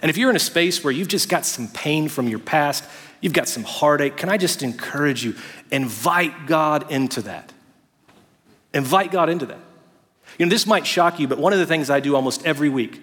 And 0.01 0.09
if 0.09 0.17
you're 0.17 0.29
in 0.29 0.35
a 0.35 0.39
space 0.39 0.83
where 0.83 0.91
you've 0.91 1.07
just 1.07 1.29
got 1.29 1.45
some 1.45 1.67
pain 1.67 2.09
from 2.09 2.27
your 2.27 2.39
past, 2.39 2.83
You've 3.21 3.33
got 3.33 3.47
some 3.47 3.63
heartache. 3.63 4.17
Can 4.17 4.29
I 4.29 4.37
just 4.37 4.63
encourage 4.63 5.23
you? 5.23 5.35
Invite 5.71 6.47
God 6.47 6.91
into 6.91 7.21
that. 7.21 7.53
Invite 8.73 9.11
God 9.11 9.29
into 9.29 9.45
that. 9.45 9.59
You 10.39 10.45
know, 10.45 10.49
this 10.49 10.65
might 10.65 10.87
shock 10.87 11.19
you, 11.19 11.27
but 11.27 11.37
one 11.37 11.53
of 11.53 11.59
the 11.59 11.67
things 11.67 11.89
I 11.89 11.99
do 11.99 12.15
almost 12.15 12.45
every 12.45 12.69
week, 12.69 12.99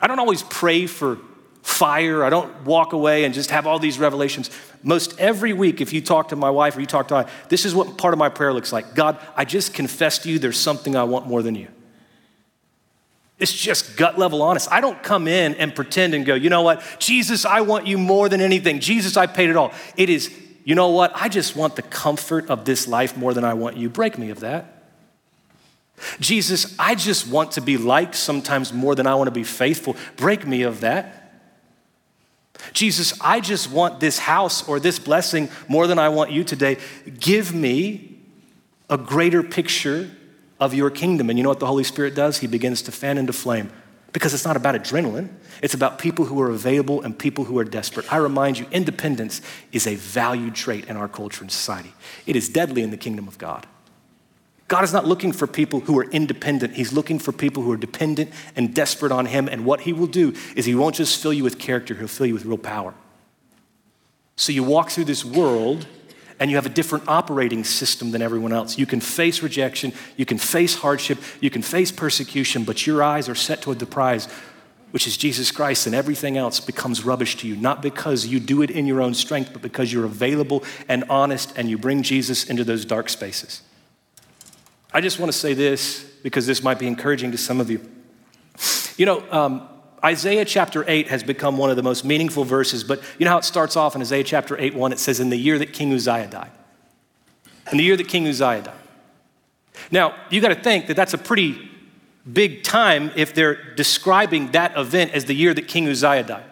I 0.00 0.06
don't 0.06 0.18
always 0.18 0.42
pray 0.42 0.86
for 0.86 1.18
fire. 1.62 2.24
I 2.24 2.30
don't 2.30 2.64
walk 2.64 2.94
away 2.94 3.24
and 3.24 3.34
just 3.34 3.50
have 3.50 3.66
all 3.66 3.78
these 3.78 3.98
revelations. 3.98 4.48
Most 4.82 5.20
every 5.20 5.52
week, 5.52 5.82
if 5.82 5.92
you 5.92 6.00
talk 6.00 6.28
to 6.28 6.36
my 6.36 6.48
wife 6.48 6.76
or 6.76 6.80
you 6.80 6.86
talk 6.86 7.08
to 7.08 7.16
I, 7.16 7.30
this 7.50 7.66
is 7.66 7.74
what 7.74 7.98
part 7.98 8.14
of 8.14 8.18
my 8.18 8.30
prayer 8.30 8.54
looks 8.54 8.72
like. 8.72 8.94
God, 8.94 9.18
I 9.36 9.44
just 9.44 9.74
confess 9.74 10.20
to 10.20 10.30
you 10.30 10.38
there's 10.38 10.58
something 10.58 10.96
I 10.96 11.04
want 11.04 11.26
more 11.26 11.42
than 11.42 11.54
you. 11.54 11.68
It's 13.40 13.52
just 13.52 13.96
gut 13.96 14.18
level 14.18 14.42
honest. 14.42 14.70
I 14.70 14.80
don't 14.80 15.02
come 15.02 15.26
in 15.26 15.54
and 15.54 15.74
pretend 15.74 16.14
and 16.14 16.26
go, 16.26 16.34
you 16.34 16.50
know 16.50 16.62
what, 16.62 16.84
Jesus, 16.98 17.44
I 17.46 17.62
want 17.62 17.86
you 17.86 17.96
more 17.96 18.28
than 18.28 18.40
anything. 18.40 18.80
Jesus, 18.80 19.16
I 19.16 19.26
paid 19.26 19.48
it 19.48 19.56
all. 19.56 19.72
It 19.96 20.10
is, 20.10 20.30
you 20.64 20.74
know 20.74 20.90
what, 20.90 21.12
I 21.14 21.28
just 21.28 21.56
want 21.56 21.74
the 21.74 21.82
comfort 21.82 22.50
of 22.50 22.66
this 22.66 22.86
life 22.86 23.16
more 23.16 23.32
than 23.32 23.44
I 23.44 23.54
want 23.54 23.78
you. 23.78 23.88
Break 23.88 24.18
me 24.18 24.28
of 24.28 24.40
that. 24.40 24.76
Jesus, 26.18 26.74
I 26.78 26.94
just 26.94 27.28
want 27.28 27.52
to 27.52 27.60
be 27.60 27.76
liked 27.76 28.14
sometimes 28.14 28.72
more 28.72 28.94
than 28.94 29.06
I 29.06 29.14
want 29.14 29.28
to 29.28 29.32
be 29.32 29.44
faithful. 29.44 29.96
Break 30.16 30.46
me 30.46 30.62
of 30.62 30.80
that. 30.80 31.16
Jesus, 32.72 33.18
I 33.22 33.40
just 33.40 33.70
want 33.70 34.00
this 34.00 34.18
house 34.18 34.68
or 34.68 34.78
this 34.78 34.98
blessing 34.98 35.48
more 35.66 35.86
than 35.86 35.98
I 35.98 36.10
want 36.10 36.30
you 36.30 36.44
today. 36.44 36.76
Give 37.18 37.54
me 37.54 38.18
a 38.90 38.98
greater 38.98 39.42
picture 39.42 40.10
of 40.60 40.74
your 40.74 40.90
kingdom. 40.90 41.30
And 41.30 41.38
you 41.38 41.42
know 41.42 41.48
what 41.48 41.60
the 41.60 41.66
Holy 41.66 41.84
Spirit 41.84 42.14
does? 42.14 42.38
He 42.38 42.46
begins 42.46 42.82
to 42.82 42.92
fan 42.92 43.18
into 43.18 43.32
flame 43.32 43.72
because 44.12 44.34
it's 44.34 44.44
not 44.44 44.56
about 44.56 44.74
adrenaline. 44.74 45.30
It's 45.62 45.74
about 45.74 45.98
people 45.98 46.26
who 46.26 46.40
are 46.40 46.50
available 46.50 47.02
and 47.02 47.18
people 47.18 47.44
who 47.44 47.58
are 47.58 47.64
desperate. 47.64 48.12
I 48.12 48.16
remind 48.16 48.58
you, 48.58 48.66
independence 48.70 49.40
is 49.72 49.86
a 49.86 49.94
valued 49.94 50.54
trait 50.54 50.86
in 50.86 50.96
our 50.96 51.08
culture 51.08 51.42
and 51.42 51.50
society. 51.50 51.92
It 52.26 52.36
is 52.36 52.48
deadly 52.48 52.82
in 52.82 52.90
the 52.90 52.96
kingdom 52.96 53.28
of 53.28 53.38
God. 53.38 53.66
God 54.68 54.84
is 54.84 54.92
not 54.92 55.04
looking 55.04 55.32
for 55.32 55.48
people 55.48 55.80
who 55.80 55.98
are 55.98 56.04
independent. 56.04 56.74
He's 56.74 56.92
looking 56.92 57.18
for 57.18 57.32
people 57.32 57.64
who 57.64 57.72
are 57.72 57.76
dependent 57.76 58.30
and 58.54 58.72
desperate 58.72 59.10
on 59.10 59.26
Him. 59.26 59.48
And 59.48 59.64
what 59.64 59.80
He 59.80 59.92
will 59.92 60.06
do 60.06 60.32
is 60.54 60.64
He 60.64 60.76
won't 60.76 60.94
just 60.94 61.20
fill 61.20 61.32
you 61.32 61.42
with 61.42 61.58
character, 61.58 61.94
He'll 61.94 62.06
fill 62.06 62.26
you 62.26 62.34
with 62.34 62.44
real 62.44 62.58
power. 62.58 62.94
So 64.36 64.52
you 64.52 64.62
walk 64.62 64.90
through 64.90 65.04
this 65.04 65.24
world 65.24 65.86
and 66.40 66.50
you 66.50 66.56
have 66.56 66.66
a 66.66 66.70
different 66.70 67.06
operating 67.06 67.62
system 67.62 68.10
than 68.10 68.22
everyone 68.22 68.52
else. 68.52 68.78
You 68.78 68.86
can 68.86 69.00
face 69.00 69.42
rejection, 69.42 69.92
you 70.16 70.24
can 70.24 70.38
face 70.38 70.74
hardship, 70.74 71.18
you 71.40 71.50
can 71.50 71.60
face 71.60 71.92
persecution, 71.92 72.64
but 72.64 72.86
your 72.86 73.02
eyes 73.02 73.28
are 73.28 73.34
set 73.34 73.60
toward 73.60 73.78
the 73.78 73.86
prize, 73.86 74.26
which 74.90 75.06
is 75.06 75.18
Jesus 75.18 75.52
Christ, 75.52 75.86
and 75.86 75.94
everything 75.94 76.38
else 76.38 76.58
becomes 76.58 77.04
rubbish 77.04 77.36
to 77.36 77.46
you, 77.46 77.56
not 77.56 77.82
because 77.82 78.26
you 78.26 78.40
do 78.40 78.62
it 78.62 78.70
in 78.70 78.86
your 78.86 79.02
own 79.02 79.12
strength, 79.12 79.52
but 79.52 79.60
because 79.60 79.92
you're 79.92 80.06
available 80.06 80.64
and 80.88 81.04
honest 81.10 81.52
and 81.56 81.68
you 81.68 81.76
bring 81.76 82.02
Jesus 82.02 82.44
into 82.44 82.64
those 82.64 82.86
dark 82.86 83.10
spaces. 83.10 83.60
I 84.92 85.00
just 85.00 85.20
want 85.20 85.30
to 85.30 85.38
say 85.38 85.52
this 85.54 86.02
because 86.22 86.46
this 86.46 86.62
might 86.62 86.78
be 86.78 86.86
encouraging 86.86 87.32
to 87.32 87.38
some 87.38 87.60
of 87.60 87.70
you. 87.70 87.86
You 88.96 89.06
know, 89.06 89.24
um, 89.30 89.68
Isaiah 90.04 90.44
chapter 90.44 90.84
8 90.88 91.08
has 91.08 91.22
become 91.22 91.58
one 91.58 91.70
of 91.70 91.76
the 91.76 91.82
most 91.82 92.04
meaningful 92.04 92.44
verses, 92.44 92.84
but 92.84 93.02
you 93.18 93.24
know 93.24 93.32
how 93.32 93.38
it 93.38 93.44
starts 93.44 93.76
off 93.76 93.94
in 93.94 94.00
Isaiah 94.00 94.24
chapter 94.24 94.58
8 94.58 94.74
1? 94.74 94.92
It 94.92 94.98
says, 94.98 95.20
In 95.20 95.30
the 95.30 95.36
year 95.36 95.58
that 95.58 95.72
King 95.72 95.92
Uzziah 95.92 96.26
died. 96.26 96.50
In 97.70 97.78
the 97.78 97.84
year 97.84 97.96
that 97.96 98.08
King 98.08 98.26
Uzziah 98.26 98.62
died. 98.62 98.74
Now, 99.90 100.14
you 100.30 100.40
got 100.40 100.48
to 100.48 100.54
think 100.54 100.86
that 100.86 100.94
that's 100.94 101.14
a 101.14 101.18
pretty 101.18 101.70
big 102.30 102.62
time 102.62 103.10
if 103.16 103.34
they're 103.34 103.74
describing 103.74 104.52
that 104.52 104.76
event 104.76 105.12
as 105.12 105.24
the 105.24 105.34
year 105.34 105.54
that 105.54 105.68
King 105.68 105.88
Uzziah 105.88 106.22
died. 106.22 106.44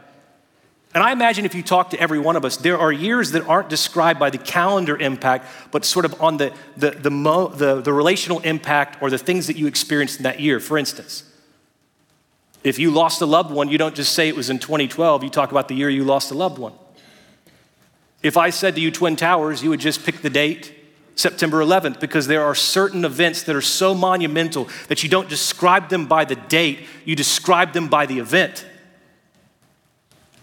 And 0.95 1.05
I 1.05 1.13
imagine 1.13 1.45
if 1.45 1.55
you 1.55 1.63
talk 1.63 1.91
to 1.91 2.01
every 2.01 2.19
one 2.19 2.35
of 2.35 2.45
us, 2.45 2.57
there 2.57 2.79
are 2.79 2.91
years 2.91 3.33
that 3.33 3.47
aren't 3.47 3.69
described 3.69 4.19
by 4.19 4.31
the 4.31 4.39
calendar 4.39 4.97
impact, 4.97 5.47
but 5.71 5.85
sort 5.85 6.05
of 6.05 6.21
on 6.21 6.39
the, 6.39 6.53
the, 6.77 6.93
the, 6.93 7.11
mo, 7.11 7.49
the, 7.49 7.81
the 7.81 7.93
relational 7.93 8.41
impact 8.41 9.01
or 9.03 9.11
the 9.11 9.19
things 9.19 9.47
that 9.49 9.57
you 9.57 9.67
experienced 9.67 10.17
in 10.17 10.23
that 10.23 10.41
year. 10.41 10.59
For 10.61 10.79
instance, 10.79 11.25
if 12.65 12.79
you 12.79 12.91
lost 12.91 13.21
a 13.23 13.27
loved 13.27 13.51
one, 13.51 13.69
you 13.69 13.79
don't 13.79 13.95
just 13.95 14.13
say 14.13 14.29
it 14.29 14.37
was 14.37 14.51
in 14.51 14.59
2012, 14.59 15.25
you 15.25 15.31
talk 15.31 15.51
about 15.51 15.69
the 15.69 15.75
year 15.75 15.89
you 15.89 16.05
lost 16.05 16.31
a 16.31 16.35
loved 16.35 16.59
one. 16.59 16.73
If 18.23 18.37
I 18.37 18.51
said 18.51 18.75
to 18.75 18.81
you 18.81 18.91
Twin 18.91 19.17
Towers, 19.17 19.63
you 19.63 19.71
would 19.71 19.81
just 19.81 20.05
pick 20.05 20.23
the 20.23 20.31
date, 20.31 20.75
September 21.15 21.59
11th, 21.59 22.01
because 22.01 22.27
there 22.27 22.43
are 22.45 22.55
certain 22.55 23.05
events 23.05 23.45
that 23.45 23.55
are 23.55 23.61
so 23.61 23.95
monumental 23.95 24.69
that 24.89 25.03
you 25.03 25.09
don't 25.09 25.29
describe 25.29 25.89
them 25.89 26.07
by 26.07 26.25
the 26.25 26.35
date, 26.35 26.81
you 27.05 27.15
describe 27.15 27.73
them 27.73 27.89
by 27.89 28.07
the 28.07 28.19
event. 28.19 28.67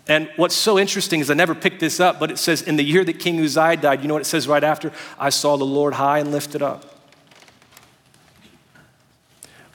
And 0.07 0.29
what's 0.35 0.55
so 0.55 0.77
interesting 0.77 1.19
is 1.19 1.31
I 1.31 1.33
never 1.33 1.55
picked 1.55 1.79
this 1.79 1.99
up, 1.99 2.19
but 2.19 2.29
it 2.29 2.37
says, 2.37 2.61
In 2.61 2.75
the 2.75 2.83
year 2.83 3.03
that 3.03 3.19
King 3.19 3.39
Uzziah 3.43 3.77
died, 3.77 4.01
you 4.01 4.07
know 4.07 4.13
what 4.13 4.21
it 4.21 4.25
says 4.25 4.47
right 4.47 4.63
after? 4.63 4.91
I 5.17 5.29
saw 5.29 5.57
the 5.57 5.65
Lord 5.65 5.95
high 5.95 6.19
and 6.19 6.31
lifted 6.31 6.61
up. 6.61 6.94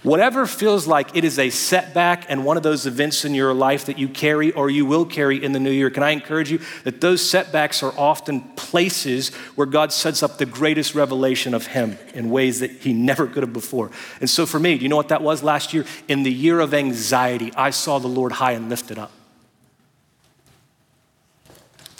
Whatever 0.02 0.46
feels 0.46 0.86
like 0.86 1.14
it 1.14 1.24
is 1.24 1.38
a 1.38 1.50
setback 1.50 2.24
and 2.30 2.42
one 2.42 2.56
of 2.56 2.62
those 2.62 2.86
events 2.86 3.26
in 3.26 3.34
your 3.34 3.52
life 3.52 3.84
that 3.84 3.98
you 3.98 4.08
carry 4.08 4.50
or 4.52 4.70
you 4.70 4.86
will 4.86 5.04
carry 5.04 5.42
in 5.44 5.52
the 5.52 5.60
new 5.60 5.70
year, 5.70 5.90
can 5.90 6.02
I 6.02 6.12
encourage 6.12 6.50
you 6.50 6.58
that 6.84 7.02
those 7.02 7.28
setbacks 7.28 7.82
are 7.82 7.92
often 7.98 8.40
places 8.56 9.28
where 9.56 9.66
God 9.66 9.92
sets 9.92 10.22
up 10.22 10.38
the 10.38 10.46
greatest 10.46 10.94
revelation 10.94 11.52
of 11.52 11.66
Him 11.66 11.98
in 12.14 12.30
ways 12.30 12.60
that 12.60 12.70
He 12.70 12.94
never 12.94 13.26
could 13.26 13.42
have 13.42 13.52
before. 13.52 13.90
And 14.20 14.30
so 14.30 14.46
for 14.46 14.58
me, 14.58 14.78
do 14.78 14.82
you 14.82 14.88
know 14.88 14.96
what 14.96 15.08
that 15.08 15.20
was 15.20 15.42
last 15.42 15.74
year? 15.74 15.84
In 16.08 16.22
the 16.22 16.32
year 16.32 16.60
of 16.60 16.72
anxiety, 16.72 17.52
I 17.54 17.68
saw 17.68 17.98
the 17.98 18.08
Lord 18.08 18.32
high 18.32 18.52
and 18.52 18.70
lifted 18.70 18.98
up. 18.98 19.12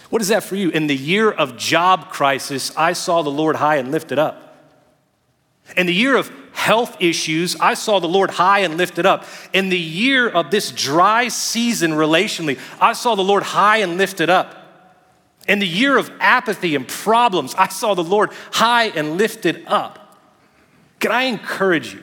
What 0.09 0.23
is 0.23 0.29
that 0.29 0.43
for 0.43 0.57
you? 0.57 0.71
In 0.71 0.87
the 0.87 0.97
year 0.97 1.31
of 1.31 1.59
job 1.59 2.09
crisis, 2.09 2.75
I 2.79 2.95
saw 2.95 3.21
the 3.21 3.31
Lord 3.31 3.57
high 3.57 3.77
and 3.77 3.93
lifted 3.93 4.19
up. 4.19 4.50
In 5.77 5.87
the 5.87 5.95
year 5.95 6.17
of 6.17 6.31
health 6.53 6.97
issues, 7.01 7.57
I 7.61 7.75
saw 7.75 8.01
the 8.01 8.09
Lord 8.09 8.31
high 8.31 8.61
and 8.61 8.77
lifted 8.77 9.07
up. 9.07 9.25
In 9.53 9.69
the 9.69 9.79
year 9.79 10.29
of 10.29 10.51
this 10.51 10.73
dry 10.73 11.29
season 11.29 11.93
relationally, 11.93 12.59
I 12.81 12.93
saw 12.93 13.15
the 13.15 13.25
Lord 13.25 13.43
high 13.43 13.79
and 13.79 13.97
lifted 13.97 14.29
up. 14.31 14.57
In 15.49 15.59
the 15.59 15.67
year 15.67 15.97
of 15.97 16.11
apathy 16.21 16.77
and 16.77 16.87
problems, 16.87 17.55
I 17.55 17.69
saw 17.69 17.95
the 17.95 18.05
Lord 18.05 18.31
high 18.53 18.89
and 18.89 19.17
lifted 19.17 19.65
up. 19.67 20.19
Can 20.99 21.13
I 21.13 21.23
encourage 21.25 21.95
you 21.95 22.03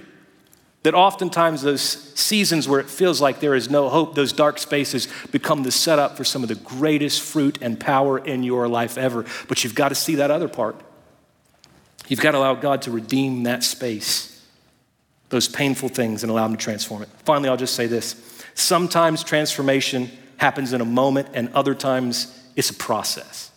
that 0.83 0.95
oftentimes 0.95 1.61
those 1.61 1.81
seasons 1.81 2.67
where 2.67 2.79
it 2.79 2.89
feels 2.89 3.21
like 3.21 3.39
there 3.39 3.53
is 3.53 3.69
no 3.69 3.89
hope, 3.89 4.15
those 4.15 4.33
dark 4.33 4.57
spaces 4.57 5.07
become 5.31 5.63
the 5.63 5.71
setup 5.71 6.17
for 6.17 6.23
some 6.23 6.41
of 6.41 6.49
the 6.49 6.55
greatest 6.55 7.21
fruit 7.21 7.59
and 7.61 7.79
power 7.79 8.17
in 8.17 8.41
your 8.41 8.67
life 8.67 8.97
ever? 8.97 9.25
But 9.47 9.63
you've 9.63 9.75
got 9.75 9.89
to 9.89 9.95
see 9.95 10.15
that 10.15 10.31
other 10.31 10.47
part. 10.47 10.81
You've 12.07 12.21
got 12.21 12.31
to 12.31 12.37
allow 12.37 12.55
God 12.55 12.83
to 12.83 12.91
redeem 12.91 13.43
that 13.43 13.63
space, 13.63 14.45
those 15.29 15.47
painful 15.47 15.89
things, 15.89 16.23
and 16.23 16.31
allow 16.31 16.45
Him 16.45 16.53
to 16.53 16.57
transform 16.57 17.01
it. 17.03 17.09
Finally, 17.25 17.49
I'll 17.49 17.57
just 17.57 17.75
say 17.75 17.87
this 17.87 18.43
sometimes 18.53 19.23
transformation 19.23 20.09
happens 20.37 20.73
in 20.73 20.81
a 20.81 20.85
moment, 20.85 21.29
and 21.33 21.49
other 21.53 21.75
times 21.75 22.33
it's 22.55 22.69
a 22.69 22.73
process. 22.73 23.51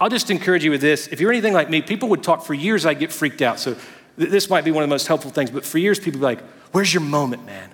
I'll 0.00 0.08
just 0.08 0.30
encourage 0.30 0.64
you 0.64 0.70
with 0.70 0.80
this. 0.80 1.08
If 1.08 1.20
you're 1.20 1.30
anything 1.30 1.52
like 1.52 1.68
me, 1.68 1.82
people 1.82 2.08
would 2.10 2.22
talk 2.22 2.44
for 2.44 2.54
years, 2.54 2.86
I 2.86 2.94
get 2.94 3.12
freaked 3.12 3.42
out. 3.42 3.58
So 3.58 3.76
th- 4.16 4.30
this 4.30 4.48
might 4.48 4.64
be 4.64 4.70
one 4.70 4.82
of 4.82 4.88
the 4.88 4.94
most 4.94 5.08
helpful 5.08 5.30
things, 5.30 5.50
but 5.50 5.64
for 5.64 5.78
years, 5.78 5.98
people 5.98 6.20
be 6.20 6.24
like, 6.24 6.40
Where's 6.72 6.92
your 6.92 7.02
moment, 7.02 7.46
man? 7.46 7.70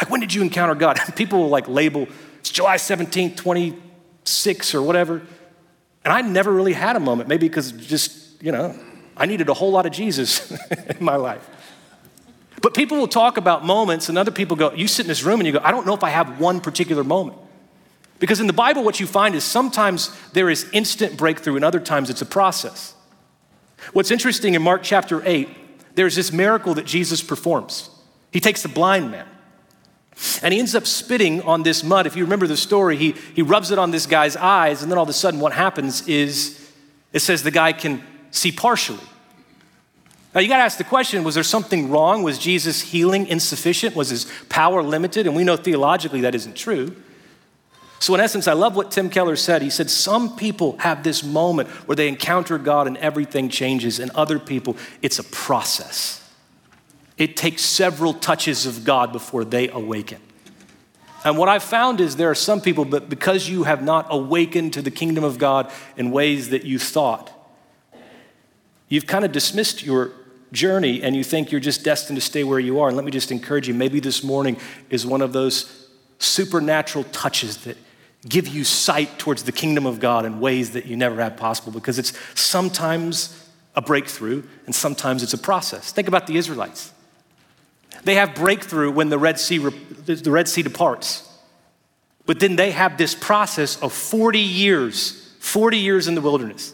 Like, 0.00 0.10
when 0.10 0.20
did 0.20 0.34
you 0.34 0.42
encounter 0.42 0.74
God? 0.74 0.98
people 1.16 1.40
will 1.40 1.48
like 1.48 1.68
label, 1.68 2.08
it's 2.40 2.50
July 2.50 2.76
17th, 2.76 3.36
26 3.36 4.74
or 4.74 4.82
whatever. 4.82 5.22
And 6.04 6.12
I 6.12 6.20
never 6.20 6.52
really 6.52 6.74
had 6.74 6.96
a 6.96 7.00
moment, 7.00 7.28
maybe 7.28 7.48
because 7.48 7.72
just 7.72 8.23
you 8.44 8.52
know, 8.52 8.78
I 9.16 9.24
needed 9.24 9.48
a 9.48 9.54
whole 9.54 9.70
lot 9.70 9.86
of 9.86 9.92
Jesus 9.92 10.50
in 10.98 11.02
my 11.02 11.16
life. 11.16 11.48
But 12.60 12.74
people 12.74 12.98
will 12.98 13.08
talk 13.08 13.38
about 13.38 13.64
moments, 13.64 14.10
and 14.10 14.18
other 14.18 14.30
people 14.30 14.54
go, 14.54 14.70
You 14.74 14.86
sit 14.86 15.06
in 15.06 15.08
this 15.08 15.22
room 15.22 15.40
and 15.40 15.46
you 15.46 15.52
go, 15.54 15.60
I 15.62 15.70
don't 15.70 15.86
know 15.86 15.94
if 15.94 16.04
I 16.04 16.10
have 16.10 16.38
one 16.38 16.60
particular 16.60 17.02
moment. 17.02 17.38
Because 18.18 18.40
in 18.40 18.46
the 18.46 18.52
Bible, 18.52 18.84
what 18.84 19.00
you 19.00 19.06
find 19.06 19.34
is 19.34 19.44
sometimes 19.44 20.14
there 20.32 20.50
is 20.50 20.68
instant 20.72 21.16
breakthrough, 21.16 21.56
and 21.56 21.64
other 21.64 21.80
times 21.80 22.10
it's 22.10 22.20
a 22.20 22.26
process. 22.26 22.94
What's 23.94 24.10
interesting 24.10 24.52
in 24.52 24.60
Mark 24.60 24.82
chapter 24.82 25.22
8, 25.24 25.48
there's 25.94 26.14
this 26.14 26.30
miracle 26.30 26.74
that 26.74 26.84
Jesus 26.84 27.22
performs. 27.22 27.88
He 28.30 28.40
takes 28.40 28.62
a 28.64 28.68
blind 28.68 29.10
man 29.10 29.26
and 30.42 30.54
he 30.54 30.60
ends 30.60 30.74
up 30.74 30.86
spitting 30.86 31.42
on 31.42 31.64
this 31.64 31.82
mud. 31.82 32.06
If 32.06 32.14
you 32.14 32.24
remember 32.24 32.46
the 32.46 32.56
story, 32.56 32.96
he, 32.96 33.12
he 33.34 33.42
rubs 33.42 33.70
it 33.70 33.78
on 33.78 33.90
this 33.90 34.06
guy's 34.06 34.36
eyes, 34.36 34.82
and 34.82 34.90
then 34.90 34.98
all 34.98 35.02
of 35.02 35.08
a 35.08 35.14
sudden, 35.14 35.40
what 35.40 35.52
happens 35.52 36.06
is 36.06 36.70
it 37.12 37.20
says 37.20 37.42
the 37.42 37.50
guy 37.50 37.72
can 37.72 38.02
see 38.34 38.52
partially. 38.52 39.04
Now, 40.34 40.40
you 40.40 40.48
got 40.48 40.56
to 40.56 40.64
ask 40.64 40.78
the 40.78 40.84
question 40.84 41.22
was 41.22 41.34
there 41.34 41.44
something 41.44 41.90
wrong? 41.90 42.22
Was 42.22 42.38
Jesus' 42.38 42.80
healing 42.80 43.26
insufficient? 43.28 43.94
Was 43.94 44.10
his 44.10 44.26
power 44.48 44.82
limited? 44.82 45.26
And 45.26 45.36
we 45.36 45.44
know 45.44 45.56
theologically 45.56 46.22
that 46.22 46.34
isn't 46.34 46.56
true. 46.56 46.94
So, 48.00 48.14
in 48.14 48.20
essence, 48.20 48.48
I 48.48 48.52
love 48.52 48.76
what 48.76 48.90
Tim 48.90 49.08
Keller 49.08 49.36
said. 49.36 49.62
He 49.62 49.70
said, 49.70 49.88
Some 49.88 50.36
people 50.36 50.76
have 50.78 51.04
this 51.04 51.22
moment 51.22 51.68
where 51.86 51.96
they 51.96 52.08
encounter 52.08 52.58
God 52.58 52.86
and 52.86 52.96
everything 52.98 53.48
changes, 53.48 54.00
and 54.00 54.10
other 54.10 54.38
people, 54.38 54.76
it's 55.00 55.18
a 55.18 55.24
process. 55.24 56.20
It 57.16 57.36
takes 57.36 57.62
several 57.62 58.12
touches 58.12 58.66
of 58.66 58.84
God 58.84 59.12
before 59.12 59.44
they 59.44 59.68
awaken. 59.68 60.20
And 61.24 61.38
what 61.38 61.48
I've 61.48 61.62
found 61.62 62.00
is 62.00 62.16
there 62.16 62.30
are 62.30 62.34
some 62.34 62.60
people, 62.60 62.84
but 62.84 63.08
because 63.08 63.48
you 63.48 63.62
have 63.62 63.82
not 63.82 64.08
awakened 64.10 64.74
to 64.74 64.82
the 64.82 64.90
kingdom 64.90 65.24
of 65.24 65.38
God 65.38 65.72
in 65.96 66.10
ways 66.10 66.50
that 66.50 66.64
you 66.64 66.78
thought, 66.78 67.32
you've 68.88 69.06
kind 69.06 69.24
of 69.24 69.32
dismissed 69.32 69.82
your 69.82 70.12
journey 70.52 71.02
and 71.02 71.14
you 71.14 71.24
think 71.24 71.50
you're 71.50 71.60
just 71.60 71.84
destined 71.84 72.16
to 72.16 72.20
stay 72.20 72.44
where 72.44 72.60
you 72.60 72.80
are. 72.80 72.88
And 72.88 72.96
let 72.96 73.04
me 73.04 73.10
just 73.10 73.30
encourage 73.30 73.68
you 73.68 73.74
maybe 73.74 74.00
this 74.00 74.22
morning 74.22 74.56
is 74.88 75.04
one 75.04 75.20
of 75.20 75.32
those 75.32 75.88
supernatural 76.18 77.04
touches 77.04 77.58
that 77.64 77.76
give 78.26 78.48
you 78.48 78.64
sight 78.64 79.18
towards 79.18 79.42
the 79.42 79.52
kingdom 79.52 79.84
of 79.84 80.00
God 80.00 80.24
in 80.24 80.40
ways 80.40 80.70
that 80.70 80.86
you 80.86 80.96
never 80.96 81.20
had 81.20 81.36
possible 81.36 81.72
because 81.72 81.98
it's 81.98 82.12
sometimes 82.34 83.48
a 83.76 83.82
breakthrough 83.82 84.42
and 84.66 84.74
sometimes 84.74 85.22
it's 85.22 85.34
a 85.34 85.38
process. 85.38 85.92
Think 85.92 86.08
about 86.08 86.26
the 86.26 86.36
Israelites. 86.36 86.92
They 88.04 88.14
have 88.14 88.34
breakthrough 88.34 88.90
when 88.90 89.08
the 89.08 89.18
Red 89.18 89.38
Sea, 89.38 89.58
the 89.58 90.30
Red 90.30 90.48
sea 90.48 90.62
departs. 90.62 91.28
But 92.26 92.40
then 92.40 92.56
they 92.56 92.70
have 92.70 92.96
this 92.96 93.14
process 93.14 93.80
of 93.82 93.92
40 93.92 94.38
years, 94.38 95.34
40 95.40 95.78
years 95.78 96.08
in 96.08 96.14
the 96.14 96.20
wilderness. 96.20 96.72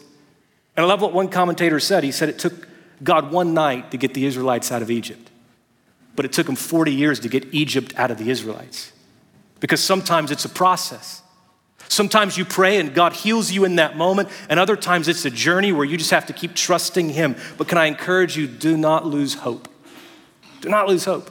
And 0.75 0.85
I 0.85 0.87
love 0.87 1.01
what 1.01 1.13
one 1.13 1.27
commentator 1.27 1.79
said. 1.79 2.03
He 2.03 2.11
said 2.11 2.29
it 2.29 2.39
took 2.39 2.67
God 3.03 3.31
one 3.31 3.53
night 3.53 3.91
to 3.91 3.97
get 3.97 4.13
the 4.13 4.25
Israelites 4.25 4.71
out 4.71 4.81
of 4.81 4.91
Egypt, 4.91 5.29
but 6.15 6.25
it 6.25 6.31
took 6.31 6.47
him 6.47 6.55
40 6.55 6.93
years 6.93 7.19
to 7.21 7.29
get 7.29 7.53
Egypt 7.53 7.93
out 7.97 8.11
of 8.11 8.17
the 8.17 8.29
Israelites. 8.29 8.91
Because 9.59 9.83
sometimes 9.83 10.31
it's 10.31 10.45
a 10.45 10.49
process. 10.49 11.21
Sometimes 11.87 12.37
you 12.37 12.45
pray 12.45 12.79
and 12.79 12.93
God 12.93 13.13
heals 13.13 13.51
you 13.51 13.65
in 13.65 13.75
that 13.75 13.97
moment, 13.97 14.29
and 14.49 14.59
other 14.59 14.77
times 14.77 15.07
it's 15.07 15.25
a 15.25 15.29
journey 15.29 15.71
where 15.73 15.85
you 15.85 15.97
just 15.97 16.11
have 16.11 16.25
to 16.27 16.33
keep 16.33 16.55
trusting 16.55 17.09
Him. 17.09 17.35
But 17.57 17.67
can 17.67 17.77
I 17.77 17.85
encourage 17.85 18.37
you, 18.37 18.47
do 18.47 18.77
not 18.77 19.05
lose 19.05 19.33
hope. 19.33 19.67
Do 20.61 20.69
not 20.69 20.87
lose 20.87 21.05
hope. 21.05 21.29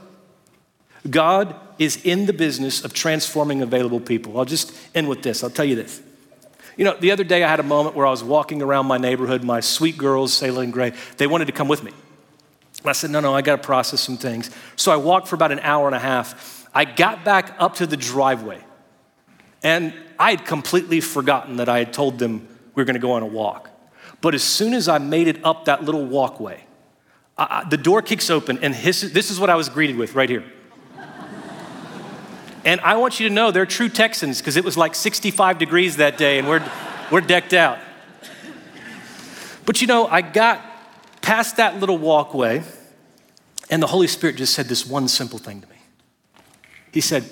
God 1.08 1.54
is 1.78 2.04
in 2.04 2.26
the 2.26 2.32
business 2.32 2.84
of 2.84 2.92
transforming 2.92 3.62
available 3.62 4.00
people. 4.00 4.38
I'll 4.38 4.44
just 4.44 4.76
end 4.94 5.08
with 5.08 5.22
this. 5.22 5.42
I'll 5.42 5.50
tell 5.50 5.64
you 5.64 5.76
this. 5.76 6.02
You 6.76 6.84
know, 6.84 6.96
the 6.96 7.10
other 7.10 7.24
day 7.24 7.44
I 7.44 7.48
had 7.48 7.60
a 7.60 7.64
moment 7.64 7.96
where 7.96 8.06
I 8.06 8.10
was 8.10 8.24
walking 8.24 8.62
around 8.62 8.86
my 8.86 8.98
neighborhood. 8.98 9.44
My 9.44 9.60
sweet 9.60 9.96
girls, 9.96 10.38
Sayla 10.38 10.64
and 10.64 10.72
Gray, 10.72 10.92
they 11.16 11.26
wanted 11.26 11.46
to 11.46 11.52
come 11.52 11.68
with 11.68 11.82
me. 11.82 11.92
I 12.84 12.92
said, 12.92 13.10
no, 13.10 13.20
no, 13.20 13.34
I 13.34 13.42
got 13.42 13.56
to 13.56 13.62
process 13.62 14.00
some 14.00 14.16
things. 14.16 14.50
So 14.76 14.90
I 14.90 14.96
walked 14.96 15.28
for 15.28 15.34
about 15.34 15.52
an 15.52 15.58
hour 15.60 15.86
and 15.86 15.94
a 15.94 16.00
half. 16.00 16.66
I 16.74 16.84
got 16.84 17.24
back 17.24 17.54
up 17.58 17.74
to 17.76 17.86
the 17.86 17.96
driveway, 17.96 18.64
and 19.62 19.92
I 20.18 20.30
had 20.30 20.46
completely 20.46 21.00
forgotten 21.00 21.56
that 21.56 21.68
I 21.68 21.78
had 21.78 21.92
told 21.92 22.18
them 22.18 22.48
we 22.74 22.80
were 22.80 22.84
going 22.84 22.94
to 22.94 23.00
go 23.00 23.12
on 23.12 23.22
a 23.22 23.26
walk. 23.26 23.68
But 24.20 24.34
as 24.34 24.42
soon 24.42 24.72
as 24.72 24.88
I 24.88 24.98
made 24.98 25.28
it 25.28 25.44
up 25.44 25.66
that 25.66 25.84
little 25.84 26.04
walkway, 26.04 26.64
uh, 27.36 27.68
the 27.68 27.76
door 27.76 28.02
kicks 28.02 28.30
open, 28.30 28.58
and 28.62 28.74
his, 28.74 29.12
this 29.12 29.30
is 29.30 29.40
what 29.40 29.50
I 29.50 29.56
was 29.56 29.68
greeted 29.68 29.96
with 29.96 30.14
right 30.14 30.28
here. 30.28 30.44
And 32.64 32.80
I 32.80 32.96
want 32.96 33.20
you 33.20 33.28
to 33.28 33.34
know 33.34 33.50
they're 33.50 33.66
true 33.66 33.88
Texans 33.88 34.38
because 34.38 34.56
it 34.56 34.64
was 34.64 34.76
like 34.76 34.94
65 34.94 35.58
degrees 35.58 35.96
that 35.96 36.18
day, 36.18 36.38
and 36.38 36.48
we're, 36.48 36.62
we're 37.10 37.20
decked 37.20 37.52
out. 37.52 37.78
But 39.64 39.80
you 39.80 39.86
know, 39.86 40.06
I 40.06 40.20
got 40.22 40.64
past 41.22 41.56
that 41.56 41.80
little 41.80 41.98
walkway, 41.98 42.62
and 43.70 43.82
the 43.82 43.86
Holy 43.86 44.06
Spirit 44.06 44.36
just 44.36 44.54
said 44.54 44.66
this 44.66 44.86
one 44.86 45.08
simple 45.08 45.38
thing 45.38 45.60
to 45.60 45.68
me. 45.68 45.76
He 46.92 47.00
said, 47.00 47.24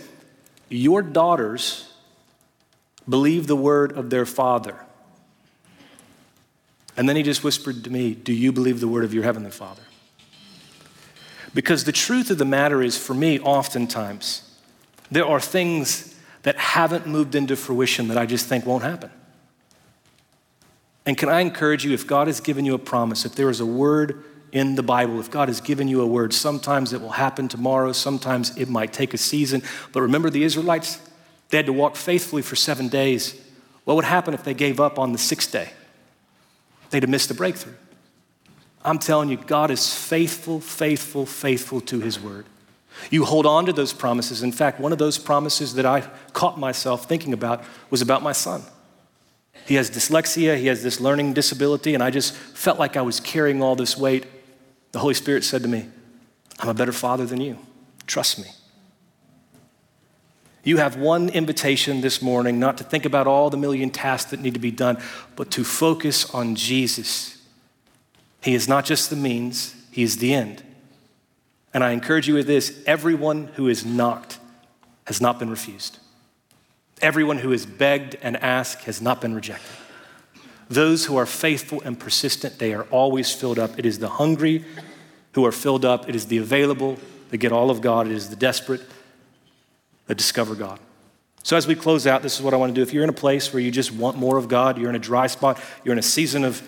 Your 0.68 1.02
daughters 1.02 1.92
believe 3.08 3.46
the 3.46 3.56
word 3.56 3.92
of 3.92 4.10
their 4.10 4.26
father. 4.26 4.76
And 6.96 7.08
then 7.08 7.16
he 7.16 7.22
just 7.22 7.44
whispered 7.44 7.84
to 7.84 7.90
me, 7.90 8.14
Do 8.14 8.32
you 8.32 8.52
believe 8.52 8.80
the 8.80 8.88
word 8.88 9.04
of 9.04 9.12
your 9.12 9.24
heavenly 9.24 9.50
father? 9.50 9.82
Because 11.54 11.84
the 11.84 11.92
truth 11.92 12.30
of 12.30 12.38
the 12.38 12.44
matter 12.44 12.82
is, 12.82 12.98
for 12.98 13.14
me, 13.14 13.40
oftentimes, 13.40 14.47
there 15.10 15.26
are 15.26 15.40
things 15.40 16.14
that 16.42 16.56
haven't 16.56 17.06
moved 17.06 17.34
into 17.34 17.56
fruition 17.56 18.08
that 18.08 18.18
I 18.18 18.26
just 18.26 18.46
think 18.46 18.66
won't 18.66 18.84
happen. 18.84 19.10
And 21.06 21.16
can 21.16 21.28
I 21.28 21.40
encourage 21.40 21.84
you, 21.84 21.92
if 21.94 22.06
God 22.06 22.26
has 22.26 22.40
given 22.40 22.64
you 22.64 22.74
a 22.74 22.78
promise, 22.78 23.24
if 23.24 23.34
there 23.34 23.48
is 23.48 23.60
a 23.60 23.66
word 23.66 24.24
in 24.52 24.74
the 24.74 24.82
Bible, 24.82 25.20
if 25.20 25.30
God 25.30 25.48
has 25.48 25.60
given 25.60 25.88
you 25.88 26.00
a 26.02 26.06
word, 26.06 26.32
sometimes 26.32 26.92
it 26.92 27.00
will 27.00 27.10
happen 27.10 27.48
tomorrow, 27.48 27.92
sometimes 27.92 28.56
it 28.56 28.68
might 28.68 28.92
take 28.92 29.14
a 29.14 29.18
season. 29.18 29.62
But 29.92 30.02
remember 30.02 30.30
the 30.30 30.44
Israelites? 30.44 31.00
They 31.48 31.56
had 31.56 31.66
to 31.66 31.72
walk 31.72 31.96
faithfully 31.96 32.42
for 32.42 32.56
seven 32.56 32.88
days. 32.88 33.40
What 33.84 33.94
would 33.94 34.04
happen 34.04 34.34
if 34.34 34.44
they 34.44 34.54
gave 34.54 34.80
up 34.80 34.98
on 34.98 35.12
the 35.12 35.18
sixth 35.18 35.50
day? 35.50 35.70
They'd 36.90 37.02
have 37.02 37.10
missed 37.10 37.28
the 37.28 37.34
breakthrough. 37.34 37.74
I'm 38.84 38.98
telling 38.98 39.28
you, 39.28 39.38
God 39.38 39.70
is 39.70 39.94
faithful, 39.94 40.60
faithful, 40.60 41.26
faithful 41.26 41.80
to 41.82 42.00
His 42.00 42.20
word. 42.20 42.46
You 43.10 43.24
hold 43.24 43.46
on 43.46 43.66
to 43.66 43.72
those 43.72 43.92
promises. 43.92 44.42
In 44.42 44.52
fact, 44.52 44.80
one 44.80 44.92
of 44.92 44.98
those 44.98 45.18
promises 45.18 45.74
that 45.74 45.86
I 45.86 46.00
caught 46.32 46.58
myself 46.58 47.06
thinking 47.06 47.32
about 47.32 47.64
was 47.90 48.02
about 48.02 48.22
my 48.22 48.32
son. 48.32 48.62
He 49.66 49.74
has 49.74 49.90
dyslexia, 49.90 50.56
he 50.56 50.66
has 50.66 50.82
this 50.82 51.00
learning 51.00 51.34
disability, 51.34 51.94
and 51.94 52.02
I 52.02 52.10
just 52.10 52.34
felt 52.34 52.78
like 52.78 52.96
I 52.96 53.02
was 53.02 53.20
carrying 53.20 53.62
all 53.62 53.76
this 53.76 53.96
weight. 53.96 54.26
The 54.92 54.98
Holy 54.98 55.14
Spirit 55.14 55.44
said 55.44 55.62
to 55.62 55.68
me, 55.68 55.86
I'm 56.58 56.68
a 56.68 56.74
better 56.74 56.92
father 56.92 57.26
than 57.26 57.40
you. 57.40 57.58
Trust 58.06 58.38
me. 58.38 58.46
You 60.64 60.78
have 60.78 60.96
one 60.96 61.28
invitation 61.28 62.00
this 62.00 62.20
morning 62.20 62.58
not 62.58 62.78
to 62.78 62.84
think 62.84 63.04
about 63.04 63.26
all 63.26 63.50
the 63.50 63.56
million 63.56 63.90
tasks 63.90 64.30
that 64.30 64.40
need 64.40 64.54
to 64.54 64.60
be 64.60 64.70
done, 64.70 64.98
but 65.36 65.50
to 65.52 65.64
focus 65.64 66.32
on 66.34 66.54
Jesus 66.54 67.38
he 68.42 68.54
is 68.54 68.68
not 68.68 68.84
just 68.84 69.10
the 69.10 69.16
means, 69.16 69.74
He 69.90 70.02
is 70.02 70.18
the 70.18 70.32
end. 70.32 70.62
And 71.74 71.84
I 71.84 71.92
encourage 71.92 72.28
you 72.28 72.34
with 72.34 72.46
this 72.46 72.82
everyone 72.86 73.48
who 73.54 73.68
is 73.68 73.84
knocked 73.84 74.38
has 75.06 75.20
not 75.20 75.38
been 75.38 75.50
refused. 75.50 75.98
Everyone 77.00 77.38
who 77.38 77.50
has 77.50 77.66
begged 77.66 78.16
and 78.22 78.36
asked 78.38 78.84
has 78.84 79.00
not 79.00 79.20
been 79.20 79.34
rejected. 79.34 79.70
Those 80.68 81.06
who 81.06 81.16
are 81.16 81.26
faithful 81.26 81.80
and 81.82 81.98
persistent, 81.98 82.58
they 82.58 82.74
are 82.74 82.84
always 82.84 83.32
filled 83.32 83.58
up. 83.58 83.78
It 83.78 83.86
is 83.86 83.98
the 83.98 84.08
hungry 84.08 84.64
who 85.32 85.46
are 85.46 85.52
filled 85.52 85.84
up, 85.84 86.08
it 86.08 86.16
is 86.16 86.26
the 86.26 86.38
available 86.38 86.98
that 87.30 87.38
get 87.38 87.52
all 87.52 87.70
of 87.70 87.80
God, 87.80 88.06
it 88.06 88.12
is 88.12 88.28
the 88.28 88.36
desperate 88.36 88.82
that 90.06 90.16
discover 90.16 90.54
God. 90.54 90.80
So, 91.42 91.56
as 91.56 91.66
we 91.66 91.74
close 91.74 92.06
out, 92.06 92.22
this 92.22 92.34
is 92.34 92.42
what 92.42 92.52
I 92.52 92.56
want 92.56 92.70
to 92.70 92.74
do. 92.74 92.82
If 92.82 92.92
you're 92.92 93.04
in 93.04 93.08
a 93.08 93.14
place 93.14 93.52
where 93.52 93.62
you 93.62 93.70
just 93.70 93.92
want 93.92 94.16
more 94.16 94.36
of 94.36 94.48
God, 94.48 94.78
you're 94.78 94.90
in 94.90 94.96
a 94.96 94.98
dry 95.00 95.28
spot, 95.28 95.60
you're 95.84 95.92
in 95.92 95.98
a 95.98 96.02
season 96.02 96.44
of 96.44 96.62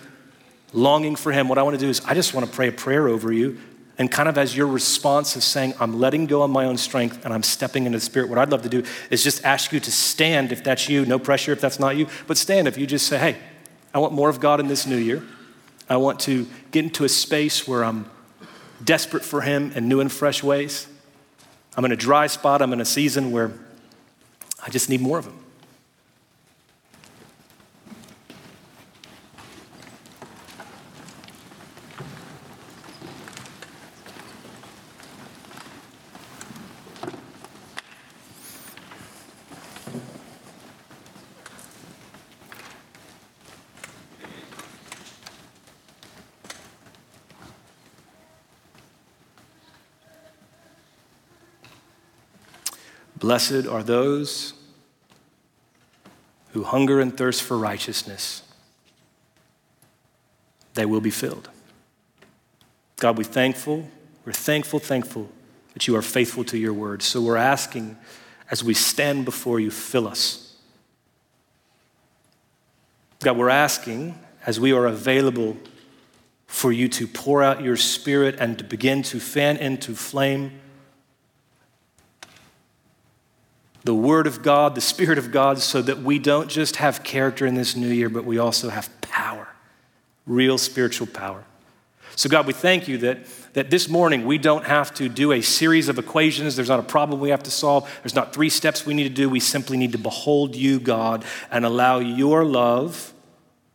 longing 0.72 1.16
for 1.16 1.32
Him, 1.32 1.48
what 1.48 1.58
I 1.58 1.62
want 1.62 1.74
to 1.74 1.84
do 1.84 1.88
is 1.90 2.00
I 2.04 2.14
just 2.14 2.32
want 2.32 2.46
to 2.46 2.52
pray 2.52 2.68
a 2.68 2.72
prayer 2.72 3.08
over 3.08 3.32
you. 3.32 3.58
And 4.00 4.10
kind 4.10 4.30
of 4.30 4.38
as 4.38 4.56
your 4.56 4.66
response 4.66 5.36
is 5.36 5.44
saying, 5.44 5.74
I'm 5.78 6.00
letting 6.00 6.24
go 6.24 6.42
of 6.42 6.48
my 6.48 6.64
own 6.64 6.78
strength 6.78 7.22
and 7.22 7.34
I'm 7.34 7.42
stepping 7.42 7.84
into 7.84 7.98
the 7.98 8.04
Spirit, 8.04 8.30
what 8.30 8.38
I'd 8.38 8.48
love 8.48 8.62
to 8.62 8.68
do 8.70 8.82
is 9.10 9.22
just 9.22 9.44
ask 9.44 9.74
you 9.74 9.80
to 9.80 9.92
stand 9.92 10.52
if 10.52 10.64
that's 10.64 10.88
you. 10.88 11.04
No 11.04 11.18
pressure 11.18 11.52
if 11.52 11.60
that's 11.60 11.78
not 11.78 11.98
you, 11.98 12.06
but 12.26 12.38
stand 12.38 12.66
if 12.66 12.78
you 12.78 12.86
just 12.86 13.06
say, 13.06 13.18
hey, 13.18 13.36
I 13.92 13.98
want 13.98 14.14
more 14.14 14.30
of 14.30 14.40
God 14.40 14.58
in 14.58 14.68
this 14.68 14.86
new 14.86 14.96
year. 14.96 15.22
I 15.86 15.98
want 15.98 16.18
to 16.20 16.46
get 16.70 16.82
into 16.82 17.04
a 17.04 17.10
space 17.10 17.68
where 17.68 17.84
I'm 17.84 18.10
desperate 18.82 19.22
for 19.22 19.42
Him 19.42 19.70
in 19.74 19.86
new 19.86 20.00
and 20.00 20.10
fresh 20.10 20.42
ways. 20.42 20.88
I'm 21.76 21.84
in 21.84 21.92
a 21.92 21.96
dry 21.96 22.26
spot, 22.26 22.62
I'm 22.62 22.72
in 22.72 22.80
a 22.80 22.86
season 22.86 23.32
where 23.32 23.52
I 24.62 24.70
just 24.70 24.88
need 24.88 25.02
more 25.02 25.18
of 25.18 25.26
Him. 25.26 25.39
Blessed 53.30 53.68
are 53.68 53.84
those 53.84 54.54
who 56.48 56.64
hunger 56.64 56.98
and 56.98 57.16
thirst 57.16 57.44
for 57.44 57.56
righteousness, 57.56 58.42
they 60.74 60.84
will 60.84 61.00
be 61.00 61.12
filled. 61.12 61.48
God, 62.96 63.16
we're 63.16 63.22
thankful. 63.22 63.88
We're 64.24 64.32
thankful, 64.32 64.80
thankful 64.80 65.30
that 65.74 65.86
you 65.86 65.94
are 65.94 66.02
faithful 66.02 66.42
to 66.42 66.58
your 66.58 66.72
word. 66.72 67.02
So 67.02 67.22
we're 67.22 67.36
asking 67.36 67.96
as 68.50 68.64
we 68.64 68.74
stand 68.74 69.26
before 69.26 69.60
you, 69.60 69.70
fill 69.70 70.08
us. 70.08 70.56
God, 73.20 73.36
we're 73.36 73.48
asking 73.48 74.18
as 74.44 74.58
we 74.58 74.72
are 74.72 74.86
available 74.86 75.56
for 76.48 76.72
you 76.72 76.88
to 76.88 77.06
pour 77.06 77.44
out 77.44 77.62
your 77.62 77.76
spirit 77.76 78.40
and 78.40 78.58
to 78.58 78.64
begin 78.64 79.04
to 79.04 79.20
fan 79.20 79.56
into 79.56 79.94
flame 79.94 80.60
the 83.84 83.94
Word 83.94 84.26
of 84.26 84.42
God, 84.42 84.74
the 84.74 84.80
Spirit 84.80 85.18
of 85.18 85.32
God, 85.32 85.58
so 85.58 85.80
that 85.82 85.98
we 85.98 86.18
don't 86.18 86.48
just 86.48 86.76
have 86.76 87.02
character 87.02 87.46
in 87.46 87.54
this 87.54 87.76
new 87.76 87.88
year, 87.88 88.08
but 88.08 88.24
we 88.24 88.38
also 88.38 88.68
have 88.68 88.88
power, 89.00 89.48
real 90.26 90.58
spiritual 90.58 91.06
power. 91.06 91.44
So, 92.16 92.28
God, 92.28 92.46
we 92.46 92.52
thank 92.52 92.88
you 92.88 92.98
that 92.98 93.18
that 93.52 93.70
this 93.70 93.88
morning 93.88 94.26
we 94.26 94.38
don't 94.38 94.64
have 94.64 94.94
to 94.94 95.08
do 95.08 95.32
a 95.32 95.40
series 95.40 95.88
of 95.88 95.98
equations. 95.98 96.54
There's 96.54 96.68
not 96.68 96.78
a 96.78 96.84
problem 96.84 97.20
we 97.20 97.30
have 97.30 97.42
to 97.44 97.50
solve. 97.50 97.90
There's 98.02 98.14
not 98.14 98.32
three 98.32 98.50
steps 98.50 98.86
we 98.86 98.94
need 98.94 99.04
to 99.04 99.08
do. 99.08 99.28
We 99.28 99.40
simply 99.40 99.76
need 99.76 99.92
to 99.92 99.98
behold 99.98 100.54
you, 100.54 100.78
God, 100.78 101.24
and 101.50 101.64
allow 101.64 101.98
your 101.98 102.44
love 102.44 103.12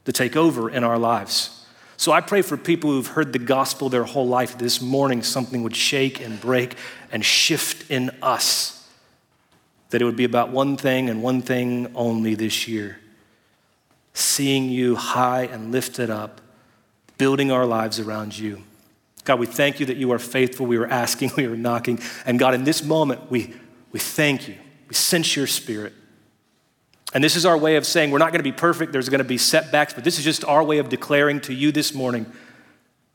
to 0.06 0.14
take 0.14 0.36
over 0.36 0.70
in 0.70 0.84
our 0.84 0.97
lives. 0.97 1.66
So 1.97 2.12
I 2.12 2.22
pray 2.22 2.41
for 2.41 2.58
people 2.58 2.89
who've 2.91 3.08
heard 3.08 3.34
the 3.34 3.39
gospel 3.39 3.89
their 3.89 4.03
whole 4.03 4.28
life 4.28 4.58
this 4.58 4.82
morning, 4.82 5.24
something 5.24 5.64
would 5.64 5.76
shake 5.76 6.22
and 6.22 6.39
break 6.39 6.76
and 7.12 7.24
shift 7.24 7.89
in 7.89 8.12
us. 8.22 8.74
That 9.95 10.01
it 10.01 10.05
would 10.05 10.17
be 10.17 10.25
about 10.25 10.49
one 10.49 10.75
thing 10.75 11.09
and 11.09 11.23
one 11.23 11.41
thing 11.41 11.89
only 11.95 12.35
this 12.35 12.67
year 12.67 12.99
seeing 14.13 14.67
you 14.67 14.97
high 14.97 15.43
and 15.43 15.71
lifted 15.71 16.09
up, 16.09 16.41
building 17.17 17.49
our 17.49 17.65
lives 17.65 17.97
around 17.97 18.37
you. 18.37 18.61
God, 19.23 19.39
we 19.39 19.45
thank 19.45 19.79
you 19.79 19.85
that 19.85 19.95
you 19.95 20.11
are 20.11 20.19
faithful. 20.19 20.65
We 20.65 20.77
were 20.77 20.85
asking, 20.85 21.31
we 21.37 21.47
were 21.47 21.55
knocking. 21.55 22.01
And 22.25 22.37
God, 22.37 22.53
in 22.53 22.65
this 22.65 22.83
moment, 22.83 23.31
we, 23.31 23.53
we 23.93 24.01
thank 24.01 24.49
you. 24.49 24.55
We 24.89 24.95
sense 24.95 25.33
your 25.33 25.47
spirit. 25.47 25.93
And 27.13 27.23
this 27.23 27.37
is 27.37 27.45
our 27.45 27.57
way 27.57 27.77
of 27.77 27.85
saying 27.85 28.11
we're 28.11 28.19
not 28.19 28.33
going 28.33 28.39
to 28.39 28.43
be 28.43 28.51
perfect, 28.51 28.91
there's 28.91 29.07
going 29.07 29.19
to 29.19 29.23
be 29.23 29.37
setbacks, 29.37 29.93
but 29.93 30.03
this 30.03 30.17
is 30.17 30.25
just 30.25 30.43
our 30.43 30.61
way 30.61 30.79
of 30.79 30.89
declaring 30.89 31.39
to 31.39 31.53
you 31.53 31.71
this 31.71 31.93
morning 31.93 32.25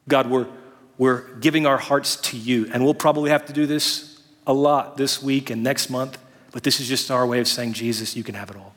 God, 0.09 0.31
we're, 0.31 0.47
we're 0.97 1.29
giving 1.41 1.67
our 1.67 1.77
hearts 1.77 2.17
to 2.17 2.39
you. 2.39 2.71
And 2.73 2.83
we'll 2.83 2.95
probably 2.95 3.29
have 3.29 3.45
to 3.45 3.53
do 3.53 3.67
this 3.67 4.23
a 4.47 4.55
lot 4.55 4.97
this 4.97 5.23
week 5.23 5.51
and 5.51 5.63
next 5.63 5.91
month, 5.91 6.17
but 6.53 6.63
this 6.63 6.81
is 6.81 6.89
just 6.89 7.11
our 7.11 7.27
way 7.27 7.41
of 7.41 7.49
saying, 7.49 7.73
Jesus, 7.73 8.17
you 8.17 8.25
can 8.25 8.35
have 8.35 8.51
it 8.51 8.57
all. 8.57 8.75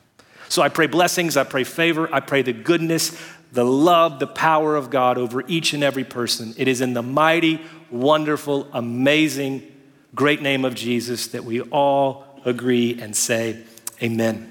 So 0.50 0.62
I 0.62 0.70
pray 0.70 0.88
blessings, 0.88 1.36
I 1.38 1.44
pray 1.44 1.64
favor, 1.64 2.08
I 2.14 2.20
pray 2.20 2.42
the 2.42 2.54
goodness, 2.54 3.20
the 3.52 3.66
love, 3.66 4.20
the 4.20 4.28
power 4.28 4.76
of 4.76 4.90
God 4.90 5.18
over 5.18 5.44
each 5.48 5.74
and 5.74 5.84
every 5.84 6.04
person. 6.04 6.54
It 6.58 6.68
is 6.68 6.82
in 6.82 6.94
the 6.94 7.04
mighty, 7.04 7.62
wonderful, 7.90 8.68
amazing, 8.74 9.72
great 10.16 10.42
name 10.42 10.66
of 10.66 10.76
Jesus 10.76 11.28
that 11.28 11.44
we 11.44 11.62
all 11.62 12.26
agree 12.46 13.00
and 13.00 13.16
say, 13.16 13.64
Amen. 14.02 14.42